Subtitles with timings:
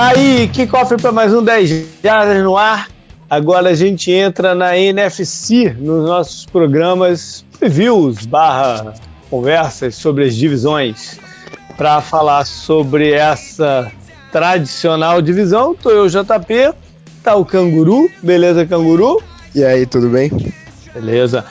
[0.00, 2.88] Tá aí, kickoff para mais um 10 Jardas no ar.
[3.28, 8.94] Agora a gente entra na NFC nos nossos programas previews barra
[9.28, 11.20] conversas sobre as divisões.
[11.76, 13.92] Para falar sobre essa
[14.32, 16.72] tradicional divisão, tô eu, JP,
[17.22, 19.22] tá o Canguru, beleza, Canguru?
[19.54, 20.30] E aí, tudo bem?
[20.94, 21.44] Beleza.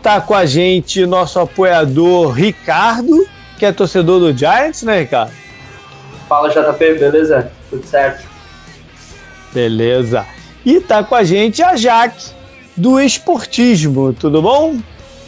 [0.00, 3.26] Tá com a gente nosso apoiador Ricardo,
[3.58, 5.45] que é torcedor do Giants, né, Ricardo?
[6.28, 7.52] Fala, JP, beleza?
[7.70, 8.26] Tudo certo.
[9.52, 10.26] Beleza.
[10.64, 12.30] E tá com a gente a Jaque,
[12.76, 14.76] do Esportismo, tudo bom?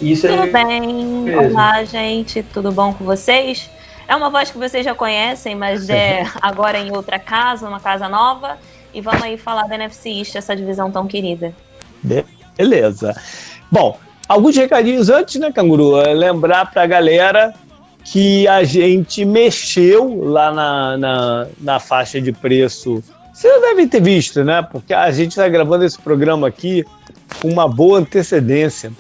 [0.03, 0.37] Isso aí.
[0.37, 1.37] Tudo bem.
[1.37, 3.71] Olá, gente, tudo bom com vocês?
[4.09, 8.09] É uma voz que vocês já conhecem, mas é agora em outra casa, uma casa
[8.09, 8.59] nova.
[8.93, 11.55] E vamos aí falar da NFC East, essa divisão tão querida.
[12.57, 13.15] Beleza.
[13.71, 16.01] Bom, alguns recadinhos antes, né, Canguru?
[16.01, 17.55] É lembrar pra galera
[18.13, 23.03] que a gente mexeu lá na, na, na faixa de preço.
[23.33, 24.63] Vocês devem ter visto, né?
[24.63, 26.85] Porque a gente está gravando esse programa aqui
[27.41, 28.93] com uma boa antecedência.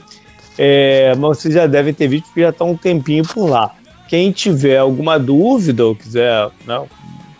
[0.58, 3.74] É, mas vocês já devem ter visto que já está um tempinho por lá.
[4.08, 6.86] Quem tiver alguma dúvida ou quiser né,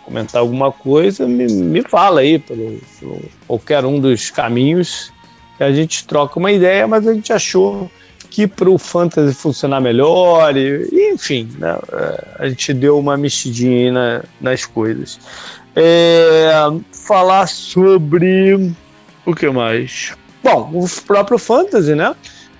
[0.03, 5.11] comentar alguma coisa, me, me fala aí pelo, pelo qualquer um dos caminhos
[5.57, 7.91] que a gente troca uma ideia, mas a gente achou
[8.29, 13.91] que para o fantasy funcionar melhor, e, enfim, né, é, a gente deu uma mexidinha
[13.91, 15.19] na, nas coisas.
[15.75, 16.51] É,
[16.91, 18.73] falar sobre
[19.25, 20.13] o que mais?
[20.43, 22.15] Bom, o próprio fantasy, né?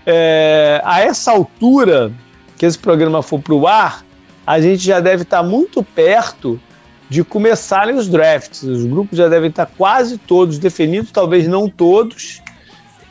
[0.05, 2.11] É, a essa altura
[2.57, 4.03] que esse programa for para o ar,
[4.45, 6.59] a gente já deve estar tá muito perto
[7.09, 8.63] de começarem os drafts.
[8.63, 12.41] Os grupos já devem estar tá quase todos definidos, talvez não todos.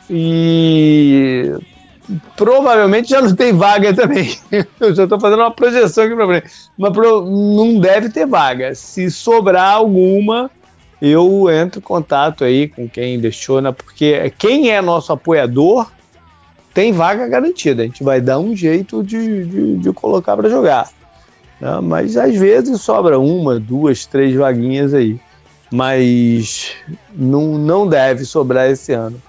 [0.09, 1.53] E
[2.35, 4.37] provavelmente já não tem vaga também.
[4.79, 6.51] Eu já estou fazendo uma projeção aqui para frente.
[6.77, 8.73] Mas não deve ter vaga.
[8.75, 10.49] Se sobrar alguma,
[11.01, 13.71] eu entro em contato aí com quem deixou, né?
[13.71, 15.89] porque quem é nosso apoiador
[16.73, 17.83] tem vaga garantida.
[17.83, 20.89] A gente vai dar um jeito de, de, de colocar para jogar.
[21.59, 21.79] Né?
[21.81, 25.19] Mas às vezes sobra uma, duas, três vaguinhas aí.
[25.71, 26.71] Mas
[27.13, 29.21] não, não deve sobrar esse ano.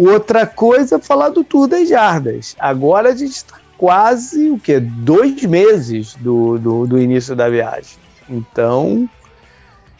[0.00, 2.56] Outra coisa é falar do Tour das Jardas.
[2.58, 4.80] Agora a gente está quase o quê?
[4.80, 7.98] Dois meses do, do, do, início da viagem.
[8.26, 9.06] Então,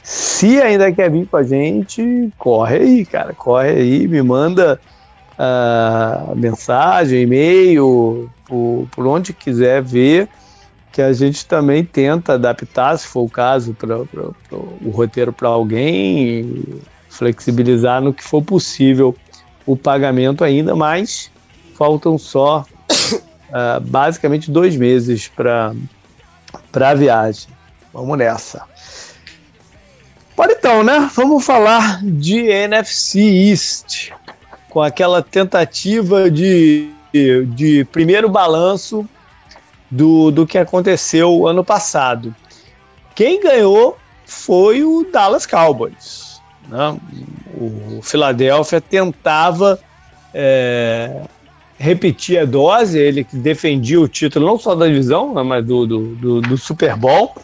[0.03, 3.35] se ainda quer vir com a gente, corre aí, cara.
[3.35, 4.81] Corre aí, me manda
[5.39, 10.31] uh, mensagem, e-mail, por, por onde quiser ver,
[10.91, 16.65] que a gente também tenta adaptar, se for o caso, para o roteiro para alguém,
[17.11, 19.15] flexibilizar no que for possível
[19.67, 21.31] o pagamento ainda, mas
[21.75, 25.73] faltam só uh, basicamente dois meses para
[26.75, 27.49] a viagem.
[27.93, 28.65] Vamos nessa.
[30.37, 31.11] Bora então, né?
[31.15, 34.11] Vamos falar de NFC East,
[34.71, 39.07] com aquela tentativa de, de, de primeiro balanço
[39.91, 42.35] do, do que aconteceu ano passado.
[43.15, 46.30] Quem ganhou foi o Dallas Cowboys.
[46.71, 46.97] Né?
[47.59, 49.79] O Philadelphia tentava
[50.33, 51.23] é,
[51.79, 55.87] repetir a dose, ele que defendia o título não só da divisão, né, mas do,
[55.87, 57.35] do, do, do Super Bowl.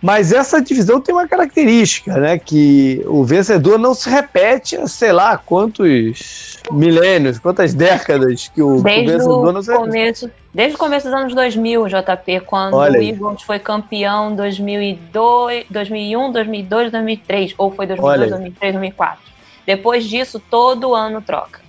[0.00, 2.38] Mas essa divisão tem uma característica, né?
[2.38, 8.80] Que o vencedor não se repete há sei lá quantos milênios, quantas décadas que o,
[8.80, 12.96] desde o vencedor não se começo, Desde o começo dos anos 2000, JP, quando o
[12.96, 19.18] Eagles foi campeão em 2002, 2001, 2002, 2003, ou foi 2002, 2003, 2004.
[19.66, 21.60] Depois disso, todo ano troca.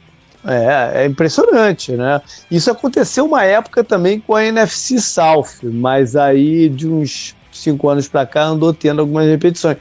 [0.46, 2.22] É, é impressionante, né?
[2.50, 8.08] Isso aconteceu uma época também com a NFC South, mas aí de uns cinco anos
[8.08, 9.78] para cá andou tendo algumas repetições.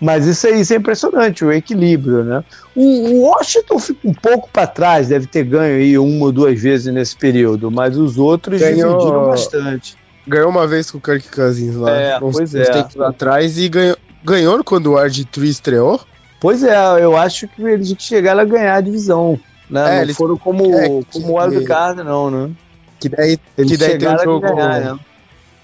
[0.00, 2.42] Mas isso é, isso é impressionante, o equilíbrio, né?
[2.74, 6.92] O, Washington fica um pouco para trás, deve ter ganho aí uma ou duas vezes
[6.92, 9.98] nesse período, mas os outros ganhou, dividiram bastante.
[10.26, 12.64] Ganhou uma vez com o Kirk Cousins lá, é, uns, pois é.
[12.64, 16.00] tempos atrás, e ganhou, ganhou quando o RG3 estreou?
[16.40, 16.74] Pois é,
[17.04, 19.38] eu acho que eles chegaram a ganhar a divisão.
[19.68, 19.80] Né?
[19.80, 22.50] É, não eles foram como, é, como o wildcard, não, né?
[22.98, 24.40] Que daí, eles que daí tem um jogo.
[24.40, 24.98] Ganhar, né?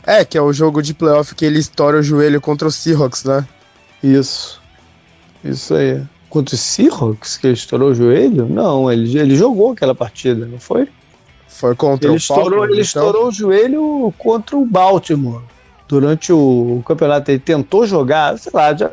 [0.06, 3.25] É, que é o jogo de playoff que ele estoura o joelho contra o Seahawks,
[3.25, 3.44] né?
[4.03, 4.61] Isso.
[5.44, 6.00] Isso aí.
[6.31, 8.49] Contra o Seahawks, que ele estourou o joelho?
[8.49, 10.88] Não, ele, ele jogou aquela partida, não foi?
[11.49, 12.82] Foi contra ele o estourou, Falcons, Ele então?
[12.82, 15.43] estourou o joelho contra o Baltimore.
[15.88, 18.91] Durante o, o, campeonato, ele tentou jogar, sei lá, já.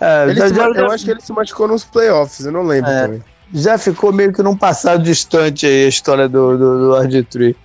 [0.00, 3.02] É, já, já, eu acho que ele se machucou nos playoffs, eu não lembro é,
[3.02, 3.24] também.
[3.52, 7.56] Já ficou meio que num passado distante aí a história do, do, do RG3.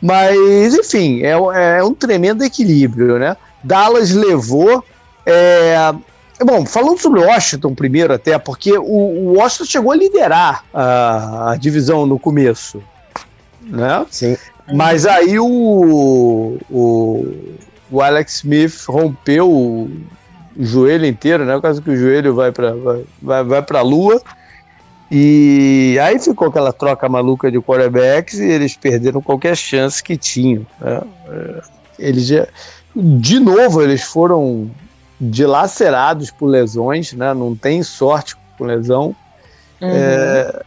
[0.00, 1.32] Mas, enfim, é,
[1.78, 3.36] é um tremendo equilíbrio, né?
[3.62, 4.82] Dallas levou.
[5.26, 5.92] É,
[6.40, 11.52] bom, falando sobre o Washington primeiro, até, porque o, o Washington chegou a liderar a,
[11.52, 12.82] a, divisão no começo.
[13.62, 14.06] Né?
[14.10, 14.36] Sim.
[14.72, 17.26] Mas aí o, o,
[17.90, 19.90] o Alex Smith rompeu o,
[20.56, 21.54] o joelho inteiro, né?
[21.54, 24.22] Por causa que o joelho vai para vai, vai, vai a lua.
[25.10, 30.64] E aí ficou aquela troca maluca de quarterbacks e eles perderam qualquer chance que tinham.
[30.80, 31.00] Né?
[31.28, 31.62] É,
[31.98, 32.46] eles já,
[32.94, 34.70] de novo, eles foram
[35.20, 37.34] dilacerados por lesões, né?
[37.34, 39.14] não tem sorte com lesão.
[39.80, 39.88] Uhum.
[39.88, 40.62] É,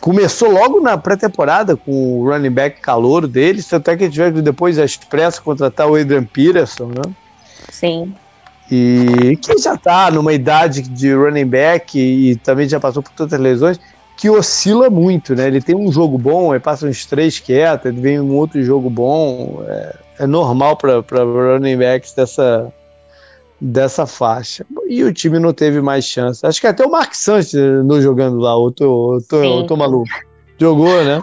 [0.00, 4.78] começou logo na pré-temporada com o running back calouro deles, tanto é que tiveram depois
[4.78, 7.14] a expressa contratar o Adrian Peterson, né?
[7.70, 8.14] Sim.
[8.74, 13.12] E que já está numa idade de running back e, e também já passou por
[13.12, 13.78] tantas lesões,
[14.16, 15.46] que oscila muito, né?
[15.46, 18.88] Ele tem um jogo bom, aí passa uns três quietos, ele vem um outro jogo
[18.88, 19.62] bom.
[19.68, 22.72] É, é normal para running backs dessa,
[23.60, 24.64] dessa faixa.
[24.88, 26.46] E o time não teve mais chance.
[26.46, 30.08] Acho que até o Mark Sanchez não jogando lá, ou tô, tô, tô, tô maluco.
[30.58, 31.22] Jogou, né?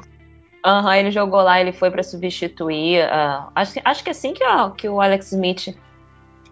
[0.63, 3.05] Aham, uhum, ele jogou lá, ele foi para substituir.
[3.05, 5.75] Uh, acho, acho que assim que, ó, que o Alex Smith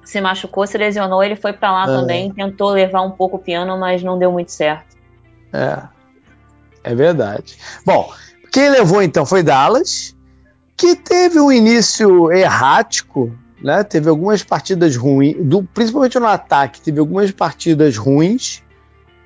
[0.08, 1.98] se machucou, se lesionou, ele foi para lá é.
[1.98, 4.96] também, tentou levar um pouco o piano, mas não deu muito certo.
[5.52, 5.82] É,
[6.82, 7.58] é verdade.
[7.86, 8.10] Bom,
[8.52, 10.16] quem levou então foi Dallas,
[10.78, 13.84] que teve um início errático né?
[13.84, 18.62] Teve algumas partidas ruins, do, principalmente no ataque, teve algumas partidas ruins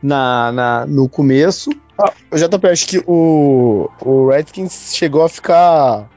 [0.01, 1.69] na, na no começo.
[1.98, 6.10] Ah, JP, acho que o, o Redskins chegou a ficar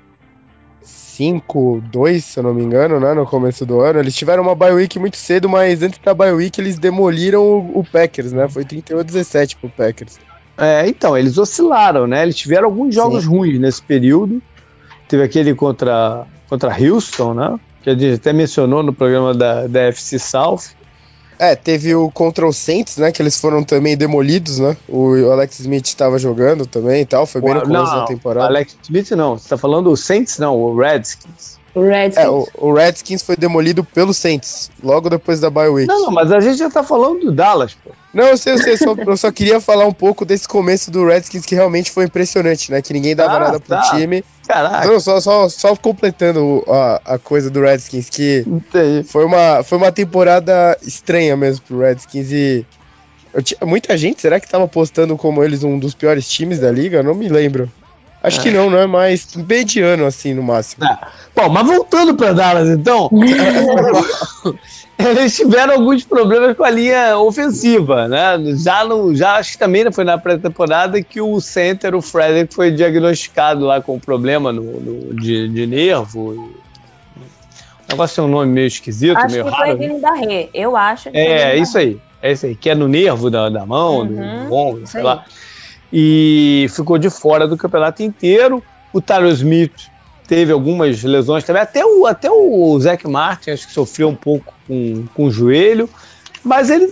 [1.18, 3.98] 5-2, se eu não me engano, né, no começo do ano.
[3.98, 7.80] Eles tiveram uma bye week muito cedo, mas antes da bye week eles demoliram o,
[7.80, 8.48] o Packers, né?
[8.48, 10.18] Foi 31-17 pro Packers.
[10.56, 12.22] É, então, eles oscilaram, né?
[12.22, 13.30] Eles tiveram alguns jogos Sim.
[13.30, 14.40] ruins nesse período.
[15.08, 17.58] Teve aquele contra, contra Houston, né?
[17.84, 20.72] que a gente até mencionou no programa da, da FC South.
[21.38, 23.10] É, teve o Control Saints, né?
[23.10, 24.76] Que eles foram também demolidos, né?
[24.88, 27.26] O Alex Smith estava jogando também e tal.
[27.26, 28.46] Foi bem no começo não, da temporada.
[28.46, 29.36] Alex Smith não.
[29.36, 31.58] Você tá falando o Saints, não, o Redskins.
[31.74, 32.24] O Redskins.
[32.24, 35.88] É, o, o, Redskins foi demolido pelo Saints, logo depois da bye week.
[35.88, 37.90] Não, não, mas a gente já tá falando do Dallas, pô.
[38.12, 41.04] Não, eu sei, eu sei, só, eu só queria falar um pouco desse começo do
[41.04, 42.80] Redskins que realmente foi impressionante, né?
[42.80, 43.82] Que ninguém dava ah, nada pro tá.
[43.90, 44.24] time.
[44.46, 44.86] Caraca.
[44.86, 48.46] Não, só, só, só completando a, a coisa do Redskins, que
[49.06, 52.64] foi uma, foi uma temporada estranha mesmo pro Redskins e
[53.42, 56.98] tinha, muita gente, será que tava postando como eles um dos piores times da liga?
[56.98, 57.70] Eu não me lembro.
[58.24, 58.42] Acho é.
[58.44, 60.82] que não, não é mais mediano assim no máximo.
[60.82, 60.98] É.
[61.36, 63.10] Bom, mas voltando para Dallas então,
[64.98, 68.38] eles tiveram alguns problemas com a linha ofensiva, né?
[68.56, 72.70] Já, no, já acho que também foi na pré-temporada que o center, o Frederick, foi
[72.70, 76.30] diagnosticado lá com problema no, no de, de, nervo.
[76.30, 76.54] O
[77.90, 79.76] negócio tem um nome meio esquisito, acho meio que raro.
[79.76, 80.48] Foi da Rê.
[80.54, 81.10] Eu acho.
[81.10, 82.00] Que é, isso aí.
[82.22, 85.18] É isso aí, que é no nervo da, da mão, uhum, do ombro, sei aí.
[85.96, 88.60] E ficou de fora do campeonato inteiro.
[88.92, 89.88] O Tyler Smith
[90.26, 94.52] teve algumas lesões também, até o, até o Zach Martin acho que sofreu um pouco
[94.66, 95.88] com, com o joelho,
[96.42, 96.90] mas eles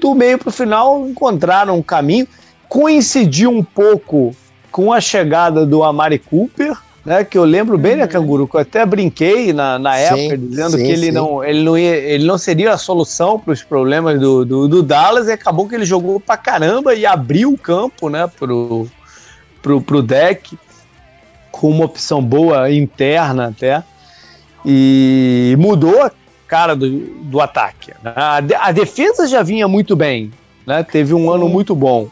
[0.00, 2.26] do meio para o final encontraram um caminho.
[2.70, 4.34] Coincidiu um pouco
[4.72, 6.74] com a chegada do Amari Cooper,
[7.08, 8.08] né, que eu lembro bem, né, uhum.
[8.08, 11.76] Canguru, que eu até brinquei na, na época, dizendo sim, que ele não, ele, não
[11.76, 15.66] ia, ele não seria a solução para os problemas do, do, do, Dallas, e acabou
[15.66, 18.86] que ele jogou pra caramba e abriu o campo né, pro,
[19.62, 20.56] pro, pro deck,
[21.50, 23.82] com uma opção boa interna até,
[24.64, 26.12] e mudou a
[26.46, 26.90] cara do,
[27.24, 27.92] do ataque.
[28.02, 28.12] Né?
[28.14, 30.30] A, a defesa já vinha muito bem,
[30.66, 32.08] né, teve um ano muito bom.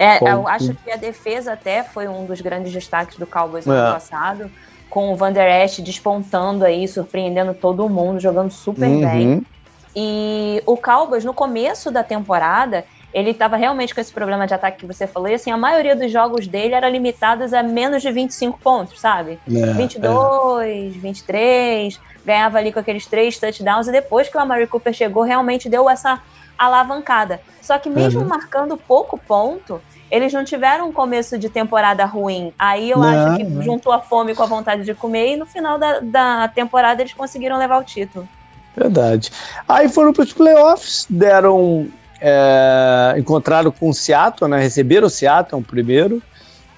[0.00, 3.74] É, eu acho que a defesa até foi um dos grandes destaques do Cowboys no
[3.74, 3.78] é.
[3.78, 4.50] ano passado,
[4.88, 9.00] com o Van Der Esch despontando aí, surpreendendo todo mundo, jogando super uhum.
[9.02, 9.46] bem.
[9.94, 14.78] E o Cowboys, no começo da temporada, ele estava realmente com esse problema de ataque
[14.78, 18.10] que você falou, e assim, a maioria dos jogos dele era limitados a menos de
[18.10, 19.38] 25 pontos, sabe?
[19.46, 20.98] É, 22, é.
[20.98, 25.68] 23, ganhava ali com aqueles três touchdowns, e depois que o Amari Cooper chegou, realmente
[25.68, 26.22] deu essa
[26.60, 27.40] alavancada.
[27.62, 28.28] Só que mesmo uhum.
[28.28, 32.52] marcando pouco ponto, eles não tiveram um começo de temporada ruim.
[32.58, 33.62] Aí eu não, acho que não.
[33.62, 37.14] juntou a fome com a vontade de comer e no final da, da temporada eles
[37.14, 38.28] conseguiram levar o título.
[38.76, 39.30] Verdade.
[39.66, 41.88] Aí foram para os playoffs, deram.
[42.22, 44.60] É, encontraram com o Seattle, né?
[44.60, 46.22] Receberam o Seattle primeiro.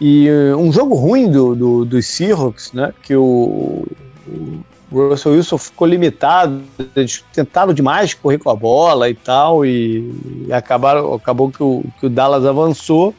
[0.00, 2.92] E um jogo ruim do, do, dos Seahawks, né?
[3.02, 3.86] Que o,
[4.26, 4.60] o
[4.92, 6.62] Russell Wilson ficou limitado,
[6.94, 10.12] eles tentaram demais correr com a bola e tal, e,
[10.46, 13.14] e acabaram, acabou que o, que o Dallas avançou,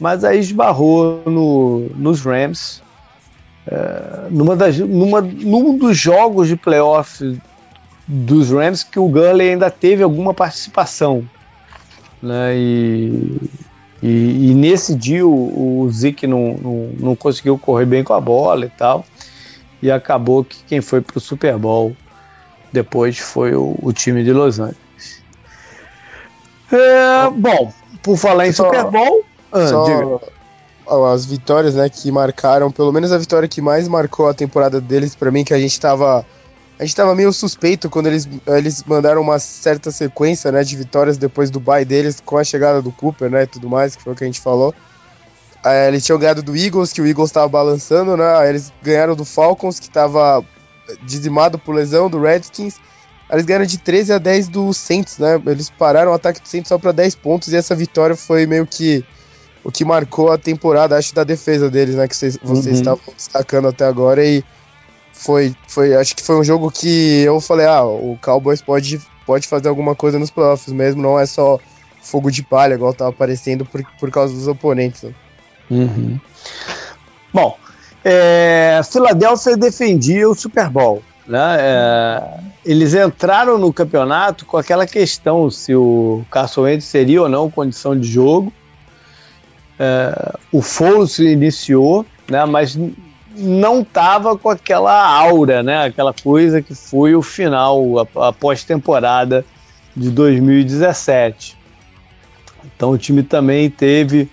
[0.00, 2.82] mas aí esbarrou no, nos Rams.
[3.66, 7.38] É, numa das, numa, num dos jogos de playoff
[8.06, 11.24] dos Rams que o Gurley ainda teve alguma participação.
[12.20, 12.56] Né?
[12.56, 13.40] E,
[14.02, 18.20] e, e nesse dia o, o Zeke não, não, não, conseguiu correr bem com a
[18.20, 19.04] bola e tal.
[19.82, 21.96] E acabou que quem foi para o Super Bowl
[22.72, 25.22] depois foi o, o time de Los Angeles.
[26.72, 27.72] É, bom,
[28.02, 30.20] por falar em só, Super Bowl, ah, só
[31.12, 35.14] as vitórias, né, que marcaram, pelo menos a vitória que mais marcou a temporada deles
[35.14, 36.24] para mim, que a gente tava
[36.78, 41.16] a gente tava meio suspeito quando eles, eles mandaram uma certa sequência, né, de vitórias
[41.16, 44.12] depois do bye deles com a chegada do Cooper, né, e tudo mais, que foi
[44.12, 44.74] o que a gente falou.
[45.64, 49.14] Aí, eles tinham ganhado do Eagles, que o Eagles tava balançando, né, aí eles ganharam
[49.14, 50.44] do Falcons, que tava
[51.02, 52.76] dizimado por lesão, do Redskins,
[53.32, 55.40] eles ganharam de 13 a 10 do Saints, né?
[55.46, 58.66] Eles pararam o ataque do Saints só para 10 pontos e essa vitória foi meio
[58.66, 59.02] que
[59.64, 62.06] o que marcou a temporada, acho, da defesa deles, né?
[62.06, 62.72] Que vocês, vocês uhum.
[62.72, 64.44] estavam destacando até agora e
[65.14, 69.48] foi, foi, acho que foi um jogo que eu falei, ah, o Cowboys pode, pode
[69.48, 71.58] fazer alguma coisa nos playoffs mesmo, não é só
[72.02, 75.04] fogo de palha, igual tava aparecendo por, por causa dos oponentes.
[75.04, 75.14] Né?
[75.70, 76.18] Uhum.
[77.32, 77.56] Bom,
[78.04, 81.02] é, Filadélfia defendia o Super Bowl.
[81.26, 81.56] Né?
[81.60, 87.50] É, eles entraram no campeonato com aquela questão se o Carson Wentz seria ou não
[87.50, 88.52] condição de jogo.
[89.78, 92.44] É, o Foles iniciou, né?
[92.44, 92.78] mas
[93.36, 95.86] não estava com aquela aura, né?
[95.86, 99.44] aquela coisa que foi o final, a, a pós-temporada
[99.96, 101.56] de 2017.
[102.64, 104.30] Então o time também teve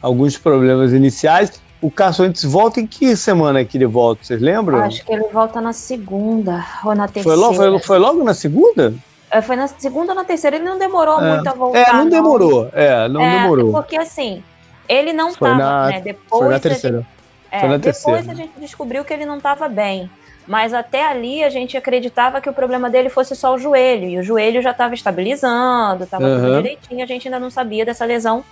[0.00, 1.60] alguns problemas iniciais.
[1.82, 4.22] O Wentz volta em que semana que ele volta?
[4.22, 4.82] Vocês lembram?
[4.82, 7.36] Acho que ele volta na segunda ou na terceira.
[7.36, 8.94] Foi logo, foi, foi logo na segunda?
[9.30, 10.56] É, foi na segunda ou na terceira.
[10.56, 11.34] Ele não demorou é.
[11.34, 11.78] muito a voltar.
[11.78, 12.10] É, não, não.
[12.10, 12.68] demorou.
[12.72, 13.72] É, não é, demorou.
[13.72, 14.42] Porque assim,
[14.86, 16.00] ele não foi tava, na, né?
[16.02, 16.98] Depois foi na terceira.
[16.98, 17.08] Gente,
[17.50, 18.32] é, foi na depois terceira.
[18.32, 20.10] a gente descobriu que ele não estava bem.
[20.46, 24.06] Mas até ali a gente acreditava que o problema dele fosse só o joelho.
[24.06, 26.40] E o joelho já estava estabilizando, estava uhum.
[26.40, 27.04] tudo direitinho.
[27.04, 28.44] A gente ainda não sabia dessa lesão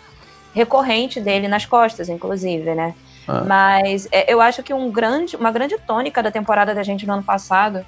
[0.55, 2.95] recorrente dele nas costas, inclusive, né?
[3.27, 3.43] Ah.
[3.47, 7.15] Mas é, eu acho que um grande, uma grande tônica da temporada da gente no
[7.15, 7.85] ano passado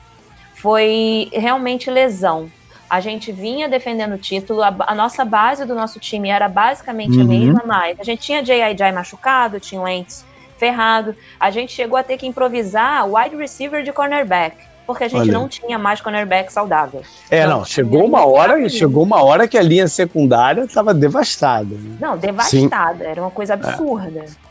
[0.55, 2.51] foi realmente lesão.
[2.89, 7.17] A gente vinha defendendo o título, a, a nossa base do nosso time era basicamente
[7.17, 7.23] uhum.
[7.23, 8.93] a mesma, mas a gente tinha J.I.J.
[8.93, 10.25] machucado, tinha o Ents
[10.59, 15.21] ferrado, a gente chegou a ter que improvisar wide receiver de cornerback porque a gente
[15.21, 15.33] Olha.
[15.33, 17.03] não tinha mais cornerback saudável.
[17.31, 21.75] É, então, não, chegou uma hora, chegou uma hora que a linha secundária estava devastada.
[21.75, 21.97] Né?
[22.01, 23.11] Não, devastada, Sim.
[23.11, 24.21] era uma coisa absurda.
[24.21, 24.51] É.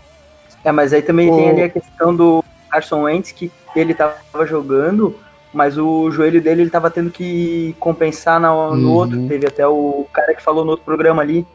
[0.63, 1.35] É, mas aí também o...
[1.35, 5.15] tem ali a questão do Carson Wentz, que ele tava jogando,
[5.53, 8.95] mas o joelho dele ele tava tendo que compensar no, no uhum.
[8.95, 9.27] outro.
[9.27, 11.45] Teve até o cara que falou no outro programa ali.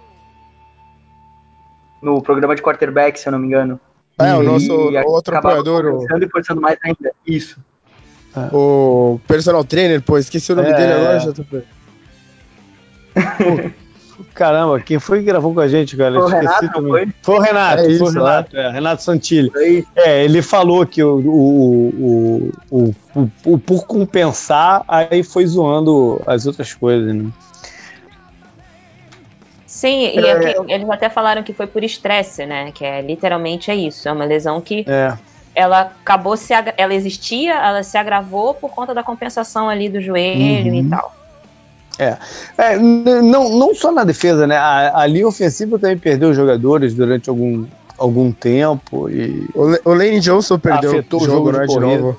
[2.02, 3.80] No programa de quarterback, se eu não me engano.
[4.20, 4.72] É, e o nosso
[5.06, 6.06] outro apoiador.
[6.20, 7.12] E forçando mais ainda.
[7.26, 7.58] Isso.
[8.36, 8.54] É.
[8.54, 10.74] O personal trainer, pô, esqueci o nome é...
[10.74, 11.62] dele agora, JP.
[14.34, 16.14] Caramba, quem foi que gravou com a gente, cara?
[16.14, 17.08] Foi o Renato, foi?
[17.22, 19.86] Foi o Renato, é foi o Renato, é, Renato Santilli.
[19.96, 22.94] É, ele falou que o, o, o,
[23.44, 27.30] o, por compensar, aí foi zoando as outras coisas, né?
[29.66, 30.54] Sim, e é.
[30.68, 32.72] eles até falaram que foi por estresse, né?
[32.72, 35.16] Que é literalmente é isso, é uma lesão que é.
[35.54, 40.72] Ela acabou se ela existia, ela se agravou por conta da compensação ali do joelho
[40.72, 40.80] uhum.
[40.80, 41.14] e tal.
[41.98, 42.16] É.
[42.58, 42.76] é.
[42.76, 44.56] não, não só na defesa, né?
[44.56, 49.08] A, a linha ofensiva também perdeu jogadores durante algum, algum tempo.
[49.08, 52.16] E o, o Lane Johnson perdeu afetou o jogo, né, de, de novo.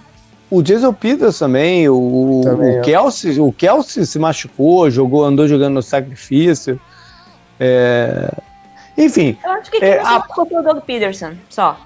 [0.50, 2.82] O Jason Peters também, o, também, o, é.
[2.82, 6.80] Kelsey, o Kelsey se machucou, jogou, andou jogando no sacrifício.
[7.60, 8.32] É...
[8.98, 9.38] Enfim.
[9.44, 10.22] Eu acho que quem é, a...
[10.22, 11.77] foi o Doug Peterson, só.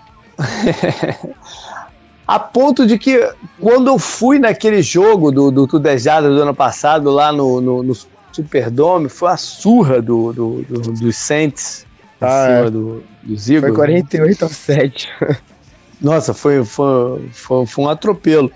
[2.27, 3.19] A ponto de que
[3.59, 7.97] quando eu fui naquele jogo do, do Tudejada do ano passado, lá no, no, no
[8.31, 11.85] Superdome, foi a surra do, do, do dos Saints
[12.21, 12.69] ah, em cima é.
[12.69, 13.75] do, dos Eagles.
[13.75, 15.09] Foi 48 a 7.
[15.99, 18.51] Nossa, foi, foi, foi, foi um atropelo.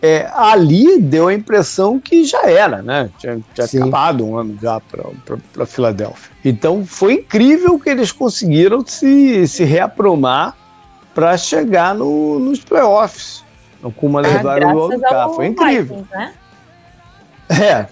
[0.00, 3.10] É, ali deu a impressão que já era, né?
[3.18, 6.30] Tinha, tinha acabado um ano já para Filadélfia.
[6.44, 10.56] Então foi incrível que eles conseguiram se, se reapromar
[11.18, 13.44] para chegar no, nos playoffs
[13.96, 15.34] com uma levada do Cup.
[15.34, 15.96] Foi incrível.
[15.96, 16.34] Vikings, né?
[17.50, 17.88] É.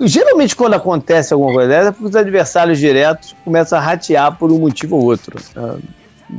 [0.00, 4.50] Geralmente, quando acontece alguma coisa dessa, é porque os adversários diretos começam a ratear por
[4.50, 5.38] um motivo ou outro.
[5.54, 5.76] Ah,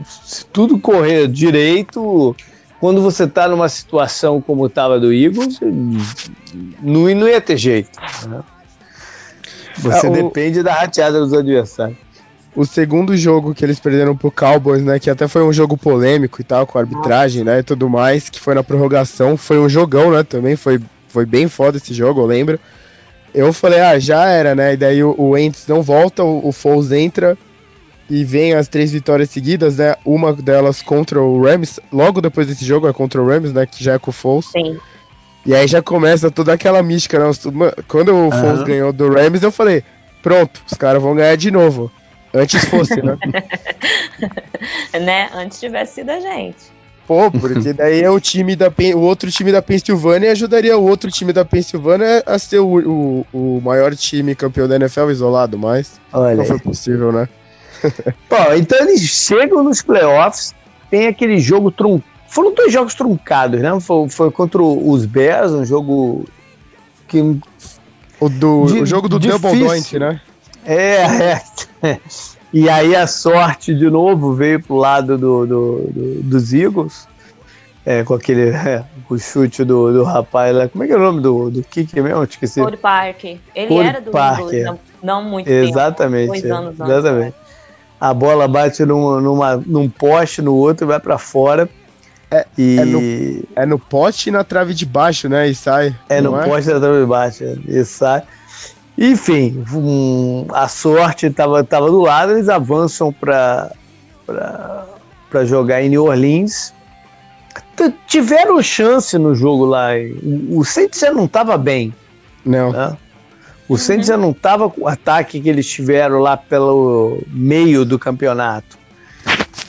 [0.03, 2.35] se tudo correr direito,
[2.81, 7.97] quando você está numa situação como estava do Eagles, não, não ia ter jeito.
[8.27, 8.41] Né?
[9.77, 10.13] Você é, o...
[10.13, 12.10] depende da rateada dos adversários
[12.55, 14.99] o segundo jogo que eles perderam pro Cowboys, né?
[14.99, 17.59] Que até foi um jogo polêmico e tal, com a arbitragem, né?
[17.59, 19.37] E tudo mais, que foi na prorrogação.
[19.37, 20.23] Foi um jogão, né?
[20.23, 22.59] Também foi, foi bem foda esse jogo, eu lembro.
[23.33, 24.73] Eu falei, ah, já era, né?
[24.73, 27.37] E daí o, o Ents não volta, o, o Foles entra
[28.09, 29.95] e vem as três vitórias seguidas, né?
[30.03, 33.65] Uma delas contra o Rams, logo depois desse jogo é contra o Rams, né?
[33.65, 34.47] Que já é com o Foles.
[34.47, 34.77] Sim.
[35.45, 37.31] E aí já começa toda aquela mística, né?
[37.87, 38.31] Quando o uhum.
[38.31, 39.81] Foles ganhou do Rams, eu falei,
[40.21, 41.89] pronto, os caras vão ganhar de novo.
[42.33, 43.17] Antes fosse, né?
[44.99, 45.29] né?
[45.33, 46.71] Antes tivesse sido a gente.
[47.07, 51.11] Pô, porque daí é o time da o outro time da Pensilvânia ajudaria o outro
[51.11, 55.99] time da Pensilvânia a ser o, o, o maior time campeão da NFL isolado, mas
[56.13, 57.27] Olha não foi possível, né?
[58.29, 60.55] Bom, então eles chegam nos playoffs,
[60.89, 62.09] tem aquele jogo truncado.
[62.29, 63.77] Foram dois jogos truncados, né?
[63.81, 66.25] Foi, foi contra os Bears, um jogo
[67.09, 67.19] que.
[68.21, 69.41] O, do, de, o jogo do difícil.
[69.41, 70.21] Double Doint, né?
[70.65, 71.41] É,
[71.81, 71.99] é.
[72.53, 77.07] E aí a sorte de novo veio pro lado do, do, do dos Eagles.
[77.83, 80.69] É, com aquele é, o chute do, do rapaz lá.
[80.69, 82.23] Como é que é o nome do, do Kiki mesmo?
[82.23, 82.61] Esqueci.
[82.61, 83.23] Cody Park.
[83.23, 86.41] Ele Cody era do Park, Eagles, não, não muito Exatamente, tempo.
[86.41, 87.27] Dois anos exatamente.
[87.27, 87.41] Antes,
[87.99, 91.69] a bola bate num, numa, num poste, no outro, vai para fora.
[92.31, 92.79] É, e...
[92.79, 95.47] é, no, é no poste e na trave de baixo, né?
[95.47, 95.95] E sai.
[96.09, 96.45] É no é?
[96.45, 98.23] poste e na trave de baixo, e sai.
[98.97, 103.71] Enfim, um, a sorte estava tava do lado, eles avançam para
[105.45, 106.73] jogar em New Orleans.
[107.75, 109.89] T tiveram chance no jogo lá.
[110.49, 111.93] O Saints já não estava bem.
[112.45, 112.71] Não.
[112.71, 112.97] Né?
[113.67, 117.97] O Saints já não estava com o ataque que eles tiveram lá pelo meio do
[117.97, 118.77] campeonato.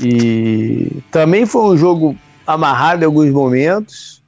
[0.02, 4.22] E também foi um jogo amarrado em alguns momentos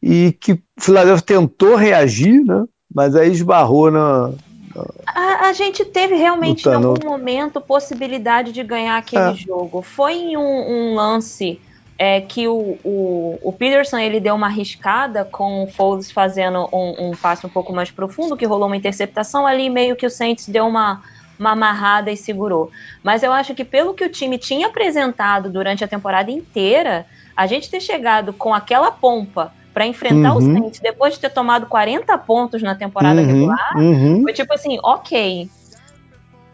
[0.00, 2.64] e que o Philadelphia tentou reagir, né?
[2.94, 4.28] Mas aí esbarrou na.
[4.28, 9.34] na a, a, gente teve realmente em algum momento possibilidade de ganhar aquele é.
[9.34, 9.82] jogo.
[9.82, 11.60] Foi em um, um lance
[11.98, 17.10] é que o, o, o, Peterson ele deu uma arriscada com o Foles fazendo um,
[17.10, 20.48] um, passe um pouco mais profundo, que rolou uma interceptação ali, meio que o Saints
[20.48, 21.02] deu uma,
[21.38, 22.70] uma amarrada e segurou.
[23.02, 27.46] Mas eu acho que pelo que o time tinha apresentado durante a temporada inteira, a
[27.46, 30.38] gente ter chegado com aquela pompa para enfrentar uhum.
[30.38, 33.26] o Saints depois de ter tomado 40 pontos na temporada uhum.
[33.26, 34.22] regular, uhum.
[34.22, 35.50] foi tipo assim, ok,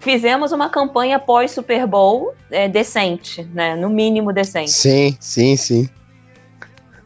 [0.00, 3.76] fizemos uma campanha pós Super Bowl é, decente, né?
[3.76, 4.70] No mínimo decente.
[4.70, 5.88] Sim, sim, sim.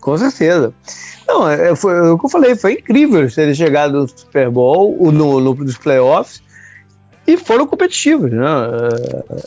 [0.01, 0.73] Com certeza.
[1.27, 5.11] Não, é, foi é o que eu falei, foi incrível terem chegado no Super Bowl,
[5.11, 6.43] no, no, nos playoffs,
[7.27, 8.31] e foram competitivos.
[8.31, 8.45] Né?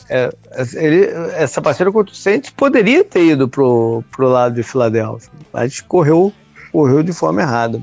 [0.08, 4.62] É, é, ele, essa parceira contra o Saints poderia ter ido pro, pro lado de
[4.62, 6.32] Filadélfia, mas correu,
[6.72, 7.80] correu de forma errada.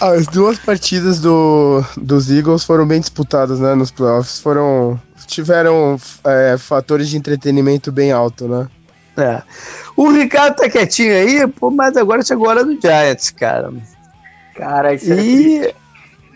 [0.00, 4.38] As duas partidas do, dos Eagles foram bem disputadas, né, nos playoffs.
[4.38, 8.68] Foram, tiveram é, fatores de entretenimento bem alto, né?
[9.16, 9.42] É.
[9.96, 13.72] O Ricardo tá quietinho aí, pô, mas agora chegou a hora do Giants, cara.
[14.54, 15.74] Cara, isso e,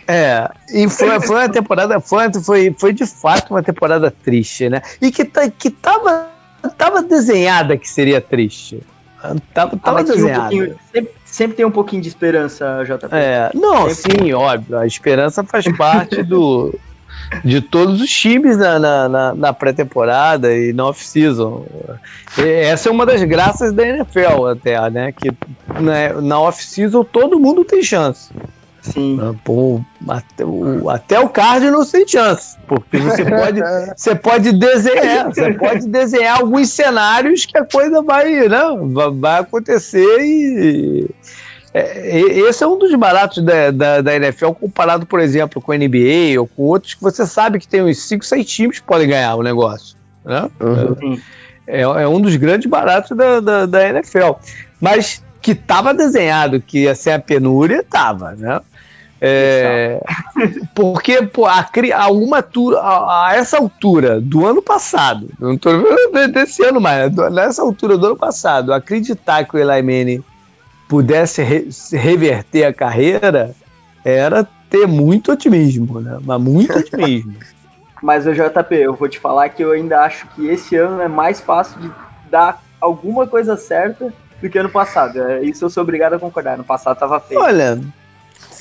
[0.08, 4.82] é, e foi, foi uma temporada, foi, foi, foi de fato uma temporada triste, né?
[5.00, 6.28] E que, tá, que tava,
[6.76, 8.82] tava desenhada que seria triste.
[9.54, 10.54] Tava, tava ah, desenhada.
[10.54, 13.06] Um sempre, sempre, tem um pouquinho de esperança, JP.
[13.12, 14.24] É, não, sempre.
[14.24, 14.78] sim, óbvio.
[14.78, 16.74] A esperança faz parte do,
[17.44, 21.64] de todos os times na, na, na, na pré-temporada e na off-season.
[22.36, 25.12] Essa é uma das graças da NFL até, né?
[25.12, 25.30] Que
[25.80, 28.30] na, na off-season todo mundo tem chance.
[28.82, 29.18] Sim.
[29.22, 33.60] Ah, pô, até, o, até o Cardinals tem chance, porque você pode,
[33.96, 38.60] você pode desenhar, você pode desenhar alguns cenários que a coisa vai, né,
[39.14, 41.08] vai acontecer e
[41.72, 42.08] é,
[42.40, 46.38] esse é um dos baratos da, da, da, NFL comparado, por exemplo, com a NBA
[46.38, 49.36] ou com outros que você sabe que tem uns 5, 6 times que podem ganhar
[49.36, 49.96] o negócio.
[50.24, 50.50] Né?
[50.60, 51.18] Uhum.
[51.66, 54.32] É, é, um dos grandes baratos da, da, da NFL.
[54.78, 58.60] Mas que estava desenhado que ia ser a penúria, estava, né?
[59.24, 60.02] É,
[60.74, 65.72] porque pô, a, a, uma altura, a, a, essa altura do ano passado, não estou
[66.32, 70.24] desse ano mais, nessa altura do ano passado, acreditar que o Eli Manning
[70.88, 73.54] pudesse re, reverter a carreira
[74.04, 76.18] era ter muito otimismo, né?
[76.20, 77.36] Mas muito otimismo.
[78.02, 81.06] Mas o JP, eu vou te falar que eu ainda acho que esse ano é
[81.06, 81.88] mais fácil de
[82.28, 85.22] dar alguma coisa certa do que ano passado.
[85.22, 86.58] É, isso eu sou obrigado a concordar.
[86.58, 87.40] No passado tava feio.
[87.40, 87.80] Olha,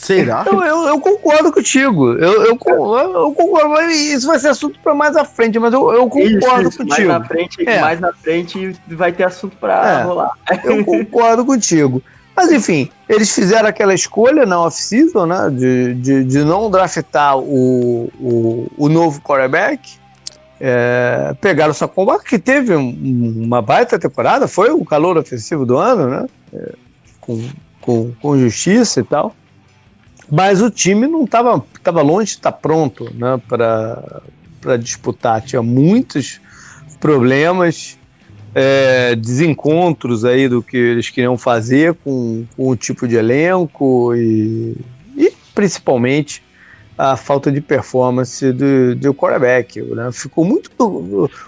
[0.02, 0.44] Será?
[0.48, 2.14] Eu, eu, eu, concordo contigo.
[2.14, 3.82] Eu, eu, eu, concordo.
[3.92, 7.08] Isso vai ser assunto para mais à frente, mas eu, eu concordo isso, contigo.
[7.08, 7.82] Mais na, frente, é.
[7.82, 10.32] mais na frente vai ter assunto para é, rolar.
[10.64, 12.02] Eu concordo contigo.
[12.36, 15.52] Mas enfim, eles fizeram aquela escolha na off-season, né?
[15.52, 20.00] De, de, de, não draftar o, o, o novo quarterback.
[20.60, 25.78] É, pegaram o Sacomba, que teve um, uma baita temporada, foi o calor ofensivo do
[25.78, 26.26] ano, né?
[26.52, 26.72] É,
[27.20, 27.40] com,
[27.80, 29.36] com, com justiça e tal.
[30.32, 35.42] Mas o time não estava tava longe de estar pronto né, para disputar.
[35.42, 36.40] Tinha muitos
[37.02, 37.98] problemas,
[38.56, 44.78] é, desencontros aí do que eles queriam fazer com, com o tipo de elenco e,
[45.18, 46.42] e principalmente
[46.98, 49.82] a falta de performance do, do quarterback.
[49.82, 50.12] Né?
[50.14, 50.72] Ficou muito.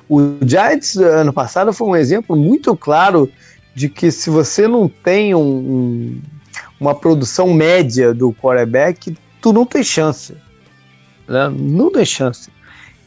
[0.10, 3.30] O Giants ano passado foi um exemplo muito claro
[3.74, 6.19] de que se você não tem um,
[6.84, 10.36] uma produção média do quarterback, tu não tem chance.
[11.28, 11.50] Né?
[11.50, 12.52] Não tem chance.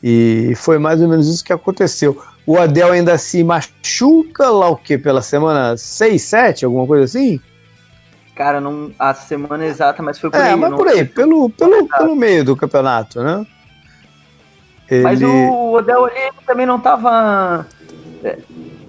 [0.03, 2.21] E foi mais ou menos isso que aconteceu.
[2.47, 4.97] O Adel ainda se machuca lá o que?
[4.97, 7.39] Pela semana 6, 7, alguma coisa assim?
[8.35, 10.57] Cara, não a semana exata, mas foi por é, aí.
[10.57, 13.47] mas por aí, pelo, pelo, pelo meio do campeonato, né?
[14.89, 15.03] Ele...
[15.03, 17.67] Mas o Odell ali também não tava.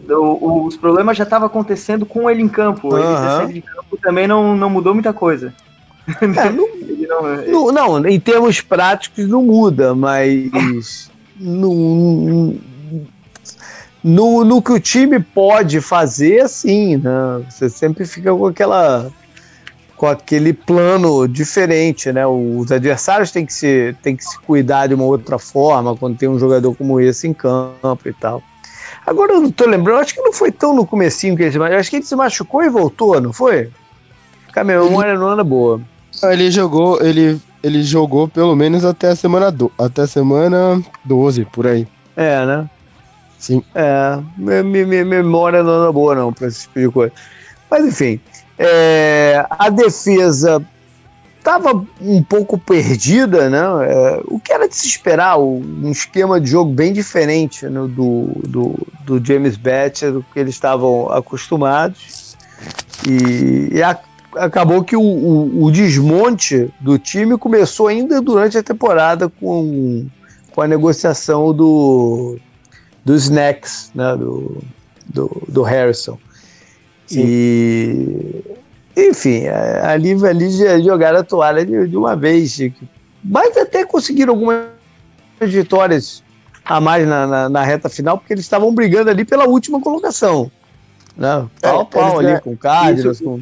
[0.10, 2.96] É, os problemas já estavam acontecendo com ele em campo.
[2.96, 3.50] Ele uhum.
[3.52, 5.54] em campo também não, não mudou muita coisa.
[6.22, 6.28] É,
[7.48, 12.56] não, não, não, em termos práticos não muda, mas no,
[14.04, 17.46] no, no que o time pode fazer, sim, né?
[17.50, 19.12] Você sempre fica com aquela
[19.98, 22.26] com aquele plano diferente, né?
[22.26, 26.30] Os adversários têm que se, têm que se cuidar de uma outra forma quando tem
[26.30, 28.44] um jogador como esse em campo e tal.
[29.08, 31.58] Agora eu não tô lembrando, acho que não foi tão no comecinho que ele se
[31.58, 33.72] machucou, acho que ele se machucou e voltou, não foi?
[34.48, 35.80] Ficar minha memória ele, não anda boa.
[36.24, 41.46] Ele jogou, ele, ele jogou pelo menos até a semana do, até a semana 12,
[41.46, 41.88] por aí.
[42.18, 42.70] É, né?
[43.40, 43.64] Sim.
[43.74, 47.14] É, minha, minha memória não anda boa não pra esse tipo de coisa.
[47.72, 48.20] Mas enfim,
[48.60, 50.62] é, a defesa
[51.48, 53.60] estava um pouco perdida, né?
[53.60, 58.34] É, o que era de se esperar, um esquema de jogo bem diferente né, do,
[58.46, 62.36] do, do, James Batcher, do que eles estavam acostumados.
[63.08, 63.98] E, e a,
[64.36, 70.06] acabou que o, o, o, desmonte do time começou ainda durante a temporada com,
[70.52, 72.38] com a negociação do,
[73.06, 74.18] do Snacks, né?
[74.18, 74.62] do,
[75.06, 76.18] do, do Harrison.
[77.06, 77.24] Sim.
[77.26, 78.58] E
[78.98, 82.58] enfim, é, ali, ali jogaram a toalha de, de uma vez.
[83.24, 84.66] Mas até conseguiram algumas
[85.40, 86.24] vitórias
[86.66, 90.52] a mais na, na, na reta final, porque eles estavam brigando ali pela última colocação.
[91.16, 91.48] Né?
[91.62, 93.22] Pau a pau ali, com o Cardinals.
[93.22, 93.42] Com...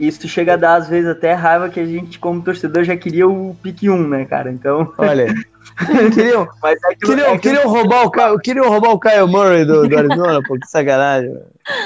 [0.00, 3.28] Isso chega a dar, às vezes, até raiva que a gente, como torcedor, já queria
[3.28, 4.50] o pique 1, né, cara?
[4.50, 4.92] Então.
[4.96, 5.34] Olha.
[6.14, 7.38] queriam, é que, queriam, é que...
[7.40, 11.36] queriam, roubar o, queriam roubar o Kyle Murray do, do Arizona, pô, que sacanagem.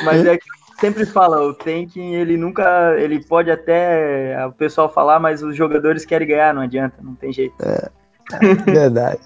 [0.04, 0.44] Mas é que
[0.82, 6.04] sempre fala, o tanking, ele nunca, ele pode até o pessoal falar, mas os jogadores
[6.04, 7.54] querem ganhar, não adianta, não tem jeito.
[7.62, 7.88] É,
[8.32, 9.20] é verdade.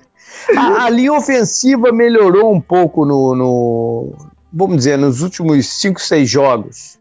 [0.55, 4.13] a, a, linha ofensiva melhorou um pouco no, no,
[4.53, 6.99] vamos dizer, nos últimos 5, 6 jogos.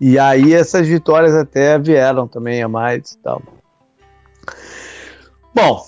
[0.00, 3.42] E aí essas vitórias até vieram também a mais e tal.
[5.52, 5.84] Bom,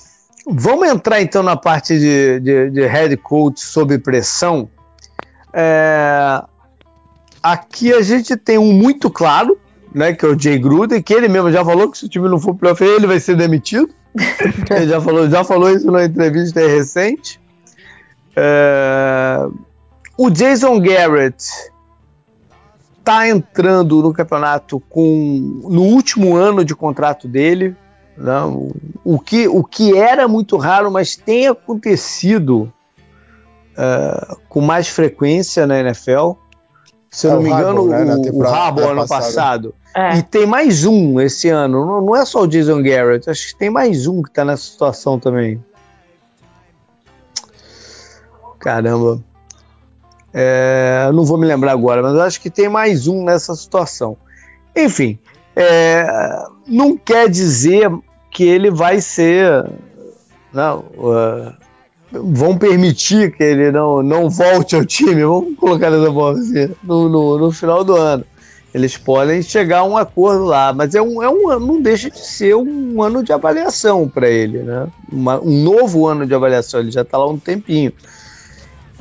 [0.48, 4.68] vamos entrar então na parte de, de, de head coach sob pressão.
[5.52, 6.42] É,
[7.42, 9.58] Aqui a gente tem um muito claro,
[9.94, 12.28] né, que é o Jay Gruden, que ele mesmo já falou que se o time
[12.28, 13.88] não for playoff, ele vai ser demitido.
[14.70, 17.40] ele já falou, já falou isso na entrevista recente.
[18.36, 19.46] É...
[20.16, 21.42] O Jason Garrett
[22.98, 27.74] está entrando no campeonato com no último ano de contrato dele,
[28.16, 28.40] né,
[29.02, 32.72] o, que, o que era muito raro, mas tem acontecido
[33.72, 36.32] uh, com mais frequência na NFL.
[37.10, 39.74] Se eu é, não me engano, né, o, o Rabo ano passado.
[39.94, 40.18] É.
[40.18, 41.84] E tem mais um esse ano.
[41.84, 44.62] Não, não, é só o Jason Garrett, acho que tem mais um que tá nessa
[44.62, 45.62] situação também.
[48.60, 49.20] Caramba.
[50.32, 54.16] É, não vou me lembrar agora, mas acho que tem mais um nessa situação.
[54.76, 55.18] Enfim,
[55.56, 56.06] é,
[56.68, 57.90] não quer dizer
[58.30, 59.68] que ele vai ser.
[60.52, 61.59] Não, uh,
[62.12, 67.08] vão permitir que ele não, não volte ao time, vamos colocar dessa forma assim, no,
[67.08, 68.24] no, no, final do ano.
[68.72, 72.20] Eles podem chegar a um acordo lá, mas é um, é um não deixa de
[72.20, 74.86] ser um ano de avaliação para ele, né?
[75.10, 77.92] Uma, um novo ano de avaliação, ele já está lá um tempinho.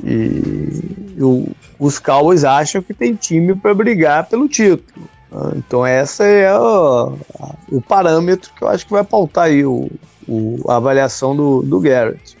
[0.02, 5.08] E o, os Cowboys acham que tem time para brigar pelo título.
[5.56, 7.12] Então essa é a,
[7.70, 9.88] o parâmetro que eu acho que vai pautar aí o,
[10.26, 12.39] o a avaliação do, do Garrett.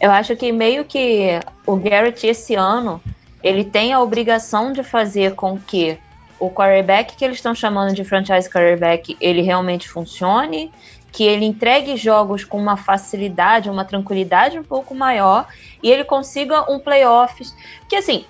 [0.00, 3.00] Eu acho que meio que o Garrett esse ano
[3.42, 5.98] ele tem a obrigação de fazer com que
[6.38, 10.70] o quarterback que eles estão chamando de franchise quarterback ele realmente funcione,
[11.12, 15.46] que ele entregue jogos com uma facilidade, uma tranquilidade um pouco maior
[15.82, 17.54] e ele consiga um playoffs.
[17.88, 18.24] Que assim,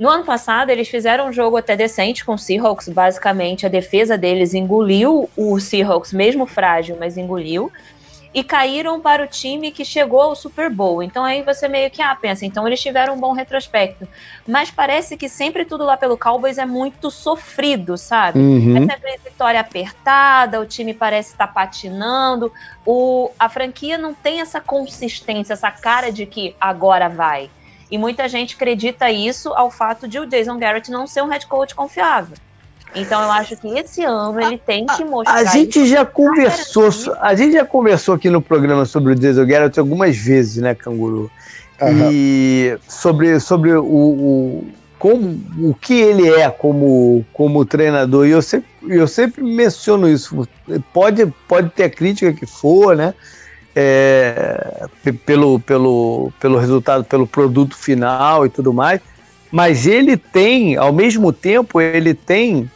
[0.00, 2.88] No ano passado, eles fizeram um jogo até decente com o Seahawks.
[2.88, 7.70] Basicamente, a defesa deles engoliu o Seahawks, mesmo frágil, mas engoliu.
[8.32, 11.02] E caíram para o time que chegou ao Super Bowl.
[11.02, 14.06] Então aí você meio que ah, pensa, então eles tiveram um bom retrospecto.
[14.46, 18.38] Mas parece que sempre tudo lá pelo Cowboys é muito sofrido, sabe?
[18.38, 18.76] Uhum.
[18.76, 22.52] É sempre vitória apertada, o time parece estar tá patinando.
[22.86, 27.50] O, a franquia não tem essa consistência, essa cara de que agora vai.
[27.90, 31.46] E muita gente acredita isso ao fato de o Jason Garrett não ser um head
[31.46, 32.36] coach confiável.
[32.94, 35.34] Então eu acho que esse ano ele tem que mostrar.
[35.34, 39.78] A gente já conversou, a gente já conversou aqui no programa sobre o Jason Garrett
[39.78, 41.30] algumas vezes, né, Canguru?
[41.80, 42.10] Uhum.
[42.12, 44.66] E sobre, sobre o, o,
[44.98, 48.26] como, o que ele é como, como treinador.
[48.26, 50.46] E eu sempre, eu sempre menciono isso.
[50.92, 53.14] Pode, pode ter a crítica que for, né?
[53.74, 54.86] é,
[55.24, 59.00] pelo, pelo, pelo resultado, pelo produto final e tudo mais,
[59.50, 62.70] mas ele tem, ao mesmo tempo, ele tem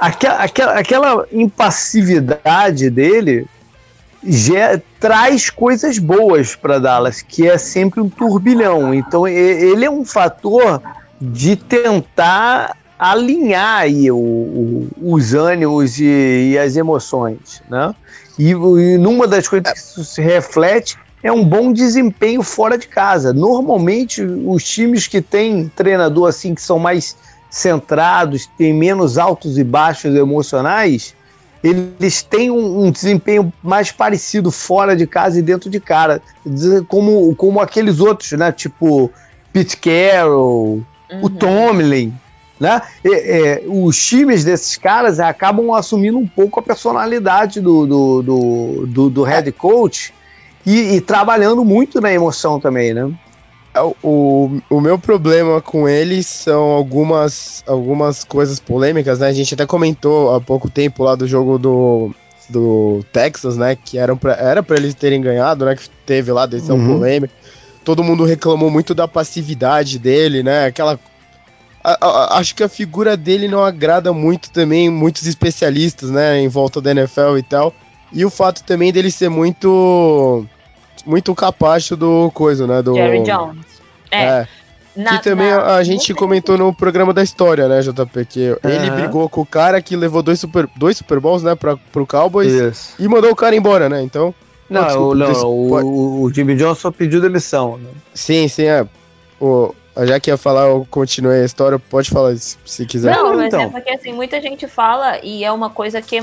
[0.00, 3.46] aquela, aquela, aquela impassividade dele
[4.24, 8.94] já traz coisas boas para Dallas, que é sempre um turbilhão.
[8.94, 10.82] Então ele é um fator
[11.20, 17.94] de tentar alinhar aí o, o, os ânimos e, e, as emoções, né?
[18.38, 22.88] E, e numa das coisas que isso se reflete é um bom desempenho fora de
[22.88, 23.32] casa.
[23.32, 27.16] Normalmente, os times que têm treinador assim, que são mais
[27.50, 31.14] centrados, têm menos altos e baixos emocionais,
[31.62, 36.22] eles têm um, um, desempenho mais parecido fora de casa e dentro de casa,
[36.88, 38.50] como, como aqueles outros, né?
[38.50, 39.10] Tipo
[39.52, 41.20] Pete Carroll, uhum.
[41.22, 42.14] o Tomlin,
[42.58, 42.80] né?
[43.04, 48.86] É, é, os times desses caras acabam assumindo um pouco a personalidade do, do, do,
[48.86, 50.14] do, do head coach
[50.64, 53.10] e, e, trabalhando muito na emoção também, né?
[53.74, 59.28] É, o, o meu problema com eles são algumas, algumas coisas polêmicas, né?
[59.28, 62.14] A gente até comentou há pouco tempo lá do jogo do,
[62.48, 63.76] do Texas, né?
[63.76, 65.76] Que eram pra, era para eles terem ganhado, né?
[65.76, 66.98] Que teve lá decisão uhum.
[66.98, 67.34] polêmica.
[67.84, 70.66] Todo mundo reclamou muito da passividade dele, né?
[70.66, 70.98] Aquela
[71.82, 76.48] a, a, acho que a figura dele não agrada muito também muitos especialistas, né, em
[76.48, 77.74] volta da NFL e tal.
[78.12, 80.44] E o fato também dele ser muito
[81.04, 83.66] muito capacho do coisa, né, do Jerry Jones.
[84.10, 84.24] É.
[84.24, 84.48] é.
[84.96, 88.24] Na, que também na, a gente comentou no programa da história, né, JP?
[88.26, 88.58] Que uhum.
[88.64, 92.06] ele brigou com o cara que levou dois Super, dois super Bowls, né, pra, pro
[92.06, 92.94] Cowboys Isso.
[92.98, 94.02] e mandou o cara embora, né?
[94.02, 94.34] Então.
[94.68, 97.76] Não, desculpa, não, o, o, Jimmy Johnson só pediu demissão.
[97.76, 97.90] Né?
[98.14, 98.86] Sim, sim, é.
[99.40, 99.74] O,
[100.06, 103.16] já que ia falar, eu continuei a história, pode falar se quiser.
[103.16, 103.62] Não, mas então.
[103.62, 106.18] é porque assim, muita gente fala, e é uma coisa que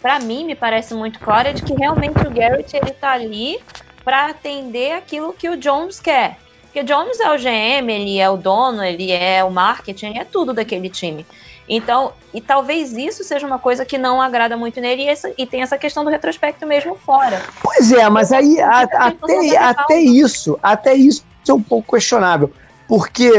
[0.00, 3.58] para mim me parece muito clara, de que realmente o Garrett ele tá ali
[4.04, 6.38] para atender aquilo que o Jones quer.
[6.62, 10.18] Porque o Jones é o GM, ele é o dono, ele é o marketing, ele
[10.18, 11.26] é tudo daquele time.
[11.68, 15.46] Então, e talvez isso seja uma coisa que não agrada muito nele, e, essa, e
[15.46, 17.42] tem essa questão do retrospecto mesmo fora.
[17.62, 22.52] Pois é, mas aí a, até, até isso, até isso é um pouco questionável
[22.90, 23.30] porque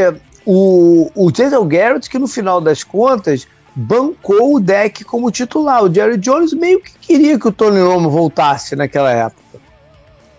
[0.46, 3.46] o, o Jason Garrett, que no final das contas
[3.76, 5.84] bancou o deck como titular.
[5.84, 9.60] O Jerry Jones meio que queria que o Tony Romo voltasse naquela época.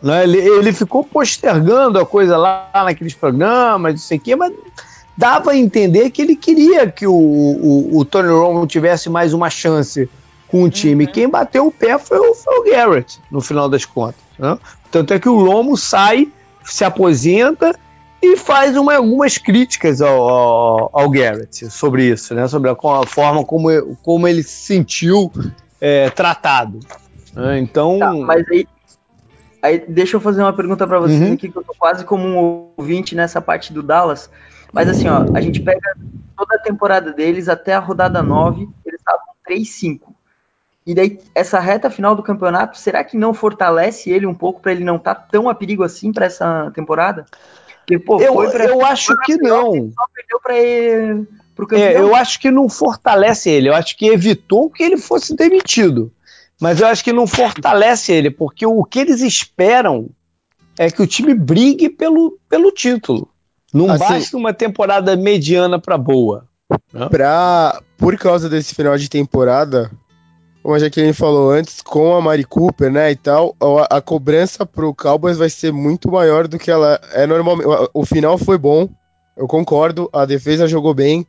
[0.03, 0.25] Né?
[0.25, 4.53] Ele, ele ficou postergando a coisa lá naqueles programas, não sei o quê, mas
[5.17, 9.49] dava a entender que ele queria que o, o, o Tony Romo tivesse mais uma
[9.49, 10.09] chance
[10.49, 11.07] com o time.
[11.07, 11.13] Uhum.
[11.13, 14.21] Quem bateu o pé foi o, foi o Garrett, no final das contas.
[14.39, 14.59] Né?
[14.91, 16.29] Tanto é que o Romo sai,
[16.65, 17.79] se aposenta
[18.21, 22.47] e faz uma, algumas críticas ao, ao, ao, Garrett sobre isso, né?
[22.49, 25.33] sobre a, a, forma como, como ele se sentiu
[25.81, 26.81] é, tratado.
[27.35, 27.59] Né?
[27.59, 27.99] Então.
[27.99, 28.67] Tá, mas aí,
[29.63, 31.35] aí, deixa eu fazer uma pergunta para vocês uhum.
[31.35, 34.29] aqui, que eu tô quase como um ouvinte nessa parte do Dallas.
[34.73, 35.97] Mas assim, ó, a gente pega
[36.37, 40.01] toda a temporada deles até a rodada 9, eles estavam 3-5.
[40.85, 44.73] E daí, essa reta final do campeonato, será que não fortalece ele um pouco para
[44.73, 47.25] ele não estar tá tão a perigo assim para essa temporada?
[47.87, 49.91] Que, pô, eu, pra, eu acho que não.
[49.91, 51.27] Só perdeu pra ele,
[51.73, 53.69] É, eu acho que não fortalece ele.
[53.69, 56.11] Eu acho que evitou que ele fosse demitido.
[56.63, 60.09] Mas eu acho que não fortalece ele, porque o que eles esperam
[60.79, 63.29] é que o time brigue pelo, pelo título.
[63.75, 66.47] Não assim, basta uma temporada mediana para boa.
[66.93, 67.09] Né?
[67.09, 69.91] Pra, por causa desse final de temporada,
[70.63, 74.65] como a Jaqueline falou antes, com a Mari Cooper, né, e tal, a, a, cobrança
[74.65, 77.67] pro Cowboys vai ser muito maior do que ela é normalmente.
[77.67, 78.89] O, o final foi bom,
[79.37, 81.27] eu concordo, a defesa jogou bem,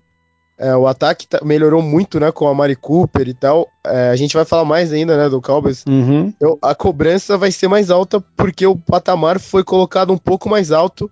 [0.64, 3.68] é, o ataque tá, melhorou muito, né, com a Mari Cooper e tal.
[3.86, 5.84] É, a gente vai falar mais ainda, né, do Cowboys.
[5.86, 6.34] Uhum.
[6.40, 10.72] Eu, a cobrança vai ser mais alta porque o patamar foi colocado um pouco mais
[10.72, 11.12] alto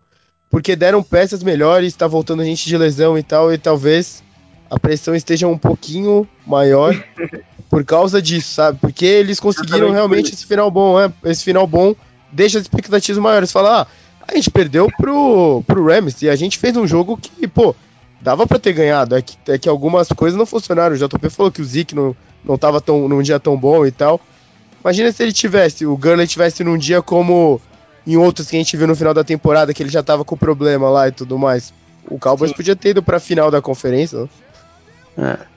[0.50, 4.24] porque deram peças melhores, tá voltando a gente de lesão e tal, e talvez
[4.70, 6.94] a pressão esteja um pouquinho maior
[7.70, 8.80] por causa disso, sabe?
[8.80, 11.12] Porque eles conseguiram realmente esse final bom, né?
[11.26, 11.94] Esse final bom
[12.32, 13.52] deixa as expectativas maiores.
[13.52, 13.88] Fala, ah,
[14.26, 17.76] a gente perdeu pro, pro Rams e a gente fez um jogo que, pô,
[18.22, 19.16] dava para ter ganhado.
[19.16, 20.96] É que, é que algumas coisas não funcionaram.
[20.96, 23.92] O JP falou que o Zeke não, não tava tão, num dia tão bom e
[23.92, 24.20] tal.
[24.84, 27.62] Imagina se ele tivesse, o Gurley tivesse num dia como
[28.06, 30.36] em outros que a gente viu no final da temporada, que ele já tava com
[30.36, 31.72] problema lá e tudo mais.
[32.08, 32.58] O Cowboys Sim.
[32.58, 34.28] podia ter ido pra final da conferência.
[35.16, 35.38] Né?
[35.40, 35.52] É.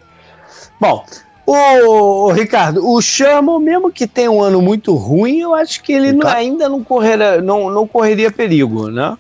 [0.79, 1.05] Bom,
[1.47, 6.13] o, Ricardo, o Sherman, mesmo que tenha um ano muito ruim, eu acho que ele
[6.13, 9.17] não, ainda não, correra, não, não correria perigo, né?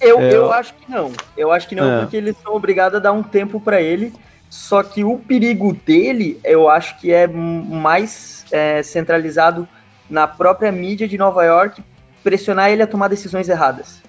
[0.00, 0.34] Eu, é.
[0.34, 1.12] eu acho que não.
[1.36, 2.00] Eu acho que não, é.
[2.00, 4.12] porque eles são obrigados a dar um tempo para ele.
[4.50, 9.68] Só que o perigo dele, eu acho que é mais é, centralizado
[10.08, 11.82] na própria mídia de Nova York,
[12.24, 14.00] pressionar ele a tomar decisões erradas.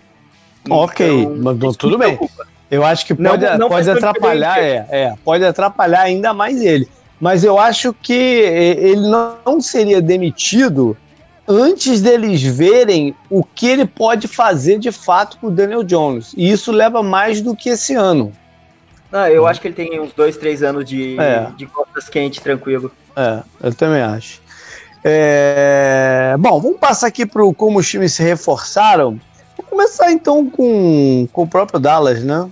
[0.70, 2.18] Ok, então, mas tudo bem.
[2.72, 6.88] Eu acho que pode, não, não pode atrapalhar, é, é, pode atrapalhar ainda mais ele.
[7.20, 10.96] Mas eu acho que ele não seria demitido
[11.50, 16.32] antes deles verem o que ele pode fazer de fato com o Daniel Jones.
[16.38, 18.32] E isso leva mais do que esse ano.
[19.12, 21.50] Não, eu acho que ele tem uns dois, três anos de, é.
[21.58, 22.92] de costas quente, tranquilo.
[23.16, 24.40] É, eu também acho.
[25.04, 26.36] É...
[26.38, 29.20] Bom, vamos passar aqui para como os times se reforçaram.
[29.58, 32.48] Vou começar então com, com o próprio Dallas, né?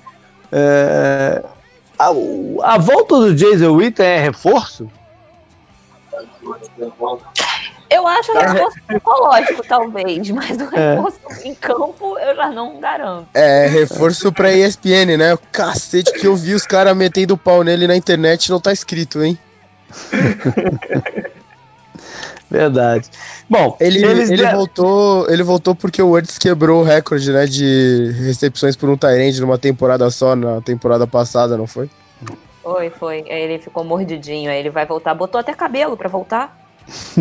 [0.51, 1.43] É...
[1.99, 2.09] A,
[2.73, 4.89] a, volta do Jason Witten é reforço?
[7.89, 10.95] Eu acho um reforço psicológico, talvez, mas o é.
[10.95, 11.47] reforço é.
[11.47, 13.27] em campo eu já não garanto.
[13.33, 15.33] É, reforço pra ESPN, né?
[15.33, 19.23] O cacete que eu vi os caras metendo pau nele na internet não tá escrito,
[19.23, 19.37] hein?
[22.49, 23.09] Verdade.
[23.49, 24.55] Bom, ele, ele der...
[24.55, 29.41] voltou, ele voltou porque o Woods quebrou o recorde, né, de recepções por um Tyrande
[29.41, 31.89] numa temporada só na temporada passada, não foi?
[32.63, 33.25] Foi, foi.
[33.29, 36.66] Aí ele ficou mordidinho, aí ele vai voltar, botou até cabelo para voltar.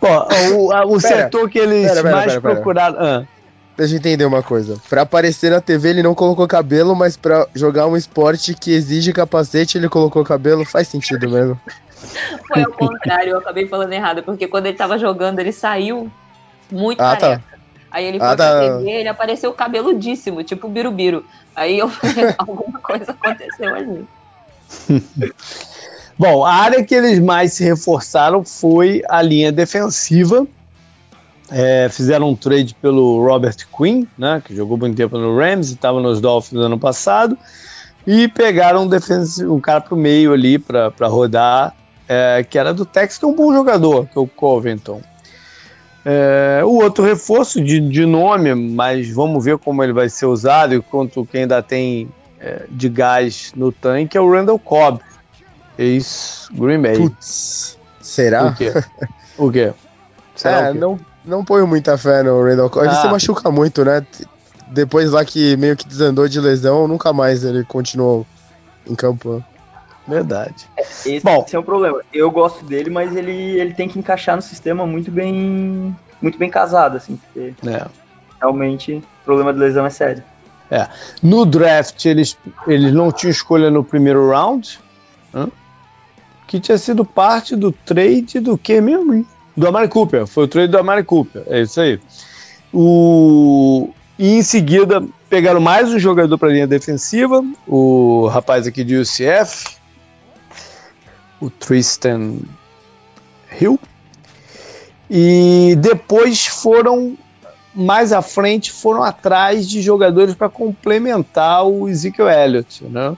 [0.00, 2.96] Bom, o, o pera, setor que eles pera, pera, mais procuraram.
[2.98, 3.24] Ah.
[3.76, 4.80] Deixa eu entender uma coisa.
[4.88, 9.12] Pra aparecer na TV ele não colocou cabelo, mas pra jogar um esporte que exige
[9.12, 10.64] capacete ele colocou cabelo.
[10.64, 11.60] Faz sentido mesmo.
[12.46, 16.10] Foi ao contrário, eu acabei falando errado, porque quando ele tava jogando, ele saiu
[16.70, 17.42] muito ah, careca.
[17.50, 17.58] Tá.
[17.90, 18.60] Aí ele foi ah, pra tá.
[18.78, 21.24] TV, ele apareceu cabeludíssimo, tipo birubiru.
[21.56, 24.06] Aí eu falei, alguma coisa aconteceu ali.
[26.18, 30.46] Bom, a área que eles mais se reforçaram foi a linha defensiva.
[31.50, 35.74] É, fizeram um trade pelo Robert Quinn, né, que jogou muito tempo no Rams e
[35.74, 37.36] estava nos Dolphins no ano passado,
[38.06, 41.74] e pegaram um, um cara para o meio ali para rodar
[42.08, 45.02] é, que era do Texas, que é um bom jogador, que é o Covington.
[46.04, 50.74] É, o outro reforço de, de, nome, mas vamos ver como ele vai ser usado
[50.74, 55.00] e quanto que ainda tem é, de gás no tanque, é o Randall Cobb,
[55.78, 56.96] ex-Green Bay.
[56.96, 58.46] Putz, será?
[58.46, 58.72] O quê?
[59.36, 59.72] O quê?
[60.34, 60.78] Será é, o quê?
[60.78, 62.86] Não, não ponho muita fé no Randall Cobb.
[62.86, 63.00] Ele ah.
[63.00, 64.06] se machuca muito, né?
[64.68, 68.26] Depois lá que meio que desandou de lesão, nunca mais ele continuou
[68.86, 69.44] em campo.
[70.06, 70.68] Verdade.
[70.76, 72.00] É, esse, Bom, esse é o problema.
[72.12, 76.48] Eu gosto dele, mas ele, ele tem que encaixar no sistema muito bem muito bem
[76.48, 77.86] casado, assim, porque é.
[78.40, 80.22] realmente o problema de lesão é sério.
[80.70, 80.88] É.
[81.22, 84.80] No draft, eles, eles não tinham escolha no primeiro round,
[85.34, 85.52] hein?
[86.46, 89.26] Que tinha sido parte do trade do que mesmo?
[89.56, 90.26] Do Amari Cooper.
[90.26, 91.42] Foi o trade do Amari Cooper.
[91.46, 92.00] É isso aí.
[92.72, 93.90] O...
[94.18, 98.96] E em seguida pegaram mais um jogador para a linha defensiva, o rapaz aqui de
[98.96, 99.76] UCF,
[101.40, 102.38] o Tristan
[103.60, 103.78] Hill.
[105.10, 107.16] E depois foram
[107.74, 113.16] mais à frente foram atrás de jogadores para complementar o Ezekiel Elliott, né?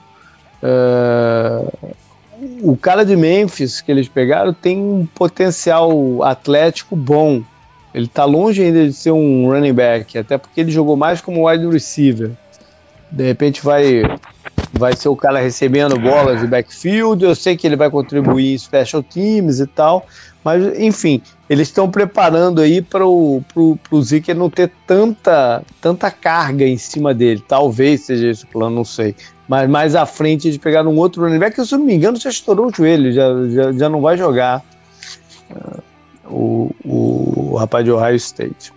[0.63, 1.95] Uh,
[2.61, 7.41] o cara de Memphis que eles pegaram tem um potencial atlético bom.
[7.93, 11.49] Ele está longe ainda de ser um running back, até porque ele jogou mais como
[11.49, 12.31] wide receiver.
[13.09, 14.03] De repente vai
[14.73, 17.23] vai ser o cara recebendo bolas de backfield.
[17.23, 20.05] Eu sei que ele vai contribuir em special teams e tal,
[20.43, 26.11] mas enfim, eles estão preparando aí para o pro, pro Zeke não ter tanta, tanta
[26.11, 27.43] carga em cima dele.
[27.47, 29.15] Talvez seja esse o plano, não sei.
[29.47, 31.95] Mas mais à frente eles pegaram um outro running back que, se eu não me
[31.95, 34.61] engano, já estourou o joelho, já, já, já não vai jogar
[35.49, 35.83] uh,
[36.25, 38.73] o, o, o rapaz de Ohio State.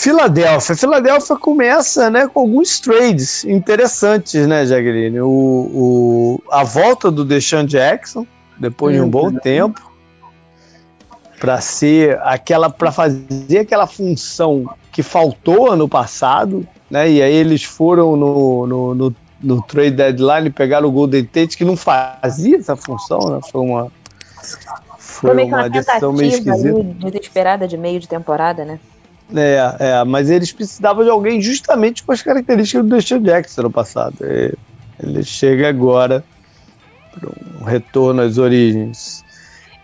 [0.00, 0.74] Filadélfia.
[0.74, 5.20] Filadélfia começa né, com alguns trades interessantes, né, Jagrini?
[5.20, 8.26] O, o, a volta do Deshaun Jackson,
[8.58, 9.38] depois de um bom uhum.
[9.38, 9.92] tempo.
[11.38, 17.10] para ser aquela para fazer aquela função que faltou ano passado, né?
[17.10, 21.64] E aí eles foram no, no, no, no trade deadline pegaram o Golden Tate que
[21.64, 23.40] não fazia essa função, né?
[23.50, 23.92] Foi uma
[24.98, 26.82] foi, foi uma, uma decisão meio esquisita.
[27.10, 28.80] desesperada de meio de temporada, né?
[29.34, 33.70] É, é, mas eles precisavam de alguém justamente com as características do Deshaun Jackson no
[33.70, 34.16] passado.
[34.22, 36.24] Ele chega agora
[37.12, 37.30] para
[37.60, 39.24] um retorno às origens.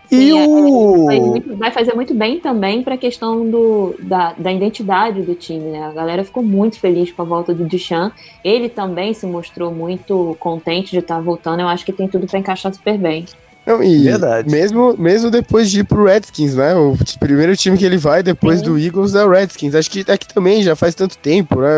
[0.09, 1.11] E o...
[1.11, 5.35] É, vai, vai, fazer muito bem também para a questão do, da, da, identidade do
[5.35, 5.83] time, né?
[5.83, 8.13] A galera ficou muito feliz com a volta do Duchamp.
[8.43, 11.59] Ele também se mostrou muito contente de estar tá voltando.
[11.59, 13.25] Eu acho que tem tudo para encaixar super bem.
[13.65, 14.49] Não, e Verdade.
[14.49, 16.73] Mesmo, mesmo depois de ir pro Redskins, né?
[16.73, 18.65] O primeiro time que ele vai depois Sim.
[18.65, 19.75] do Eagles é o Redskins.
[19.75, 21.77] Acho que aqui também já faz tanto tempo, né?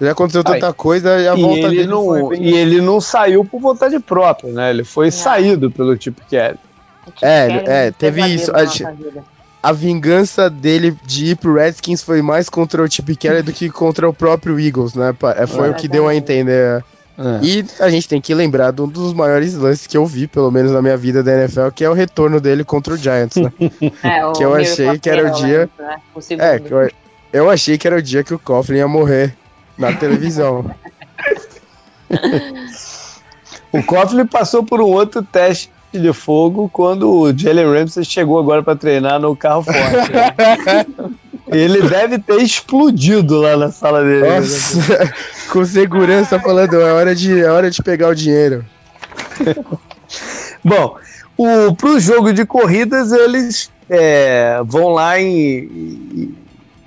[0.00, 0.72] Já aconteceu tanta Ai.
[0.72, 2.44] coisa e a e volta dele não, bem...
[2.44, 4.70] E ele não saiu por vontade própria, né?
[4.70, 5.12] Ele foi não.
[5.12, 6.58] saído pelo tipo Kelly.
[7.22, 8.50] É, é, teve isso.
[8.52, 13.52] A, a, vingança dele de ir pro Redskins foi mais contra o Chip Kelly do
[13.52, 15.14] que contra o próprio Eagles, né?
[15.36, 16.84] É, foi é, o que deu a entender.
[17.16, 17.44] É.
[17.44, 20.50] E a gente tem que lembrar de um dos maiores lances que eu vi, pelo
[20.50, 23.52] menos na minha vida da NFL, que é o retorno dele contra o Giants, né?
[24.02, 25.70] É, que eu achei que era o dia.
[25.78, 25.96] Né?
[26.14, 26.90] O é, que eu,
[27.32, 29.34] eu achei que era o dia que o Coughlin ia morrer
[29.78, 30.68] na televisão.
[33.72, 38.62] o Coughlin passou por um outro teste de fogo quando o Jalen Ramsey chegou agora
[38.62, 40.12] para treinar no carro forte.
[40.12, 40.86] Né?
[41.46, 44.28] Ele deve ter explodido lá na sala dele.
[44.28, 45.12] Nossa,
[45.52, 48.64] com segurança falando, é hora de, é hora de pegar o dinheiro.
[50.64, 50.96] Bom,
[51.76, 56.32] para o jogo de corridas, eles é, vão lá e,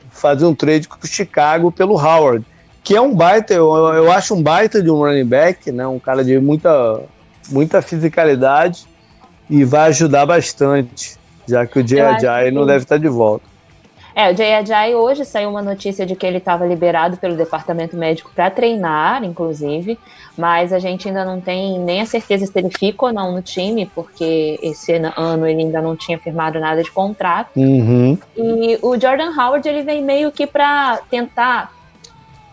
[0.10, 2.44] fazer um trade com o Chicago pelo Howard,
[2.84, 6.00] que é um baita, eu, eu acho um baita de um running back, né, um
[6.00, 7.02] cara de muita,
[7.50, 8.88] muita fisicalidade
[9.50, 11.18] e vai ajudar bastante,
[11.48, 13.46] já que o Ajay não deve estar de volta.
[14.16, 18.32] É, o Ajay hoje saiu uma notícia de que ele estava liberado pelo departamento médico
[18.34, 20.00] para treinar, inclusive,
[20.36, 23.44] mas a gente ainda não tem nem a certeza se ele fica ou não no
[23.44, 27.52] time, porque esse ano ele ainda não tinha firmado nada de contrato.
[27.56, 28.18] Uhum.
[28.36, 31.72] E o Jordan Howard ele vem meio que para tentar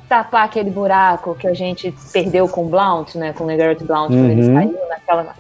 [0.06, 4.10] tapar aquele buraco que a gente perdeu com o Blount, né, com o Legarrette Blount,
[4.10, 4.18] uhum.
[4.18, 4.54] quando ele uhum.
[4.54, 5.34] saiu naquela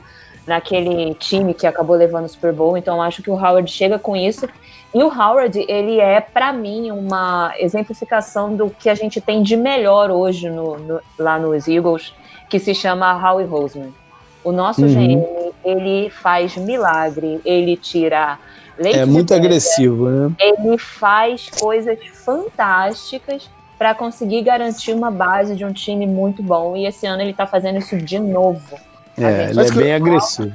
[0.46, 2.76] naquele time que acabou levando o Super Bowl.
[2.76, 4.48] Então acho que o Howard chega com isso.
[4.94, 9.56] E o Howard, ele é, para mim, uma exemplificação do que a gente tem de
[9.56, 12.14] melhor hoje no, no, lá nos Eagles,
[12.48, 13.92] que se chama Howie Roseman.
[14.44, 14.88] O nosso uhum.
[14.88, 18.38] GM, ele faz milagre, ele tira
[18.78, 20.32] leite É muito agressivo, né?
[20.38, 26.76] Ele faz coisas fantásticas para conseguir garantir uma base de um time muito bom.
[26.76, 28.78] E esse ano ele tá fazendo isso de novo.
[29.16, 30.52] É, ele é bem eu, agressivo.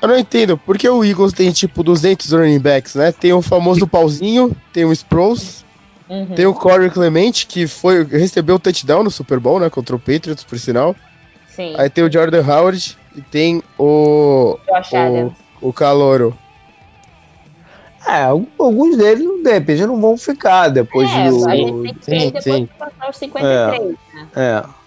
[0.00, 3.12] Eu não entendo, porque o Eagles tem tipo 200 running backs, né?
[3.12, 5.64] Tem o famoso pauzinho, tem o Sproles,
[6.08, 6.26] uhum.
[6.34, 9.70] tem o Corey Clemente, que foi recebeu o touchdown no Super Bowl, né?
[9.70, 10.94] Contra o Patriots, por sinal.
[11.48, 11.74] Sim.
[11.78, 14.58] Aí tem o Jordan Howard e tem o.
[14.66, 15.32] Josh o, Adams.
[15.62, 16.38] o Calouro.
[18.06, 21.48] É, alguns deles, de repente, não vão ficar depois é, do.
[21.48, 22.64] A gente tem que sim, depois sim.
[22.64, 24.28] de passar os 53, é, né?
[24.36, 24.85] É.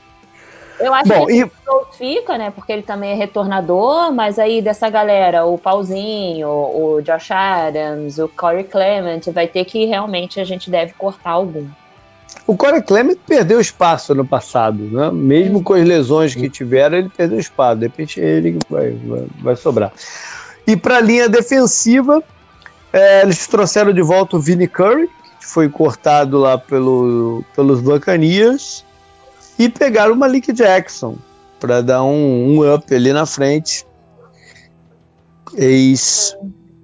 [0.80, 1.52] Eu acho Bom, que e...
[1.98, 2.52] fica, né?
[2.52, 8.28] Porque ele também é retornador, mas aí dessa galera, o Pauzinho, o Josh Adams, o
[8.30, 11.68] Corey Clement, vai ter que realmente a gente deve cortar algum.
[12.48, 15.12] O Corey Clement perdeu espaço no passado, né?
[15.12, 17.80] Mesmo com as lesões que tiveram, ele perdeu espaço.
[17.80, 19.92] De repente ele vai, vai, vai sobrar.
[20.66, 22.24] E para a linha defensiva,
[22.94, 25.10] é, eles trouxeram de volta o Vinnie Curry,
[25.40, 28.86] que foi cortado lá pelo, pelos Buccaneers
[29.60, 31.18] e pegaram o Malik Jackson
[31.60, 33.86] para dar um, um, up ali na frente.
[35.58, 36.38] Ex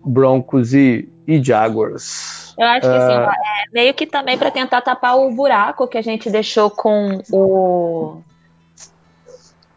[0.03, 2.53] Broncos e, e Jaguars.
[2.57, 5.97] Eu acho que uh, assim, é meio que também para tentar tapar o buraco que
[5.97, 8.17] a gente deixou com o.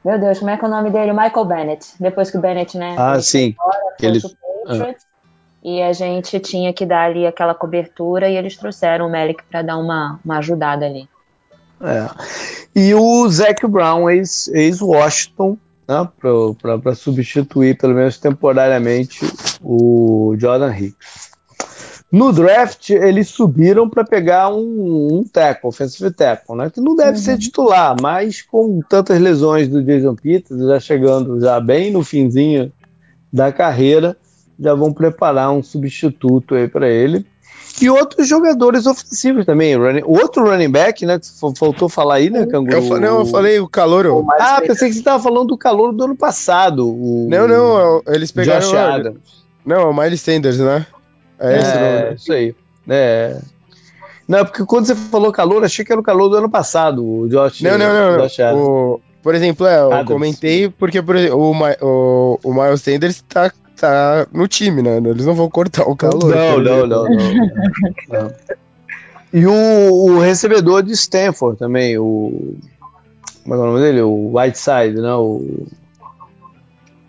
[0.04, 1.12] Meu Deus, como é que é o nome dele?
[1.12, 1.86] Michael Bennett.
[2.00, 2.96] Depois que o Bennett, né?
[2.98, 3.54] Ah, sim.
[3.54, 4.24] Embora, Eles...
[4.66, 4.94] Ah.
[5.62, 9.60] E a gente tinha que dar ali aquela cobertura e eles trouxeram o Malik para
[9.60, 11.08] dar uma, uma ajudada ali.
[11.80, 12.08] É.
[12.74, 15.56] E o Zac Brown, ex-Washington,
[15.88, 16.08] né,
[16.82, 19.20] para substituir, pelo menos temporariamente,
[19.62, 21.28] o Jordan Hicks.
[22.10, 27.18] No draft, eles subiram para pegar um, um tackle, offensive tackle, né, que não deve
[27.18, 27.24] uhum.
[27.24, 32.72] ser titular, mas com tantas lesões do Jason Peters, já chegando já bem no finzinho
[33.30, 34.16] da carreira,
[34.58, 37.26] já vão preparar um substituto aí para ele
[37.80, 39.76] e outros jogadores ofensivos também.
[39.76, 41.20] Running, outro running back, né?
[41.56, 42.76] Faltou falar aí, né, Canguru?
[42.76, 44.06] Eu, não, eu falei o calor.
[44.38, 46.88] Ah, pensei que você estava falando do calor do ano passado.
[46.88, 48.60] O, não, não, eles pegaram.
[48.60, 49.20] Josh Adams.
[49.64, 50.86] Não, é o Miles Sanders, né?
[51.38, 52.54] É, esse é, isso aí.
[52.88, 53.38] É.
[54.26, 57.28] Não, porque quando você falou calor, achei que era o calor do ano passado, o
[57.28, 57.62] Josh.
[57.62, 58.26] Não, não, não.
[58.26, 60.08] Josh o, por exemplo, é, eu Adams.
[60.08, 64.96] comentei porque por exemplo, o, o, o Miles Sanders tá, tá no time, né?
[64.98, 66.34] Eles não vão cortar o calor.
[66.34, 67.48] Não, não, não, não,
[68.08, 68.34] não.
[69.32, 72.56] E o, o, recebedor de Stanford também, o.
[73.42, 74.02] Como é o nome dele?
[74.02, 75.14] O Whiteside, né?
[75.14, 75.66] O.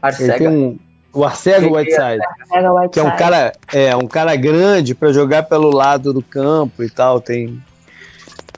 [0.02, 0.50] Arcega.
[0.50, 0.78] Um,
[1.14, 5.70] o Arcega Whiteside, Whiteside, que é um cara, é um cara grande para jogar pelo
[5.72, 7.20] lado do campo e tal.
[7.20, 7.62] Tem,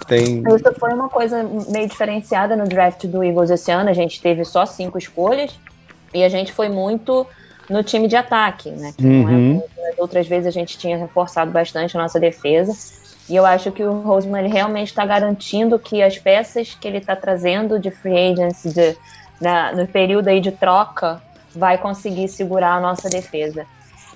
[0.08, 0.44] tem.
[0.44, 3.90] Isso foi uma coisa meio diferenciada no draft do Eagles esse ano.
[3.90, 5.58] A gente teve só cinco escolhas
[6.14, 7.26] e a gente foi muito
[7.72, 8.94] no time de ataque, né?
[8.98, 9.64] Que uhum.
[9.78, 12.74] é, outras vezes a gente tinha reforçado bastante a nossa defesa.
[13.30, 17.16] E eu acho que o Roseman realmente está garantindo que as peças que ele está
[17.16, 18.98] trazendo de free agents, de,
[19.40, 21.22] na, no período aí de troca,
[21.56, 23.66] vai conseguir segurar a nossa defesa.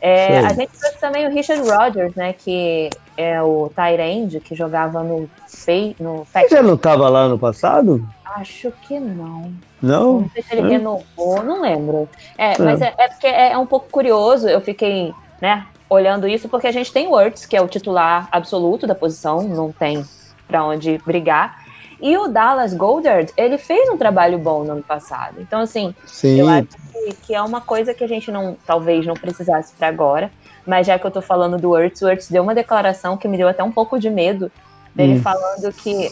[0.02, 5.04] É, a gente trouxe também o Richard Rodgers, né, que é o Tyrande, que jogava
[5.04, 8.08] no Fei, no Ele já não estava lá no passado?
[8.26, 9.54] Acho que não.
[9.82, 10.22] Não?
[10.22, 10.78] Não sei se ele é.
[10.78, 12.10] renovou, não lembro.
[12.38, 12.58] É, é.
[12.60, 16.68] mas é, é porque é, é, um pouco curioso, eu fiquei, né, olhando isso, porque
[16.68, 20.04] a gente tem o Words, que é o titular absoluto da posição, não tem
[20.48, 21.65] para onde brigar.
[22.02, 25.40] E o Dallas Goldard, ele fez um trabalho bom no ano passado.
[25.40, 26.40] Então, assim, Sim.
[26.40, 29.88] eu acho que, que, é uma coisa que a gente não, talvez não precisasse para
[29.88, 30.32] agora.
[30.66, 33.38] Mas já que eu tô falando do Ertz, o Ertz deu uma declaração que me
[33.38, 34.52] deu até um pouco de medo
[34.94, 35.22] dele hum.
[35.22, 36.10] falando que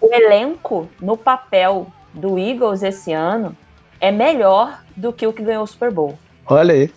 [0.00, 3.56] o elenco no papel do Eagles esse ano
[4.00, 6.18] é melhor do que o que ganhou o Super Bowl.
[6.46, 6.90] Olha aí.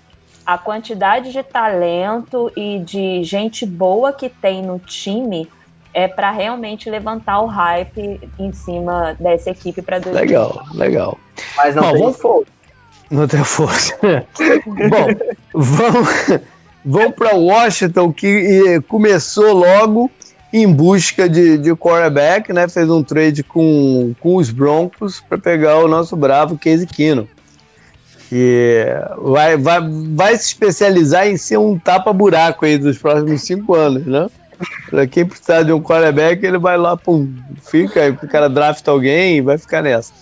[0.45, 5.49] A quantidade de talento e de gente boa que tem no time
[5.93, 11.17] é para realmente levantar o hype em cima dessa equipe para Legal, legal.
[11.57, 12.51] Mas não Bom, tem força.
[13.09, 13.97] Não tem força.
[14.65, 15.07] Bom,
[15.53, 16.39] vamos,
[16.85, 20.09] vamos para Washington, que começou logo
[20.53, 22.67] em busca de, de quarterback, né?
[22.67, 27.27] Fez um trade com, com os Broncos para pegar o nosso bravo Casey Kino.
[28.29, 28.85] Que
[29.17, 29.79] vai, vai,
[30.15, 34.29] vai se especializar em ser um tapa-buraco aí dos próximos cinco anos, né?
[34.89, 37.33] Pra quem precisar de um quarterback, ele vai lá, pum,
[37.63, 40.13] fica, aí o cara drafta alguém e vai ficar nessa.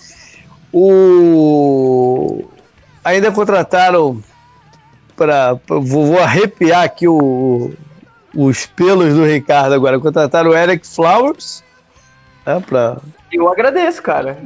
[0.72, 2.46] O...
[3.04, 4.22] Ainda contrataram
[5.16, 7.74] para vou, vou, arrepiar aqui o,
[8.36, 10.00] os pelos do Ricardo agora.
[10.00, 11.64] Contrataram o Eric Flowers
[12.46, 12.98] né, para
[13.32, 14.38] eu agradeço, cara.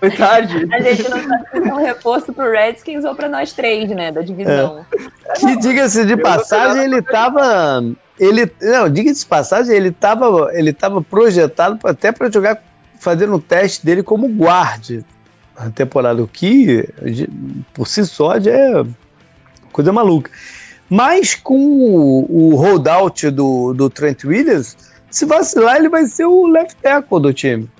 [0.00, 0.68] Foi tarde.
[0.72, 4.10] A gente não sabe se é um reforço pro Redskins ou pra nós três, né,
[4.10, 4.84] da divisão.
[4.92, 5.34] É.
[5.38, 7.84] Que diga-se de passagem, ele tava.
[8.18, 12.62] Ele, não, diga-se de passagem, ele tava, ele tava projetado até para jogar,
[12.98, 15.04] fazendo um teste dele como guarde
[15.58, 16.88] na temporada, o que
[17.72, 18.84] por si só já é
[19.70, 20.30] coisa maluca.
[20.88, 24.76] Mas com o, o holdout do, do Trent Williams,
[25.12, 27.70] se vacilar, ele vai ser o left tackle do time.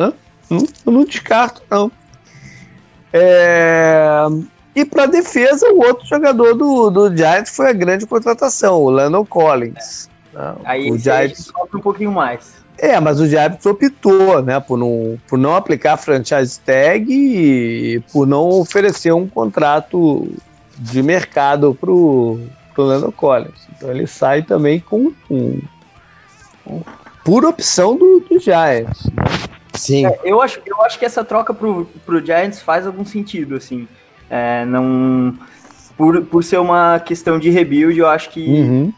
[0.00, 0.12] Hã?
[0.50, 1.92] Não, eu não descarto, não.
[3.12, 4.26] É...
[4.74, 9.24] E para defesa, o outro jogador do, do Giants foi a grande contratação, o Landon
[9.24, 10.08] Collins.
[10.34, 10.52] É.
[10.64, 12.58] Aí o Giants sofre um pouquinho mais.
[12.78, 18.00] É, mas o Giants optou, né, por não, por não aplicar a franchise tag e
[18.12, 20.32] por não oferecer um contrato
[20.78, 22.38] de mercado pro,
[22.72, 23.68] pro Landon Collins.
[23.76, 25.60] Então ele sai também com um,
[27.24, 29.08] pura opção do, do Giants.
[29.74, 30.06] Sim.
[30.06, 33.86] É, eu, acho, eu acho que essa troca pro, pro Giants faz algum sentido, assim.
[34.28, 35.34] É, não.
[35.96, 38.92] Por, por ser uma questão de rebuild, eu acho que uhum.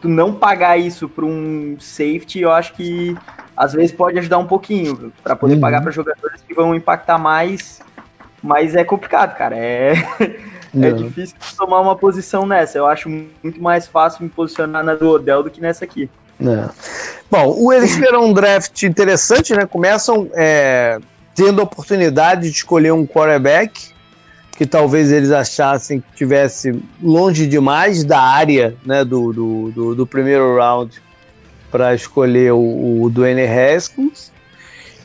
[0.00, 3.16] tu não pagar isso para um safety, eu acho que
[3.56, 5.60] às vezes pode ajudar um pouquinho para poder uhum.
[5.60, 7.80] pagar para jogadores que vão impactar mais,
[8.42, 9.56] mas é complicado, cara.
[9.56, 9.94] É,
[10.80, 12.78] é difícil tomar uma posição nessa.
[12.78, 16.10] Eu acho muito mais fácil me posicionar na do Odell do que nessa aqui.
[16.40, 16.68] É.
[17.30, 19.66] Bom, eles tiveram um draft interessante, né?
[19.66, 20.98] Começam é,
[21.34, 23.92] tendo a oportunidade de escolher um quarterback
[24.58, 30.06] que talvez eles achassem que tivesse longe demais da área né, do, do, do, do
[30.06, 31.00] primeiro round
[31.70, 34.32] para escolher o, o Dwayne Haskins.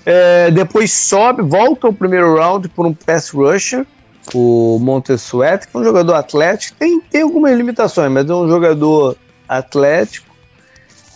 [0.05, 3.85] É, depois sobe, volta ao primeiro round por um pass rusher,
[4.33, 9.15] o Montesuet, que é um jogador atlético, tem, tem algumas limitações, mas é um jogador
[9.47, 10.32] atlético.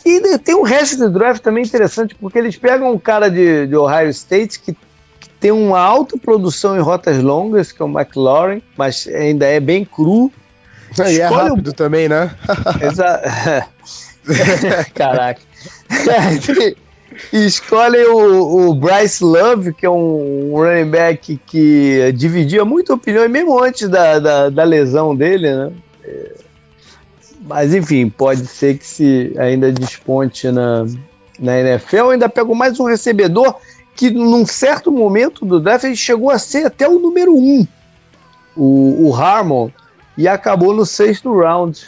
[0.08, 3.76] E tem um resto do draft também interessante, porque eles pegam um cara de, de
[3.76, 4.72] Ohio State que,
[5.20, 9.60] que, tem uma alta produção em rotas longas, que é o McLaurin, mas ainda é
[9.60, 10.32] bem cru.
[10.98, 12.32] E é rápido também, né?
[12.82, 13.28] Exato.
[14.96, 15.42] Caraca.
[17.34, 23.62] escolhem o, o, Bryce Love, que é um running back que dividia muita opinião, mesmo
[23.62, 25.72] antes da, da, da lesão dele, né?
[27.48, 30.86] Mas enfim, pode ser que se ainda desponte na,
[31.40, 33.56] na NFL, ainda pegou mais um recebedor
[33.96, 37.66] que num certo momento do draft ele chegou a ser até o número um,
[38.56, 39.70] o, o Harmon,
[40.18, 41.88] e acabou no sexto round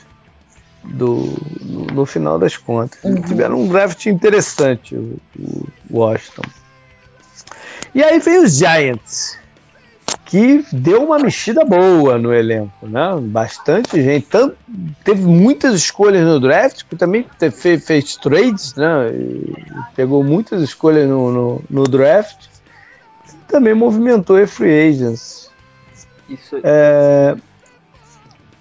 [0.84, 3.03] do, no, no final das contas.
[3.03, 3.22] Uhum.
[3.22, 6.43] Tiveram um draft interessante, o, o Washington.
[7.93, 9.38] E aí veio os Giants
[10.30, 13.17] que deu uma mexida boa no elenco, né?
[13.19, 14.27] Bastante gente.
[14.27, 14.55] Tanto,
[15.03, 19.09] teve muitas escolhas no draft, que também fez, fez trades, né?
[19.11, 19.55] E
[19.95, 22.45] pegou muitas escolhas no, no, no draft.
[23.27, 25.49] E também movimentou a free agents.
[26.30, 26.57] Isso.
[26.63, 27.36] É...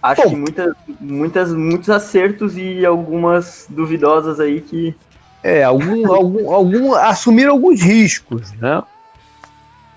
[0.02, 4.96] Acho Bom, que muitas, muitas, muitos acertos e algumas duvidosas aí que.
[5.42, 8.82] É, algum, algum, algum, assumiram alguns riscos, né?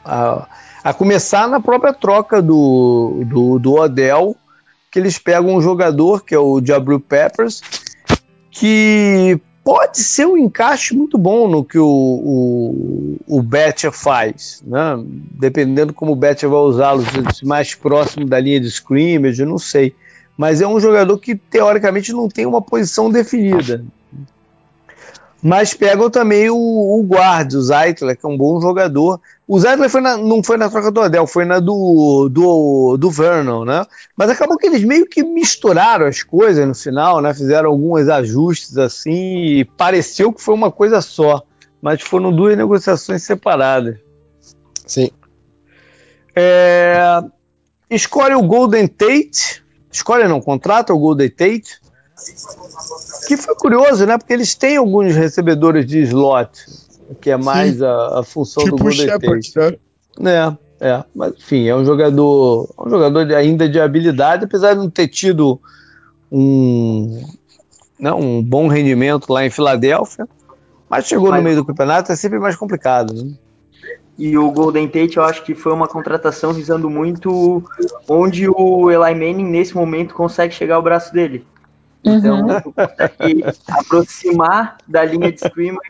[0.03, 0.45] Ah,
[0.83, 4.35] a começar na própria troca do, do, do Odell,
[4.91, 7.61] que eles pegam um jogador, que é o Diablo Peppers,
[8.49, 15.01] que pode ser um encaixe muito bom no que o, o, o Betcher faz, né?
[15.05, 17.03] dependendo como o Betcher vai usá-lo,
[17.43, 19.95] mais próximo da linha de scrimmage, eu não sei.
[20.37, 23.85] Mas é um jogador que teoricamente não tem uma posição definida.
[25.43, 29.19] Mas pegam também o, o guarda, o Zeitler, que é um bom jogador.
[29.47, 33.09] O Zeitler foi na, não foi na troca do Odell, foi na do, do, do
[33.09, 33.83] Vernon, né?
[34.15, 37.33] Mas acabou que eles meio que misturaram as coisas no final, né?
[37.33, 41.41] Fizeram alguns ajustes assim e pareceu que foi uma coisa só.
[41.81, 43.97] Mas foram duas negociações separadas.
[44.85, 45.09] Sim.
[46.35, 47.19] É,
[47.89, 49.63] escolhe o Golden Tate.
[49.91, 51.81] Escolhe não, contrata o Golden Tate
[53.27, 54.17] que foi curioso, né?
[54.17, 56.65] Porque eles têm alguns recebedores de slot,
[57.19, 59.79] que é mais a, a, função tipo do Golden Shepard, Tate.
[60.19, 60.57] Né?
[60.79, 64.79] É, é, mas enfim, é um jogador, um jogador de, ainda de habilidade, apesar de
[64.79, 65.59] não ter tido
[66.31, 67.23] um,
[67.99, 70.27] não, né, um bom rendimento lá em Filadélfia,
[70.89, 73.13] mas chegou mas, no meio do campeonato, é sempre mais complicado.
[73.13, 73.33] Né?
[74.17, 77.63] E o Golden Tate, eu acho que foi uma contratação visando muito
[78.07, 81.45] onde o Eli Manning, nesse momento, consegue chegar ao braço dele.
[82.03, 82.61] Então, uhum.
[82.61, 85.89] tu consegue aproximar da linha de scrimmage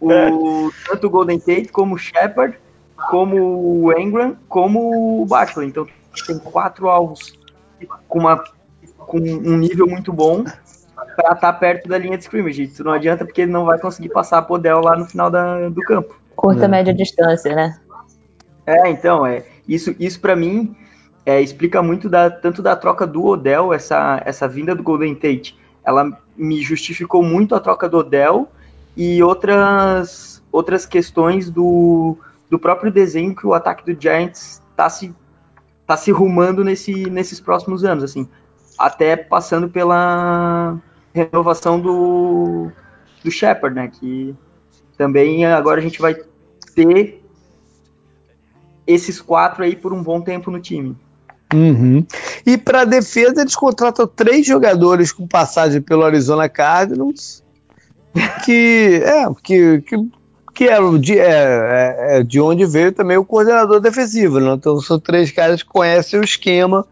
[0.00, 2.58] o, tanto o Golden Tate como o Shepard,
[3.10, 5.68] como o Engram, como o Barkley.
[5.68, 5.86] Então,
[6.26, 7.38] tem quatro alvos
[8.08, 8.42] com, uma,
[8.98, 10.44] com um nível muito bom
[10.94, 12.64] para estar tá perto da linha de scrimmage.
[12.64, 15.68] Isso não adianta porque ele não vai conseguir passar a Podel lá no final da,
[15.68, 16.20] do campo.
[16.34, 16.68] Curta, é.
[16.68, 17.78] média distância, né?
[18.66, 19.44] É, então, é.
[19.68, 20.74] Isso, isso para mim
[21.24, 25.56] é, explica muito da, tanto da troca do Odell, essa, essa vinda do Golden Tate.
[25.84, 28.48] Ela me justificou muito a troca do Odell
[28.96, 32.16] e outras, outras questões do,
[32.50, 35.14] do próprio desenho que o ataque do Giants está se,
[35.86, 38.28] tá se rumando nesse, nesses próximos anos, assim,
[38.78, 40.78] até passando pela
[41.14, 42.70] renovação do,
[43.22, 44.34] do Shepard, né, que
[44.96, 46.16] também agora a gente vai
[46.74, 47.22] ter
[48.86, 50.96] esses quatro aí por um bom tempo no time.
[51.52, 52.04] Uhum.
[52.46, 57.42] E para defesa, eles contratam três jogadores com passagem pelo Arizona Cardinals,
[58.44, 59.96] que é que, que,
[60.54, 64.40] que é, de, é, é, é de onde veio também o coordenador defensivo.
[64.40, 64.52] Né?
[64.54, 66.86] Então são três caras que conhecem o esquema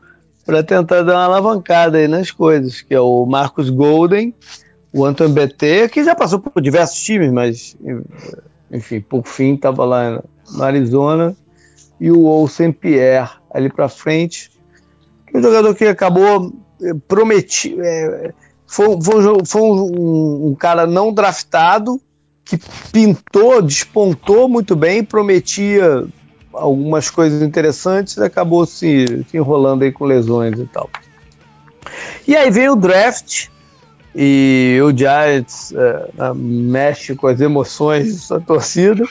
[0.45, 4.35] para tentar dar uma alavancada aí nas coisas, que é o Marcos Golden,
[4.93, 7.77] o Anton BT, que já passou por diversos times, mas
[8.71, 11.37] enfim, por fim estava lá no Arizona,
[12.01, 14.51] e o Olsen Pierre ali para frente.
[15.35, 18.33] Um jogador que acabou eh, prometi, é,
[18.67, 22.01] foi, foi, foi um, um, cara não draftado
[22.45, 22.59] que
[22.93, 26.07] pintou, despontou muito bem, prometia
[26.53, 30.89] algumas coisas interessantes e acabou se, se enrolando aí com lesões e tal.
[32.27, 33.49] E aí vem o draft
[34.15, 39.05] e o Giants é, mexe com as emoções da torcida,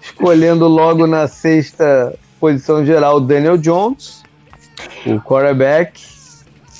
[0.00, 4.22] escolhendo logo na sexta posição geral o Daniel Jones,
[5.06, 6.02] o quarterback.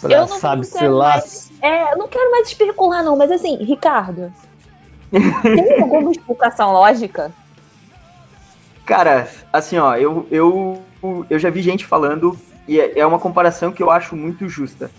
[0.00, 1.10] Pra sabe-se lá.
[1.10, 4.32] Mais, é, eu não quero mais especular, não, mas assim, Ricardo,
[5.10, 7.30] tem alguma explicação lógica?
[8.86, 10.82] Cara, assim, ó, eu, eu,
[11.28, 14.90] eu já vi gente falando, e é, é uma comparação que eu acho muito justa.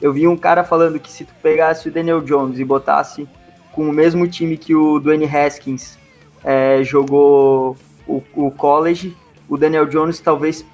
[0.00, 3.28] Eu vi um cara falando que se tu pegasse o Daniel Jones e botasse
[3.72, 5.98] com o mesmo time que o Dwayne Haskins
[6.46, 7.76] é, jogou
[8.06, 9.16] o, o college,
[9.48, 10.64] o Daniel Jones talvez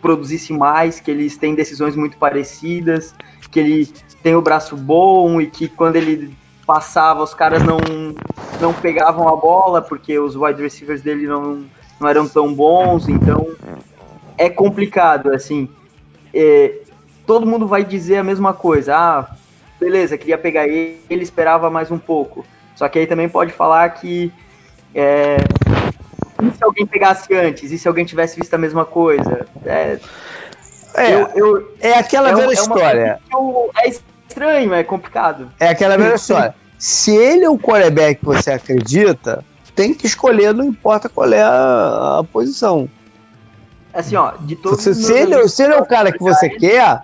[0.00, 3.14] produzisse mais, que eles têm decisões muito parecidas,
[3.50, 3.86] que ele
[4.22, 6.34] tem o braço bom e que quando ele
[6.66, 7.78] passava, os caras não,
[8.58, 11.66] não pegavam a bola porque os wide receivers dele não,
[12.00, 13.54] não eram tão bons, então
[14.38, 15.68] é complicado, assim.
[16.32, 16.78] É,
[17.26, 18.96] todo mundo vai dizer a mesma coisa.
[18.96, 19.36] Ah,
[19.78, 22.46] beleza, queria pegar ele, ele esperava mais um pouco.
[22.74, 24.32] Só que aí também pode falar que
[24.94, 25.36] é,
[26.42, 27.70] e se alguém pegasse antes?
[27.70, 29.46] E se alguém tivesse visto a mesma coisa?
[29.64, 29.98] É,
[30.94, 33.20] é, eu, eu, é aquela é velha história.
[33.76, 35.50] é estranho, é complicado.
[35.58, 36.54] É aquela velha história.
[36.78, 41.42] Se ele é o quarterback que você acredita, tem que escolher, não importa qual é
[41.42, 42.88] a, a posição.
[43.92, 47.02] Assim, ó, de todos se, se, ele, se ele é o cara que você quer,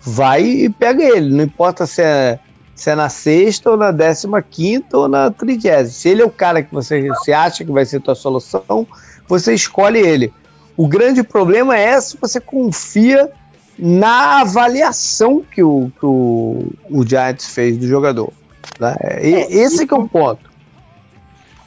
[0.00, 1.34] vai e pega ele.
[1.34, 2.38] Não importa se é,
[2.76, 5.88] se é na sexta ou na décima quinta ou na trigésima.
[5.88, 8.86] Se ele é o cara que você, você acha que vai ser a tua solução,
[9.26, 10.32] você escolhe ele.
[10.76, 13.30] O grande problema é se você confia
[13.78, 18.30] na avaliação que o, que o, o Giants fez do jogador.
[18.78, 18.94] Né?
[19.22, 20.50] E, é, esse isso, que é o ponto.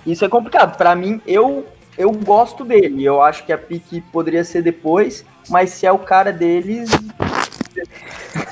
[0.06, 0.78] Isso é complicado.
[0.78, 1.66] Para mim, eu
[1.98, 3.04] eu gosto dele.
[3.04, 6.90] Eu acho que a pique poderia ser depois, mas se é o cara deles.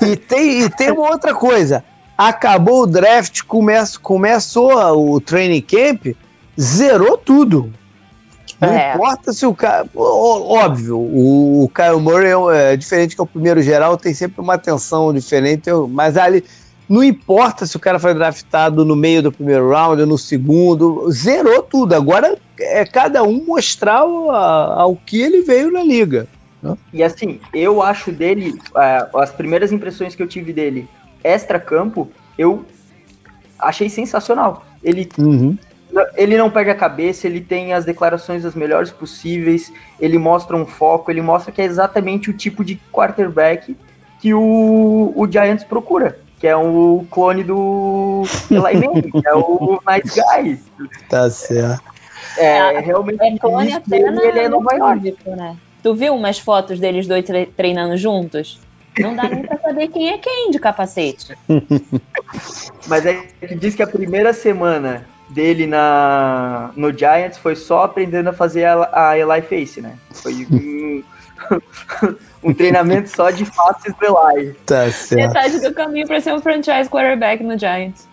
[0.02, 1.84] E tem, e tem uma outra coisa.
[2.18, 4.72] Acabou o draft, come, começou
[5.14, 6.16] o training camp,
[6.60, 7.72] zerou tudo.
[8.60, 8.92] Não é.
[8.92, 9.88] importa se o cara.
[9.94, 14.54] Óbvio, o, o Kyle Murray é, é, diferente que o primeiro geral, tem sempre uma
[14.54, 16.44] atenção diferente, mas ali.
[16.88, 21.06] Não importa se o cara foi draftado no meio do primeiro round ou no segundo,
[21.12, 21.94] zerou tudo.
[21.94, 26.26] Agora é cada um mostrar o, a, ao que ele veio na liga.
[26.62, 26.78] Né?
[26.90, 30.88] E assim, eu acho dele, uh, as primeiras impressões que eu tive dele
[31.22, 32.64] extra-campo, eu
[33.58, 34.64] achei sensacional.
[34.82, 35.56] Ele uhum
[36.16, 40.66] ele não perde a cabeça, ele tem as declarações as melhores possíveis, ele mostra um
[40.66, 43.76] foco, ele mostra que é exatamente o tipo de quarterback
[44.20, 49.80] que o, o Giants procura, que é o clone do Eli Manning, que é o
[49.86, 50.60] nice guy.
[51.08, 51.82] Tá certo.
[52.36, 55.16] É, é realmente é clone até ele, ele é Nova York.
[55.26, 55.56] Né?
[55.82, 57.24] Tu viu umas fotos deles dois
[57.56, 58.60] treinando juntos?
[58.98, 61.36] Não dá nem pra saber quem é quem de capacete.
[62.86, 68.28] Mas é que diz que a primeira semana dele na, no Giants foi só aprendendo
[68.30, 69.94] a fazer a, a Eli Face, né?
[70.10, 71.02] Foi um,
[72.42, 74.54] um treinamento só de faces do Eli.
[74.64, 75.28] Tá certo.
[75.28, 78.08] Metade do caminho para ser um franchise quarterback no Giants.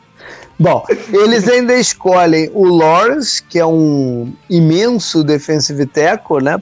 [0.58, 6.58] Bom, eles ainda escolhem o Lawrence, que é um imenso defensive tackle, né?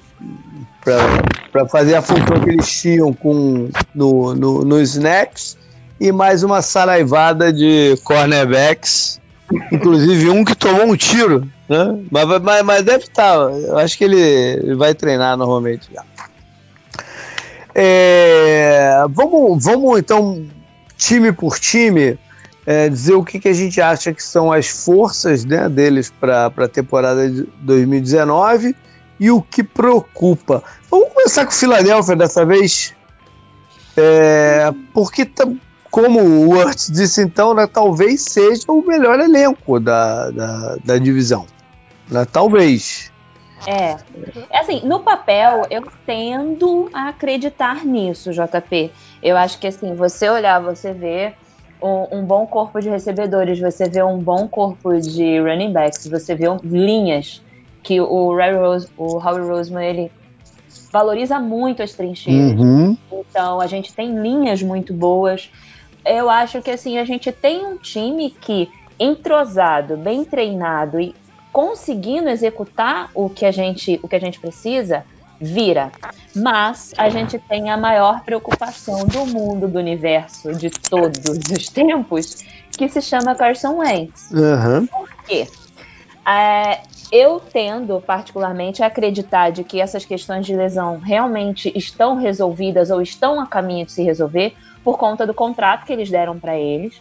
[0.83, 5.57] Para fazer a função que eles tinham com, no, no, no Snacks.
[5.99, 9.21] E mais uma saraivada de cornerbacks
[9.71, 11.99] Inclusive um que tomou um tiro, né?
[12.09, 13.37] Mas, mas, mas deve estar.
[13.37, 16.03] Tá, eu acho que ele vai treinar normalmente já.
[17.75, 20.45] É, vamos, vamos então,
[20.97, 22.17] time por time,
[22.65, 26.45] é, dizer o que, que a gente acha que são as forças né, deles para
[26.45, 28.75] a temporada de 2019
[29.19, 30.63] e o que preocupa.
[30.89, 32.95] Vamos começar com o Philadelphia dessa vez,
[33.95, 35.29] é, porque
[35.89, 41.45] como o Wurtz disse então, né, talvez seja o melhor elenco da, da, da divisão.
[42.09, 43.11] Né, talvez.
[43.67, 43.97] É.
[44.51, 48.91] Assim, no papel, eu tendo a acreditar nisso, JP.
[49.21, 51.33] Eu acho que assim, você olhar, você vê
[51.81, 56.33] um, um, bom corpo de recebedores, você vê um bom corpo de running backs, você
[56.33, 57.41] vê um, linhas
[57.83, 60.11] que o, Ray Rose, o Howie Roseman ele
[60.91, 62.59] valoriza muito as trincheiras.
[62.59, 62.97] Uhum.
[63.11, 65.49] Então a gente tem linhas muito boas
[66.05, 68.69] eu acho que assim, a gente tem um time que,
[68.99, 71.15] entrosado, bem treinado e
[71.51, 75.05] conseguindo executar o que a gente, o que a gente precisa,
[75.39, 75.91] vira.
[76.35, 81.19] Mas a gente tem a maior preocupação do mundo, do universo, de todos
[81.51, 84.31] os tempos, que se chama Carson Wentz.
[84.31, 84.87] Uhum.
[84.87, 85.47] Por quê?
[86.25, 86.81] É,
[87.13, 93.03] eu tendo particularmente a acreditar de que essas questões de lesão realmente estão resolvidas ou
[93.03, 96.99] estão a caminho de se resolver por conta do contrato que eles deram para eles,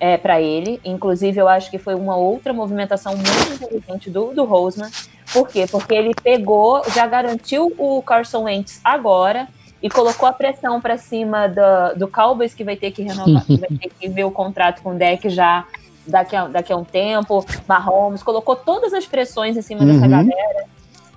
[0.00, 0.80] é, para ele.
[0.84, 4.90] Inclusive, eu acho que foi uma outra movimentação muito inteligente do, do Roseman.
[5.32, 5.64] Por quê?
[5.70, 9.46] Porque ele pegou, já garantiu o Carson Wentz agora
[9.80, 13.78] e colocou a pressão para cima do, do Cowboys, que vai ter que renovar, vai
[13.78, 15.64] ter que ver o contrato com o deck já
[16.06, 19.92] daqui a, daqui a um tempo, Mahomes, colocou todas as pressões em cima uhum.
[19.94, 20.64] dessa galera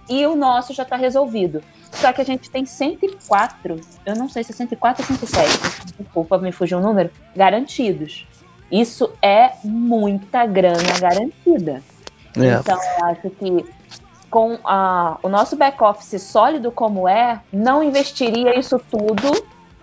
[0.09, 1.61] e o nosso já está resolvido.
[1.91, 6.38] Só que a gente tem 104, eu não sei se é 104 ou 107, desculpa,
[6.38, 8.27] me fugiu o número, garantidos.
[8.71, 11.81] Isso é muita grana garantida.
[12.38, 12.55] É.
[12.59, 13.65] Então, eu acho que
[14.29, 19.31] com a, o nosso back-office sólido como é, não investiria isso tudo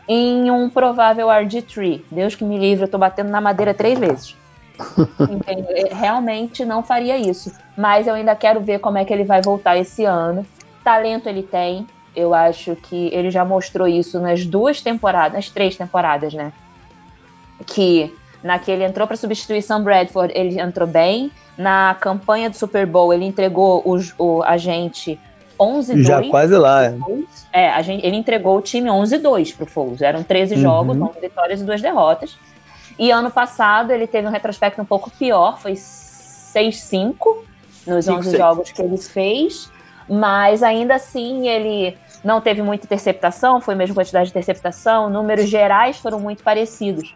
[0.07, 2.03] em um provável RG3.
[2.11, 4.37] Deus que me livre, eu tô batendo na madeira três vezes.
[5.91, 7.53] Realmente não faria isso.
[7.77, 10.47] Mas eu ainda quero ver como é que ele vai voltar esse ano.
[10.85, 11.87] Talento ele tem.
[12.15, 16.53] Eu acho que ele já mostrou isso nas duas temporadas, nas três temporadas, né?
[17.67, 21.31] Que naquele entrou para substituição Bradford, ele entrou bem.
[21.57, 25.19] Na campanha do Super Bowl, ele entregou o, o a gente
[25.59, 26.03] 11-2.
[26.03, 26.85] Já quase lá.
[26.85, 26.95] É,
[27.53, 30.03] é a gente, ele entregou o time 11-2 pro Foles.
[30.03, 30.61] Eram 13 uhum.
[30.61, 32.37] jogos, 11 vitórias e 2 derrotas.
[33.03, 37.17] E ano passado ele teve um retrospecto um pouco pior, foi 6-5
[37.85, 38.39] nos 11 6.
[38.39, 39.69] jogos que ele fez.
[40.09, 45.49] Mas ainda assim ele não teve muita interceptação, foi a mesma quantidade de interceptação, números
[45.49, 47.13] gerais foram muito parecidos.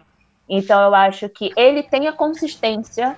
[0.49, 3.15] Então eu acho que ele tem a consistência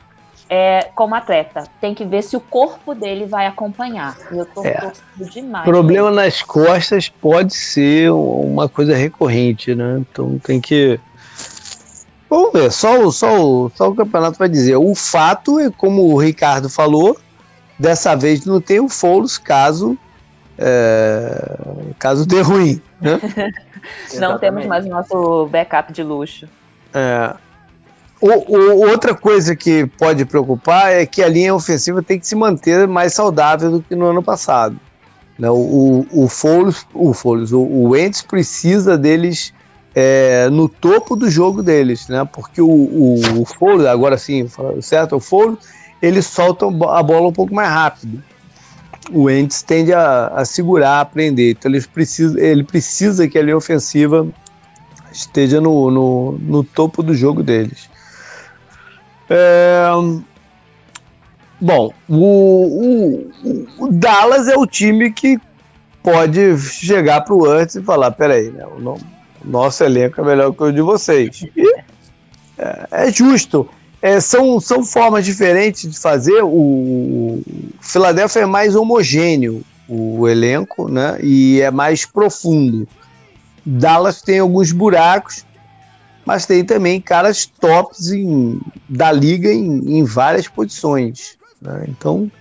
[0.47, 1.63] é, como atleta.
[1.81, 4.15] Tem que ver se o corpo dele vai acompanhar.
[4.31, 4.91] Eu tô é.
[5.31, 5.65] demais.
[5.65, 9.97] Problema nas costas pode ser uma coisa recorrente, né?
[9.99, 10.99] Então tem que.
[12.29, 14.75] Vamos ver, só, só, só o campeonato vai dizer.
[14.75, 17.17] O fato é, como o Ricardo falou,
[17.77, 19.97] dessa vez não tem o Foulos caso
[20.61, 21.57] é,
[21.97, 22.81] caso dê ruim.
[22.99, 23.19] Né?
[24.19, 26.47] não temos mais o nosso backup de luxo.
[26.93, 27.33] É,
[28.19, 32.35] o, o, outra coisa que pode preocupar é que a linha ofensiva tem que se
[32.35, 34.77] manter mais saudável do que no ano passado.
[35.37, 35.49] Né?
[35.49, 39.53] O, o, o Foles, o, Foles, o, o Wentz precisa deles
[39.93, 42.27] é, no topo do jogo deles, né?
[42.31, 44.47] Porque o, o, o agora sim,
[44.81, 45.15] certo?
[45.15, 45.57] O Foles,
[46.01, 48.21] ele solta a bola um pouco mais rápido.
[49.11, 51.51] O Wentz tende a, a segurar, a prender.
[51.51, 54.27] Então ele precisa, ele precisa que a linha ofensiva
[55.11, 57.89] esteja no, no, no topo do jogo deles.
[59.29, 59.87] É...
[61.61, 65.37] Bom, o, o, o, Dallas é o time que
[66.01, 68.97] pode chegar para o Antes e falar: peraí, né, o,
[69.43, 71.43] nosso elenco é melhor que o de vocês.
[71.55, 71.75] E
[72.57, 73.67] é, é justo.
[74.01, 76.41] É, são, são formas diferentes de fazer.
[76.43, 77.41] O
[77.81, 81.17] Philadelphia é mais homogêneo, o elenco, né?
[81.21, 82.87] E é mais profundo.
[83.65, 85.45] Dallas tem alguns buracos,
[86.25, 91.37] mas tem também caras tops em, da liga em, em várias posições.
[91.61, 91.85] Né?
[91.89, 92.31] Então,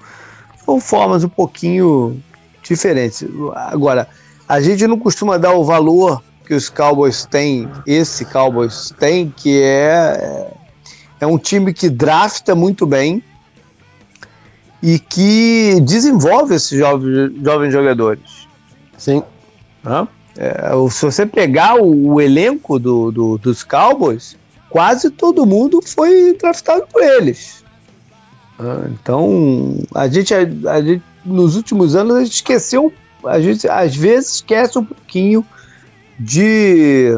[0.65, 2.23] são formas um pouquinho
[2.63, 3.25] diferentes.
[3.55, 4.09] Agora,
[4.49, 9.61] a gente não costuma dar o valor que os Cowboys têm, esse Cowboys tem, que
[9.63, 10.51] é,
[11.21, 13.23] é um time que drafta muito bem
[14.83, 18.49] e que desenvolve esses jovens, jovens jogadores.
[18.97, 19.23] Sim.
[19.85, 20.09] Hã?
[20.39, 24.35] É, se você pegar o, o elenco do, do, dos Cowboys,
[24.71, 27.63] quase todo mundo foi draftado por eles.
[28.91, 30.39] Então, a gente, a,
[30.73, 32.91] a gente, nos últimos anos, a gente esqueceu,
[33.23, 35.45] a gente às vezes esquece um pouquinho
[36.19, 37.13] de,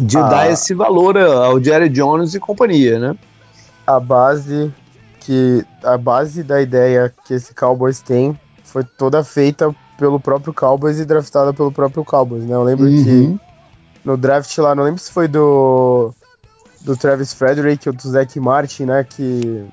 [0.00, 0.22] de ah.
[0.22, 3.16] dar esse valor ao Jerry Jones e companhia, né?
[3.86, 4.72] A base
[5.20, 11.00] que a base da ideia que esse Cowboys tem foi toda feita pelo próprio Cowboys
[11.00, 12.54] e draftada pelo próprio Cowboys, né?
[12.54, 13.04] Eu lembro uhum.
[13.04, 13.40] que
[14.04, 16.12] no draft lá, não lembro se foi do
[16.82, 19.04] do Travis Frederick ou do Zach Martin, né?
[19.04, 19.66] Que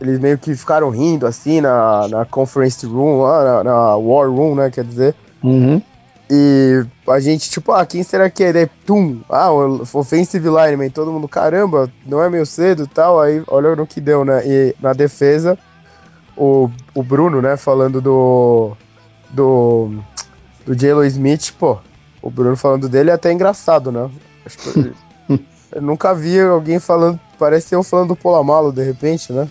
[0.00, 4.54] eles meio que ficaram rindo assim na, na conference room, lá, na, na war room,
[4.54, 4.70] né?
[4.70, 5.14] Quer dizer.
[5.42, 5.82] Uhum.
[6.28, 8.52] E a gente, tipo, ah, quem será que é?
[8.52, 13.20] Daí, tum, ah, o offensive lineman, todo mundo, caramba, não é meio cedo e tal.
[13.20, 14.42] Aí, olha no que deu, né?
[14.44, 15.56] E na defesa,
[16.36, 18.76] o, o Bruno, né, falando do,
[19.30, 19.90] do,
[20.64, 21.78] do J.Lo Smith, pô,
[22.20, 24.10] o Bruno falando dele é até engraçado, né?
[24.44, 24.92] Acho que
[25.72, 29.48] eu nunca vi alguém falando, parece eu falando do Polamalo de repente, né?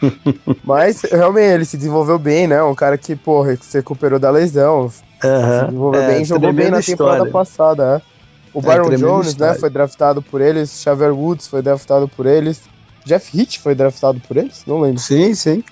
[0.64, 2.62] Mas realmente ele se desenvolveu bem, né?
[2.62, 4.90] Um cara que, pô, se recuperou da lesão,
[5.24, 5.58] uhum.
[5.58, 6.96] se desenvolveu é, bem, jogou bem na história.
[6.96, 8.10] temporada passada, é.
[8.52, 9.52] O é, Byron Jones, né, história.
[9.52, 12.62] né, foi draftado por eles, Xavier Woods foi draftado por eles,
[13.04, 14.62] Jeff Hitch foi draftado por eles?
[14.66, 15.00] Não lembro.
[15.00, 15.64] Sim, sim.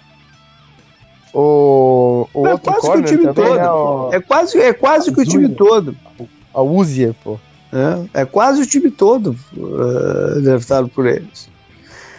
[1.32, 3.56] O, o é outro quase que o time também, todo.
[3.56, 4.10] Né, o...
[4.12, 5.96] É quase, é quase que o time todo.
[6.54, 7.38] A Uzia, pô.
[7.70, 11.48] É, é quase o time todo uh, draftado por eles.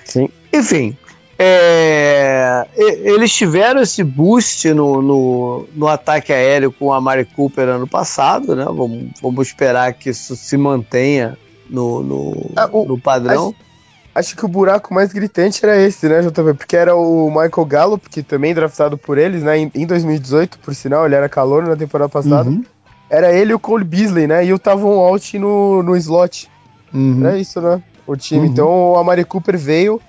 [0.05, 0.29] Sim.
[0.53, 0.95] Enfim,
[1.41, 7.87] é, eles tiveram esse boost no, no, no, ataque aéreo com a Mari Cooper ano
[7.87, 8.65] passado, né?
[8.65, 11.37] Vamos, vamos esperar que isso se mantenha
[11.69, 13.49] no, no, ah, o, no padrão.
[13.49, 13.69] Acho,
[14.13, 16.55] Acho que o buraco mais gritante era esse, né, JP?
[16.57, 21.05] Porque era o Michael Gallup, que também draftado por eles, né, em, 2018, por sinal,
[21.05, 22.49] ele era calor na temporada passada.
[22.49, 22.61] Uhum.
[23.09, 26.49] Era ele e o Cole Beasley, né, e o Tavon Alt no, no slot.
[26.93, 27.25] Uhum.
[27.25, 28.41] Era isso, né, o time.
[28.41, 28.45] Uhum.
[28.47, 30.01] Então, o Amari Cooper veio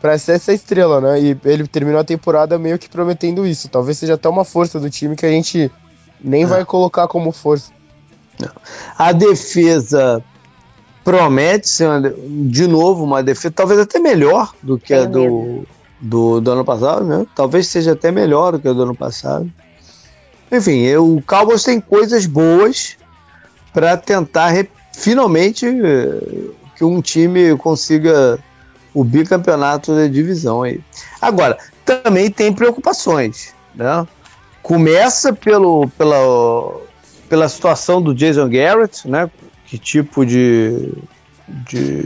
[0.00, 3.68] para ser essa estrela, né, e ele terminou a temporada meio que prometendo isso.
[3.68, 5.70] Talvez seja até uma força do time que a gente
[6.22, 6.46] nem é.
[6.46, 7.72] vai colocar como força.
[8.98, 10.22] A defesa
[11.02, 12.14] promete ser, uma,
[12.50, 15.66] de novo, uma defesa talvez até melhor do que Tenho a do,
[16.00, 17.26] do, do, ano passado, né?
[17.34, 19.50] Talvez seja até melhor do que a do ano passado.
[20.50, 22.96] Enfim, o Cowboys tem coisas boas
[23.72, 24.52] para tentar
[24.92, 25.66] finalmente
[26.76, 28.38] que um time consiga
[28.96, 30.80] o bicampeonato da divisão aí.
[31.20, 34.06] Agora, também tem preocupações, né?
[34.62, 36.80] Começa pelo, pela,
[37.28, 39.30] pela situação do Jason Garrett, né?
[39.66, 40.94] Que tipo de,
[41.46, 42.04] de,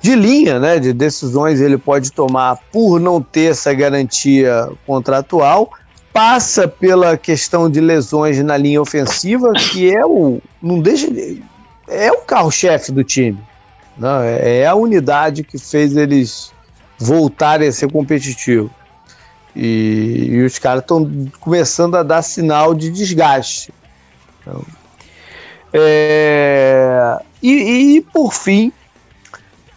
[0.00, 0.78] de linha, né?
[0.78, 5.70] De decisões ele pode tomar por não ter essa garantia contratual.
[6.14, 11.08] Passa pela questão de lesões na linha ofensiva, que é o não deixa
[11.86, 13.38] é o carro-chefe do time.
[13.96, 16.52] Não, é, é a unidade que fez eles
[16.98, 18.70] voltarem a ser competitivos.
[19.54, 23.72] E, e os caras estão começando a dar sinal de desgaste.
[24.40, 24.64] Então,
[25.72, 28.72] é, e, e, por fim,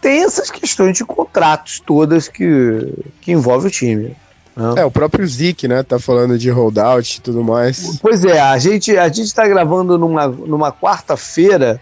[0.00, 4.16] tem essas questões de contratos todas que, que envolvem o time.
[4.56, 4.74] Né?
[4.76, 5.82] É, o próprio Zik, né?
[5.82, 7.98] Tá falando de holdout e tudo mais.
[8.00, 11.80] Pois é, a gente, a gente tá gravando numa, numa quarta-feira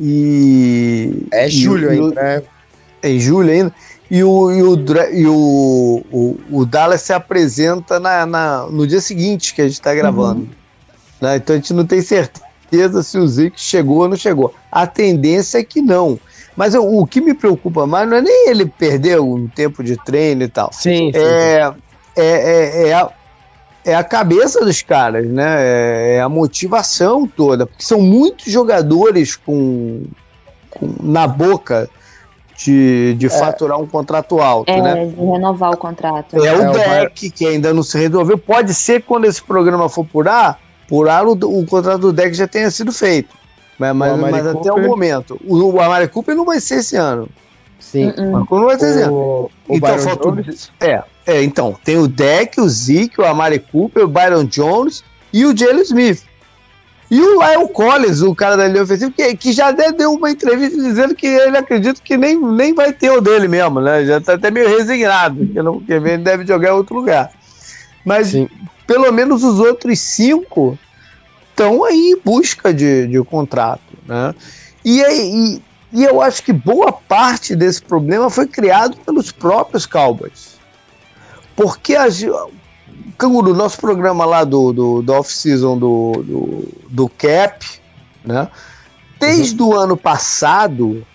[0.00, 1.26] e.
[1.30, 2.42] É julho e, ainda, né?
[3.02, 3.74] É em julho ainda.
[4.10, 4.76] E o, e o,
[5.12, 9.74] e o, o, o Dallas se apresenta na, na, no dia seguinte que a gente
[9.74, 10.40] está gravando.
[10.40, 10.48] Uhum.
[11.20, 11.36] Né?
[11.36, 14.52] Então a gente não tem certeza se o Zeke chegou ou não chegou.
[14.72, 16.18] A tendência é que não.
[16.56, 19.96] Mas o, o que me preocupa mais não é nem ele perder um tempo de
[19.96, 20.70] treino e tal.
[20.72, 21.12] Sim.
[21.12, 21.18] sim.
[21.18, 21.72] É,
[22.16, 23.10] é, é, é, a,
[23.84, 25.56] é a cabeça dos caras, né?
[25.58, 27.66] É, é a motivação toda.
[27.66, 30.04] Porque são muitos jogadores com,
[30.70, 31.88] com na boca
[32.56, 33.30] de, de é.
[33.30, 35.06] faturar um contrato alto, é, né?
[35.06, 36.36] de renovar o contrato.
[36.36, 38.36] É, o é, deck que ainda não se resolveu.
[38.36, 42.12] Pode ser que quando esse programa for por ar, por ar o, o contrato do
[42.12, 43.34] deck já tenha sido feito.
[43.78, 45.40] Mas, mas, mas até o momento.
[45.46, 47.28] O, o Amari Cooper não vai ser esse ano.
[47.80, 48.10] Sim.
[48.10, 48.46] Uh -uh.
[48.50, 49.14] Não vai ser esse ano.
[49.14, 50.28] O então, falta,
[50.80, 55.02] é, é, então, tem o deck, o Zeke, o Amari Cooper, o Byron Jones
[55.32, 56.22] e o Jalen Smith.
[57.10, 60.76] E o Lyle Collins, o cara da linha ofensiva, que, que já deu uma entrevista
[60.76, 64.04] dizendo que ele acredita que nem, nem vai ter o dele mesmo, né?
[64.04, 67.32] Já tá até meio resignado, que, não, que ele deve jogar em outro lugar.
[68.04, 68.48] Mas Sim.
[68.86, 70.78] pelo menos os outros cinco
[71.50, 74.32] estão aí em busca de, de contrato, né?
[74.84, 75.62] E, e,
[75.92, 80.58] e eu acho que boa parte desse problema foi criado pelos próprios Cowboys.
[81.56, 82.22] Porque as,
[83.18, 87.66] Canguru, nosso programa lá do, do, do off-season do, do, do, Cap,
[88.24, 88.48] né?
[89.18, 89.68] Desde uhum.
[89.68, 91.06] o ano passado,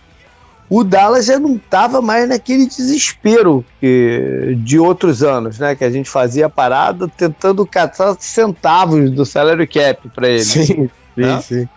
[0.69, 5.75] o Dallas já não estava mais naquele desespero que, de outros anos, né?
[5.75, 10.43] Que a gente fazia parada tentando catar centavos do salary cap para ele.
[10.43, 11.41] Sim, né?
[11.41, 11.69] sim, sim.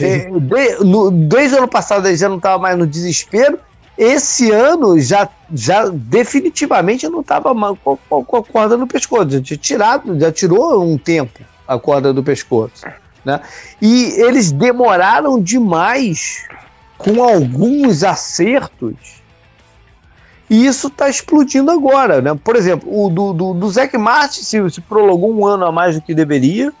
[0.00, 3.58] É, de, no, desde o ano passado ele já não estava mais no desespero
[3.96, 9.30] esse ano já, já definitivamente não estava com, com, a corda no pescoço.
[9.30, 12.84] Já, tinha tirado, já tirou um tempo a corda do pescoço.
[13.24, 13.40] Né?
[13.80, 16.44] E eles demoraram demais
[16.98, 19.22] com alguns acertos.
[20.50, 22.20] E isso está explodindo agora.
[22.20, 22.38] Né?
[22.42, 25.94] Por exemplo, o do, do, do Zac Martin se, se prolongou um ano a mais
[25.94, 26.72] do que deveria.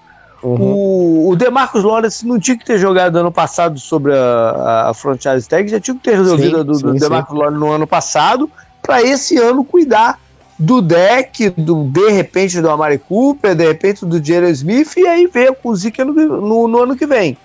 [0.44, 0.60] Uhum.
[0.60, 5.48] O, o Demarcus Lawrence não tinha que ter jogado ano passado sobre a, a franchise
[5.48, 7.86] tag, já tinha que ter resolvido sim, a do, sim, do Demarcus Lawrence no ano
[7.86, 8.50] passado,
[8.82, 10.20] para esse ano cuidar
[10.58, 15.26] do deck, do, de repente do Amari Cooper, de repente do Jerry Smith, e aí
[15.26, 17.38] ver com o Zeke no, no, no ano que vem.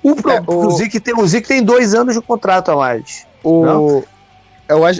[0.00, 0.66] O, é, o...
[0.68, 3.26] o, Zeke tem, o Zeke tem dois anos de contrato a mais.
[3.42, 4.04] O, acho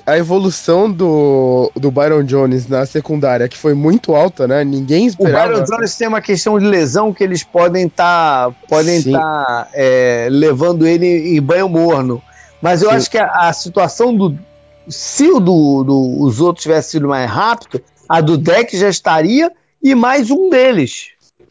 [0.06, 4.64] a evolução do, do Byron Jones na secundária, que foi muito alta, né?
[4.64, 5.46] Ninguém esperava.
[5.46, 9.68] O Byron Jones tem uma questão de lesão que eles podem estar tá, podem tá,
[9.74, 12.22] é, levando ele em banho morno.
[12.62, 12.96] Mas eu Sim.
[12.96, 14.38] acho que a, a, situação do.
[14.88, 19.52] Se o do, do, os outros tivesse sido mais rápido, a do deck já estaria
[19.82, 21.10] e mais um deles.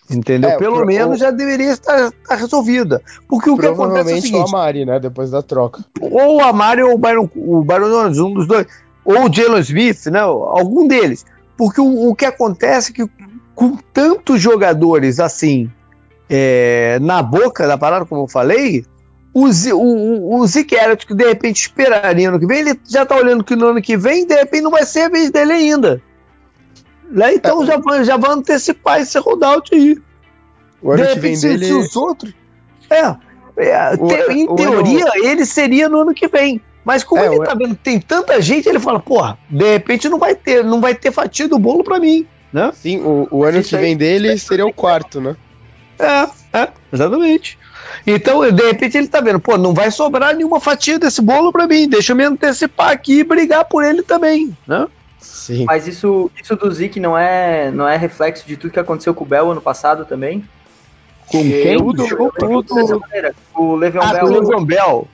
[0.09, 0.51] Entendeu?
[0.51, 3.01] É, Pelo pro, menos já deveria estar, estar, resolvida.
[3.27, 4.37] Porque o que acontece é o seguinte...
[4.37, 4.99] o Amari, né?
[4.99, 5.83] Depois da troca.
[5.99, 8.65] Ou o Amari ou o Byron, o Byron Jones, um dos dois.
[9.03, 10.19] Ou o Jalen Smith, né?
[10.19, 11.25] Algum deles.
[11.57, 13.11] Porque o, o que acontece é que
[13.53, 15.69] com tantos jogadores assim
[16.29, 18.85] é, na boca da parada, como eu falei,
[19.33, 19.45] o,
[19.75, 23.43] o, o Zeke Elliott, que de repente esperaria no que vem, ele já tá olhando
[23.43, 26.01] que no ano que vem, de repente não vai ser a vez dele ainda.
[27.09, 27.35] Né?
[27.35, 27.65] Então é.
[27.65, 29.97] já, vai, já vai antecipar esse rollout aí.
[30.81, 31.73] O ano que vem dele...
[31.73, 32.33] os outros.
[32.89, 33.15] É.
[33.57, 35.25] é o, te, em teoria, ano...
[35.25, 36.61] ele seria no ano que vem.
[36.85, 40.07] Mas como é, ele tá vendo que tem tanta gente, ele fala, porra, de repente
[40.07, 42.71] não vai ter, não vai ter fatia do bolo para mim, né?
[42.73, 45.35] Sim, o, o ano que vem dele seria o quarto, né?
[45.99, 47.57] É, É, exatamente.
[48.05, 51.67] Então, de repente, ele tá vendo, pô, não vai sobrar nenhuma fatia desse bolo para
[51.67, 54.87] mim, deixa eu me antecipar aqui e brigar por ele também, né?
[55.19, 55.65] Sim.
[55.65, 59.23] Mas isso, isso do Zik não é, não é reflexo de tudo que aconteceu com
[59.23, 60.43] o Bell ano passado também?
[61.27, 61.77] Com quem?
[61.77, 63.01] Tudo, tudo, tudo.
[63.55, 64.25] O Le'Veon ah, Bell.
[64.25, 65.07] O Le'Veon Bell.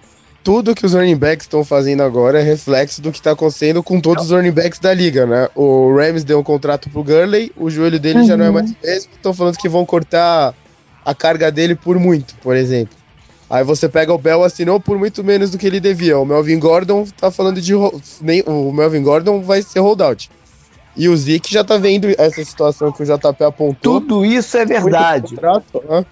[0.44, 4.02] Tudo que os running backs estão fazendo agora é reflexo do que está acontecendo com
[4.02, 4.38] todos não.
[4.38, 5.50] os running backs da liga, né?
[5.56, 8.26] O Rams deu um contrato pro Gurley, o joelho dele uhum.
[8.26, 10.54] já não é mais o mesmo, estão falando que vão cortar
[11.06, 12.96] a carga dele por muito, por exemplo.
[13.50, 16.18] Aí você pega o Bell, assinou por muito menos do que ele devia.
[16.18, 17.74] O Melvin Gordon tá falando de.
[18.22, 20.30] Nem, o Melvin Gordon vai ser holdout.
[20.96, 24.00] E o Zeke já tá vendo essa situação que o JP apontou.
[24.00, 25.36] Tudo isso é verdade.
[25.36, 26.06] Contrato, né?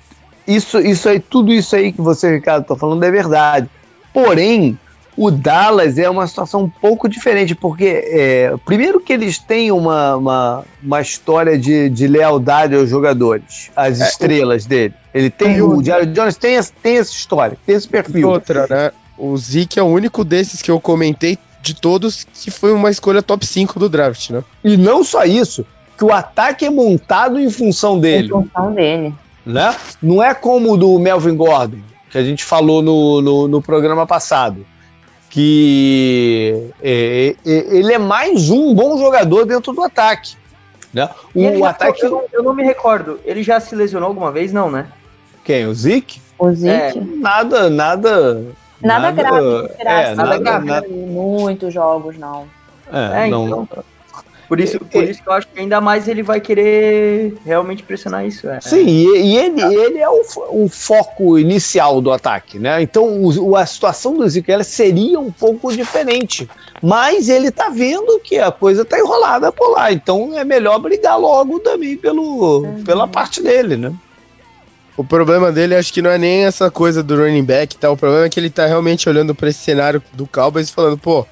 [0.48, 3.70] Isso, isso aí, tudo isso aí que você, Ricardo, tá falando é verdade.
[4.12, 4.78] Porém,
[5.16, 10.16] o Dallas é uma situação um pouco diferente, porque, é, primeiro, que eles têm uma,
[10.16, 14.70] uma, uma história de, de, lealdade aos jogadores, às é, estrelas o...
[14.70, 14.94] dele.
[15.14, 18.22] Ele tem, o Jared Jones tem, tem essa história, tem esse perfil.
[18.22, 18.92] E outra, né?
[19.18, 23.22] O Zeke é o único desses que eu comentei de todos que foi uma escolha
[23.22, 24.44] top 5 do draft, né?
[24.64, 25.66] E não só isso,
[25.98, 28.28] que o ataque é montado em função dele.
[28.28, 29.14] Em função dele.
[29.46, 29.76] Né?
[30.02, 34.08] Não é como o do Melvin Gordon, que a gente falou no, no, no programa
[34.08, 34.66] passado
[35.32, 40.36] que é, é, ele é mais um bom jogador dentro do ataque.
[40.94, 41.10] Né?
[41.34, 42.04] O ataque.
[42.04, 43.18] Eu não, eu não, me recordo.
[43.24, 44.88] Ele já se lesionou alguma vez, não, né?
[45.44, 45.66] Quem?
[45.68, 46.22] O Zeke?
[46.38, 47.00] O Zeke?
[47.00, 47.02] É.
[47.02, 48.44] Nada, nada.
[48.82, 49.70] Nada, nada grave.
[49.80, 50.66] É, nada, grave.
[50.66, 50.88] Nada...
[50.88, 52.48] Muitos jogos, não.
[52.92, 53.46] É, não.
[53.64, 53.68] Então,
[54.52, 58.26] por isso, por isso que eu acho que ainda mais ele vai querer realmente pressionar
[58.26, 58.50] isso.
[58.50, 58.60] É.
[58.60, 62.82] Sim, e, e ele, ele é o, o, foco inicial do ataque, né?
[62.82, 66.50] Então o, a situação do Ezequiel seria um pouco diferente.
[66.84, 69.90] Mas ele tá vendo que a coisa tá enrolada por lá.
[69.90, 72.84] Então é melhor brigar logo também pelo, uhum.
[72.84, 73.94] pela parte dele, né?
[75.02, 77.90] O problema dele acho que não é nem essa coisa do running back, tá?
[77.90, 80.96] O problema é que ele tá realmente olhando para esse cenário do Cowboys e falando,
[80.96, 81.26] pô,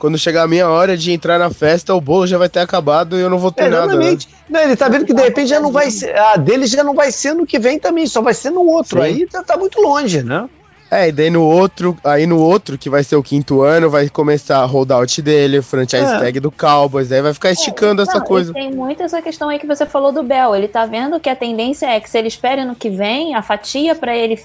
[0.00, 3.16] quando chegar a minha hora de entrar na festa, o bolo já vai ter acabado
[3.16, 3.94] e eu não vou ter é, nada.
[3.94, 4.18] Né?
[4.50, 6.12] Não, ele tá vendo que de repente já não vai ser.
[6.18, 8.98] A dele já não vai ser no que vem também, só vai ser no outro.
[8.98, 9.04] Sim.
[9.04, 10.48] Aí tá, tá muito longe, né?
[10.90, 14.08] É, e daí no outro, aí no outro, que vai ser o quinto ano, vai
[14.08, 16.18] começar a holdout dele, o franchise é.
[16.18, 18.54] tag do Cowboys, aí vai ficar esticando é, essa coisa.
[18.54, 20.56] Tem muito essa questão aí que você falou do Bell.
[20.56, 23.42] Ele tá vendo que a tendência é que se ele espere no que vem, a
[23.42, 24.38] fatia para ele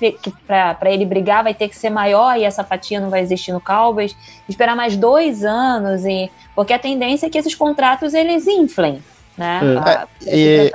[0.45, 3.61] para ele brigar vai ter que ser maior e essa fatia não vai existir no
[3.61, 4.15] Cowboys.
[4.47, 9.01] Esperar mais dois anos e porque a tendência é que esses contratos eles inflem,
[9.37, 9.61] né?
[9.63, 9.77] É.
[9.77, 10.71] A, a, e,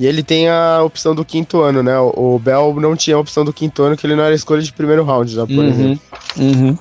[0.00, 1.98] e ele tem a opção do quinto ano, né?
[1.98, 4.72] O, Bell não tinha a opção do quinto ano, que ele não era escolha de
[4.72, 6.00] primeiro round, já, por uhum, exemplo.
[6.38, 6.78] Uhum.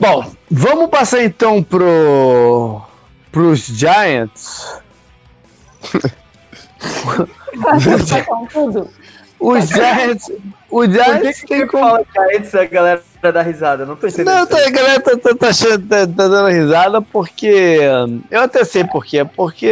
[0.00, 2.82] Bom, vamos passar então pro
[3.30, 4.80] pros Giants.
[9.38, 10.32] Os Giants.
[10.68, 11.84] O Giants que tem como.
[11.84, 14.26] Fala Giants, a galera dá risada, não entendendo.
[14.26, 17.78] Não, tá, a galera tá, tá, tá, tá, tá dando risada porque.
[18.28, 19.24] Eu até sei por quê.
[19.24, 19.70] Porque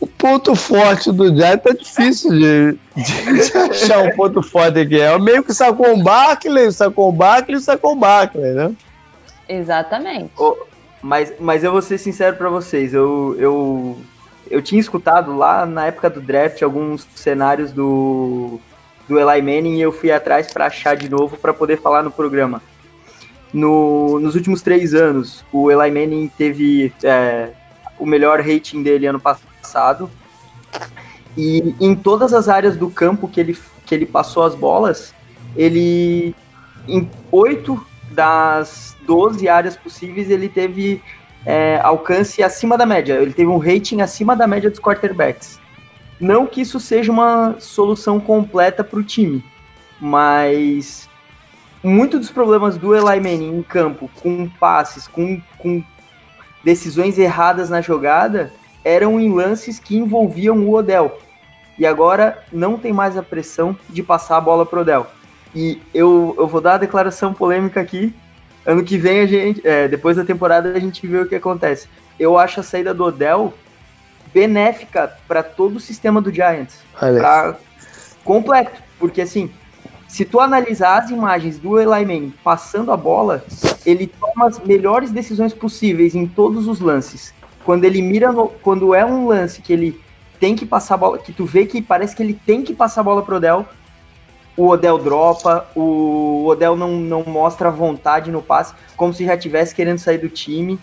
[0.00, 5.00] o ponto forte do Giants tá difícil de, de, de achar um ponto forte aqui.
[5.00, 8.72] É meio que sacou um Barkley, sacou um Barkley, sacou um Barkley, né?
[9.48, 10.30] Exatamente.
[10.38, 10.56] Oh,
[11.02, 13.98] mas, mas eu vou ser sincero para vocês, eu, eu,
[14.50, 18.60] eu tinha escutado lá na época do draft alguns cenários do,
[19.08, 22.10] do Eli Manning e eu fui atrás para achar de novo para poder falar no
[22.10, 22.62] programa.
[23.52, 27.48] No, nos últimos três anos, o Eli Manning teve é,
[27.98, 30.10] o melhor rating dele ano passado passado.
[31.36, 35.14] E em todas as áreas do campo que ele, que ele passou as bolas,
[35.54, 36.34] ele
[36.86, 41.02] em oito das 12 áreas possíveis ele teve
[41.44, 43.14] é, alcance acima da média.
[43.14, 45.60] Ele teve um rating acima da média dos quarterbacks.
[46.18, 49.44] Não que isso seja uma solução completa para o time,
[50.00, 51.08] mas
[51.80, 55.80] muitos dos problemas do Eli Manning em campo, com passes, com, com
[56.64, 58.52] decisões erradas na jogada,
[58.88, 61.18] eram em lances que envolviam o Odell.
[61.78, 65.06] E agora não tem mais a pressão de passar a bola pro Odell.
[65.54, 68.14] E eu, eu vou dar a declaração polêmica aqui.
[68.64, 71.86] Ano que vem, a gente, é, depois da temporada, a gente vê o que acontece.
[72.18, 73.52] Eu acho a saída do Odell
[74.32, 76.80] benéfica para todo o sistema do Giants.
[77.18, 77.56] Pra,
[78.24, 78.82] completo.
[78.98, 79.50] Porque assim,
[80.08, 83.44] se tu analisar as imagens do Eli Manning passando a bola,
[83.84, 87.34] ele toma as melhores decisões possíveis em todos os lances
[87.64, 90.00] quando ele mira no, quando é um lance que ele
[90.40, 93.00] tem que passar a bola, que tu vê que parece que ele tem que passar
[93.00, 93.66] a bola pro Odell,
[94.56, 99.72] o Odell dropa, o Odell não, não mostra vontade no passe, como se já tivesse
[99.72, 100.78] querendo sair do time.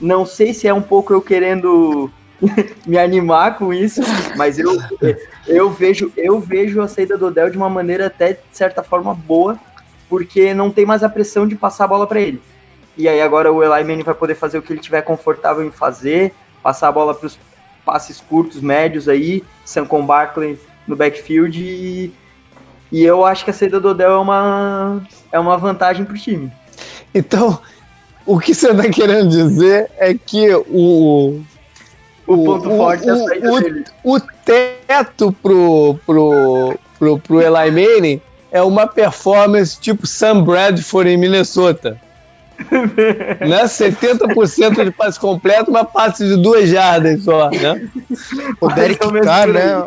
[0.00, 2.10] Não sei se é um pouco eu querendo
[2.84, 4.00] me animar com isso,
[4.36, 4.76] mas eu,
[5.46, 9.14] eu, vejo, eu vejo a saída do Odell de uma maneira até, de certa forma,
[9.14, 9.56] boa,
[10.08, 12.42] porque não tem mais a pressão de passar a bola para ele.
[12.96, 15.70] E aí agora o Eli Manning vai poder fazer o que ele tiver confortável em
[15.70, 17.38] fazer, passar a bola para os
[17.84, 22.12] passes curtos, médios aí, Sancon Barkley no backfield e,
[22.90, 26.18] e eu acho que a saída do Odell é uma, é uma vantagem para o
[26.18, 26.52] time.
[27.14, 27.58] Então,
[28.26, 31.40] o que você está querendo dizer é que o,
[32.26, 33.84] o ponto o, forte é a saída o, dele.
[34.04, 38.20] O teto pro, pro, pro, pro Eli Manning
[38.50, 42.00] é uma performance tipo Sam Bradford em Minnesota.
[43.40, 43.64] né?
[43.64, 47.88] 70% de passe completo, uma passe de duas jardas só, né?
[48.60, 49.84] O Derek Carr, né?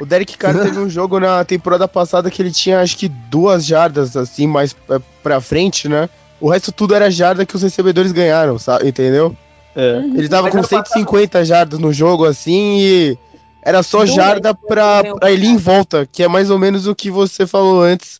[0.00, 3.64] O Derek Carr teve um jogo na temporada passada que ele tinha acho que duas
[3.64, 4.74] jardas assim mais
[5.22, 6.08] pra frente, né?
[6.40, 8.88] O resto tudo era jarda que os recebedores ganharam, sabe?
[8.88, 9.34] Entendeu?
[9.74, 9.98] É.
[10.14, 13.18] Ele tava com 150 jardas no jogo, assim, e
[13.62, 17.10] era só jarda pra, pra ele em volta, que é mais ou menos o que
[17.10, 18.18] você falou antes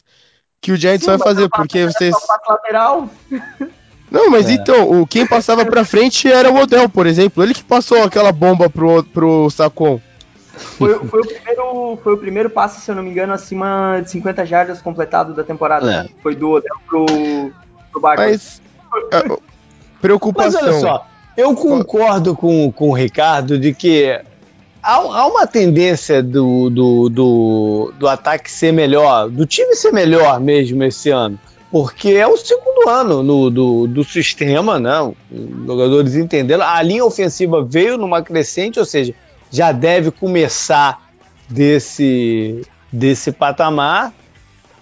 [0.60, 2.14] que o Giants Sim, vai fazer, porque vocês.
[2.48, 3.08] lateral.
[4.16, 4.54] Não, mas é.
[4.54, 7.42] então, o, quem passava pra frente era o Odell, por exemplo.
[7.42, 10.00] Ele que passou aquela bomba pro, pro Sacon.
[10.56, 14.10] Foi, foi, o primeiro, foi o primeiro passe, se eu não me engano, acima de
[14.10, 16.06] 50 jardas completado da temporada.
[16.06, 16.22] É.
[16.22, 17.04] Foi do Odell pro,
[17.92, 18.62] pro Barclays.
[18.90, 19.36] Mas, é,
[20.00, 20.62] preocupação.
[20.62, 21.06] Mas olha só,
[21.36, 24.18] eu concordo com, com o Ricardo de que
[24.82, 30.40] há, há uma tendência do, do, do, do ataque ser melhor, do time ser melhor
[30.40, 31.38] mesmo esse ano
[31.70, 35.00] porque é o segundo ano no, do, do sistema, né?
[35.00, 36.64] Os jogadores entenderam.
[36.64, 39.14] A linha ofensiva veio numa crescente, ou seja,
[39.50, 41.10] já deve começar
[41.48, 42.62] desse,
[42.92, 44.12] desse patamar.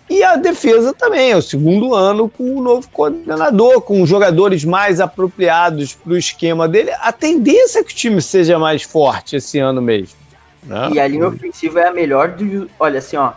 [0.09, 5.01] E a defesa também, é o segundo ano com o novo coordenador, com jogadores mais
[5.01, 6.90] apropriados para o esquema dele.
[7.01, 10.19] A tendência é que o time seja mais forte esse ano mesmo.
[10.62, 10.90] Né?
[10.93, 12.69] E a linha ofensiva é a melhor do.
[12.78, 13.32] Olha, assim, ó.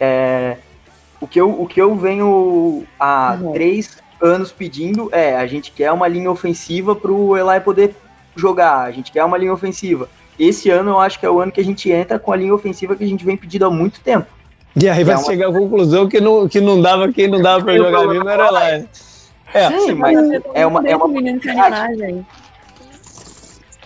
[0.00, 0.56] É,
[1.20, 3.52] o, que eu, o que eu venho há uhum.
[3.52, 7.94] três anos pedindo é: a gente quer uma linha ofensiva para o Eli poder
[8.36, 10.08] jogar, a gente quer uma linha ofensiva.
[10.38, 12.54] Esse ano eu acho que é o ano que a gente entra com a linha
[12.54, 14.26] ofensiva que a gente vem pedindo há muito tempo.
[14.80, 15.24] E aí vai é uma...
[15.24, 18.50] chegar à conclusão que não, que não dava, quem não dava para jogar mesmo era
[18.50, 18.70] lá.
[18.70, 18.86] É,
[19.80, 20.16] Sim, mas
[20.54, 21.08] é uma, é uma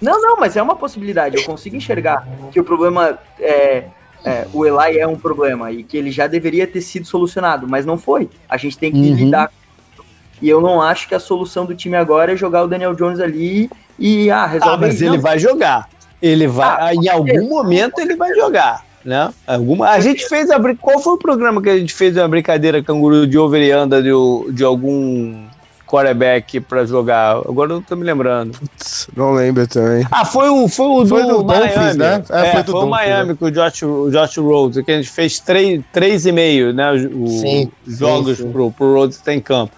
[0.01, 1.37] Não, não, mas é uma possibilidade.
[1.37, 3.85] Eu consigo enxergar que o problema é,
[4.25, 7.85] é, o Eli é um problema e que ele já deveria ter sido solucionado, mas
[7.85, 8.29] não foi.
[8.49, 9.15] A gente tem que uhum.
[9.15, 10.03] lidar com.
[10.41, 13.21] E eu não acho que a solução do time agora é jogar o Daniel Jones
[13.21, 14.75] ali e ah, resolve.
[14.75, 15.89] Ah, mas ele vai jogar.
[16.21, 19.33] Ele vai, ah, em algum momento ele vai jogar né?
[19.47, 22.83] Alguma, a gente fez a qual foi o programa que a gente fez uma brincadeira
[22.83, 25.47] canguru de over e de, de algum
[25.93, 27.37] quarterback para jogar?
[27.37, 28.59] Agora eu não tô me lembrando.
[28.59, 30.07] Putz, não lembro também.
[30.11, 32.25] Ah, foi o foi o foi do, do Miami, Dolphins, né?
[32.31, 33.37] É, é foi, foi o Miami né?
[33.39, 36.93] com o Josh, o Josh Rhodes, que a gente fez três, três e meio, né?
[36.93, 38.53] O, sim, jogos sim, sim.
[38.53, 39.75] Pro, pro Rhodes estar em campo.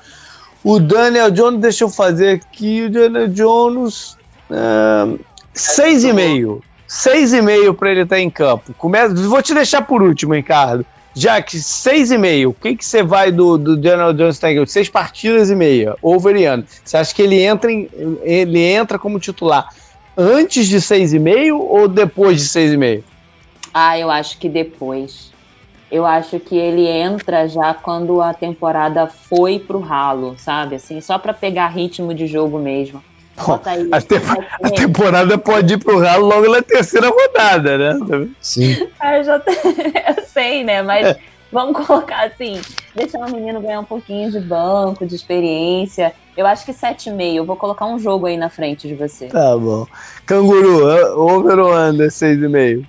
[0.63, 4.17] O Daniel Jones, deixa eu fazer aqui, o Daniel Jones,
[4.51, 5.19] uh,
[5.53, 6.63] seis e meio.
[6.87, 8.73] 6,5 para ele estar tá em campo.
[8.75, 10.87] Começa, vou te deixar por último, Ricardo.
[11.15, 15.49] Já que 6,5, o que, que você vai do, do Daniel Jones em Seis partidas
[15.49, 16.67] e meia, over e under.
[16.85, 17.89] Você acha que ele entra, em,
[18.23, 19.69] ele entra como titular
[20.17, 23.05] antes de 6,5 ou depois de 6,5?
[23.73, 25.33] Ah, eu acho que depois.
[25.91, 30.77] Eu acho que ele entra já quando a temporada foi pro ralo, sabe?
[30.77, 33.03] Assim, só para pegar ritmo de jogo mesmo.
[33.65, 34.15] Aí, a, te
[34.63, 38.29] a, temporada pode ir pro ralo logo na terceira rodada, né?
[38.41, 38.89] Sim.
[39.01, 39.43] Ah, eu, já
[40.17, 40.83] eu sei, né?
[40.83, 41.19] Mas é.
[41.51, 42.61] vamos colocar assim:
[42.95, 46.13] deixar o menino ganhar um pouquinho de banco, de experiência.
[46.37, 47.35] Eu acho que 7,5.
[47.35, 49.27] Eu vou colocar um jogo aí na frente de você.
[49.27, 49.87] Tá bom.
[50.27, 50.87] Canguru,
[51.19, 52.87] over ou under 6,5?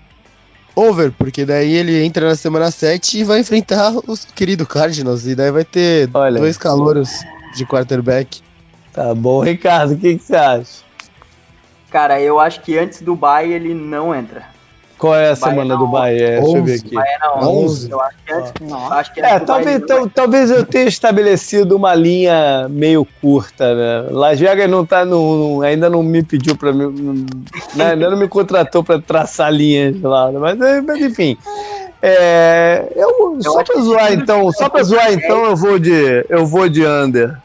[0.75, 5.25] Over, porque daí ele entra na semana 7 e vai enfrentar os querido Cardinals.
[5.25, 6.39] E daí vai ter Olha.
[6.39, 7.09] dois calouros
[7.55, 8.44] de quarterback.
[8.95, 10.85] Tá bom, Ricardo, o que, que você acha?
[11.91, 14.43] Cara, eu acho que antes do Bahia ele não entra.
[14.97, 16.39] Qual é a semana é do Bahia?
[16.39, 16.95] Deixa eu ver aqui.
[16.95, 17.91] Bahia é 11.
[17.91, 18.87] Eu acho que antes, ah.
[18.93, 19.81] acho que antes é, talvez,
[20.13, 24.07] talvez eu tenha estabelecido uma linha meio curta, né?
[24.11, 27.25] Las Vegas não tá no, ainda não me pediu para mim,
[27.75, 27.91] né?
[27.91, 31.37] ainda não me contratou para traçar linhas lá, mas, mas enfim.
[32.01, 36.45] É, eu, eu só para zoar então, só para zoar então eu vou de eu
[36.45, 37.37] vou de under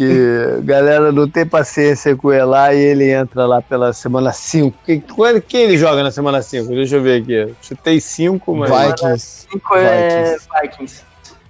[0.00, 4.32] que a galera não tem paciência com ele lá e ele entra lá pela semana
[4.32, 4.78] 5.
[4.86, 5.04] Quem,
[5.46, 6.68] quem ele joga na semana 5?
[6.68, 7.54] Deixa eu ver aqui.
[7.60, 8.70] Chutei 5, mas.
[8.70, 9.46] Vikings.
[9.52, 11.02] 5 é Vikings.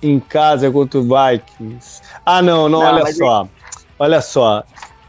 [0.03, 2.03] Em casa contra o Vikings.
[2.27, 3.43] Ah, não, não, não olha só.
[3.43, 3.51] Ele...
[4.01, 4.65] Olha só.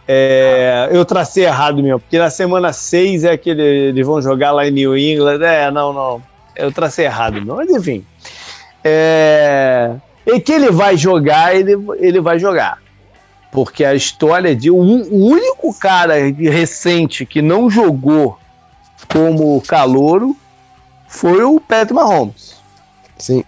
[0.08, 4.68] É, eu tracei errado mesmo, porque na semana 6 é que eles vão jogar lá
[4.68, 5.42] em New England.
[5.42, 6.22] É, não, não.
[6.56, 7.56] Eu tracei errado, não.
[7.56, 8.06] Mas enfim.
[8.84, 9.96] É,
[10.28, 12.78] e que ele vai jogar, ele, ele vai jogar.
[13.52, 14.72] Porque a história de.
[14.72, 18.40] O, o único cara recente que não jogou
[19.12, 20.36] como calouro
[21.08, 22.56] foi o Patrick Mahomes.
[23.18, 23.44] Sim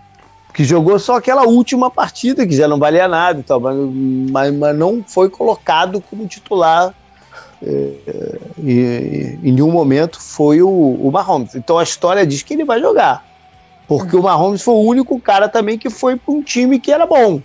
[0.54, 4.54] que jogou só aquela última partida, que já não valia nada e tal, mas, mas,
[4.54, 6.94] mas não foi colocado como titular
[7.66, 11.56] é, e, em nenhum momento foi o, o Mahomes.
[11.56, 13.26] Então a história diz que ele vai jogar.
[13.88, 17.06] Porque o Mahomes foi o único cara também que foi para um time que era
[17.06, 17.42] bom.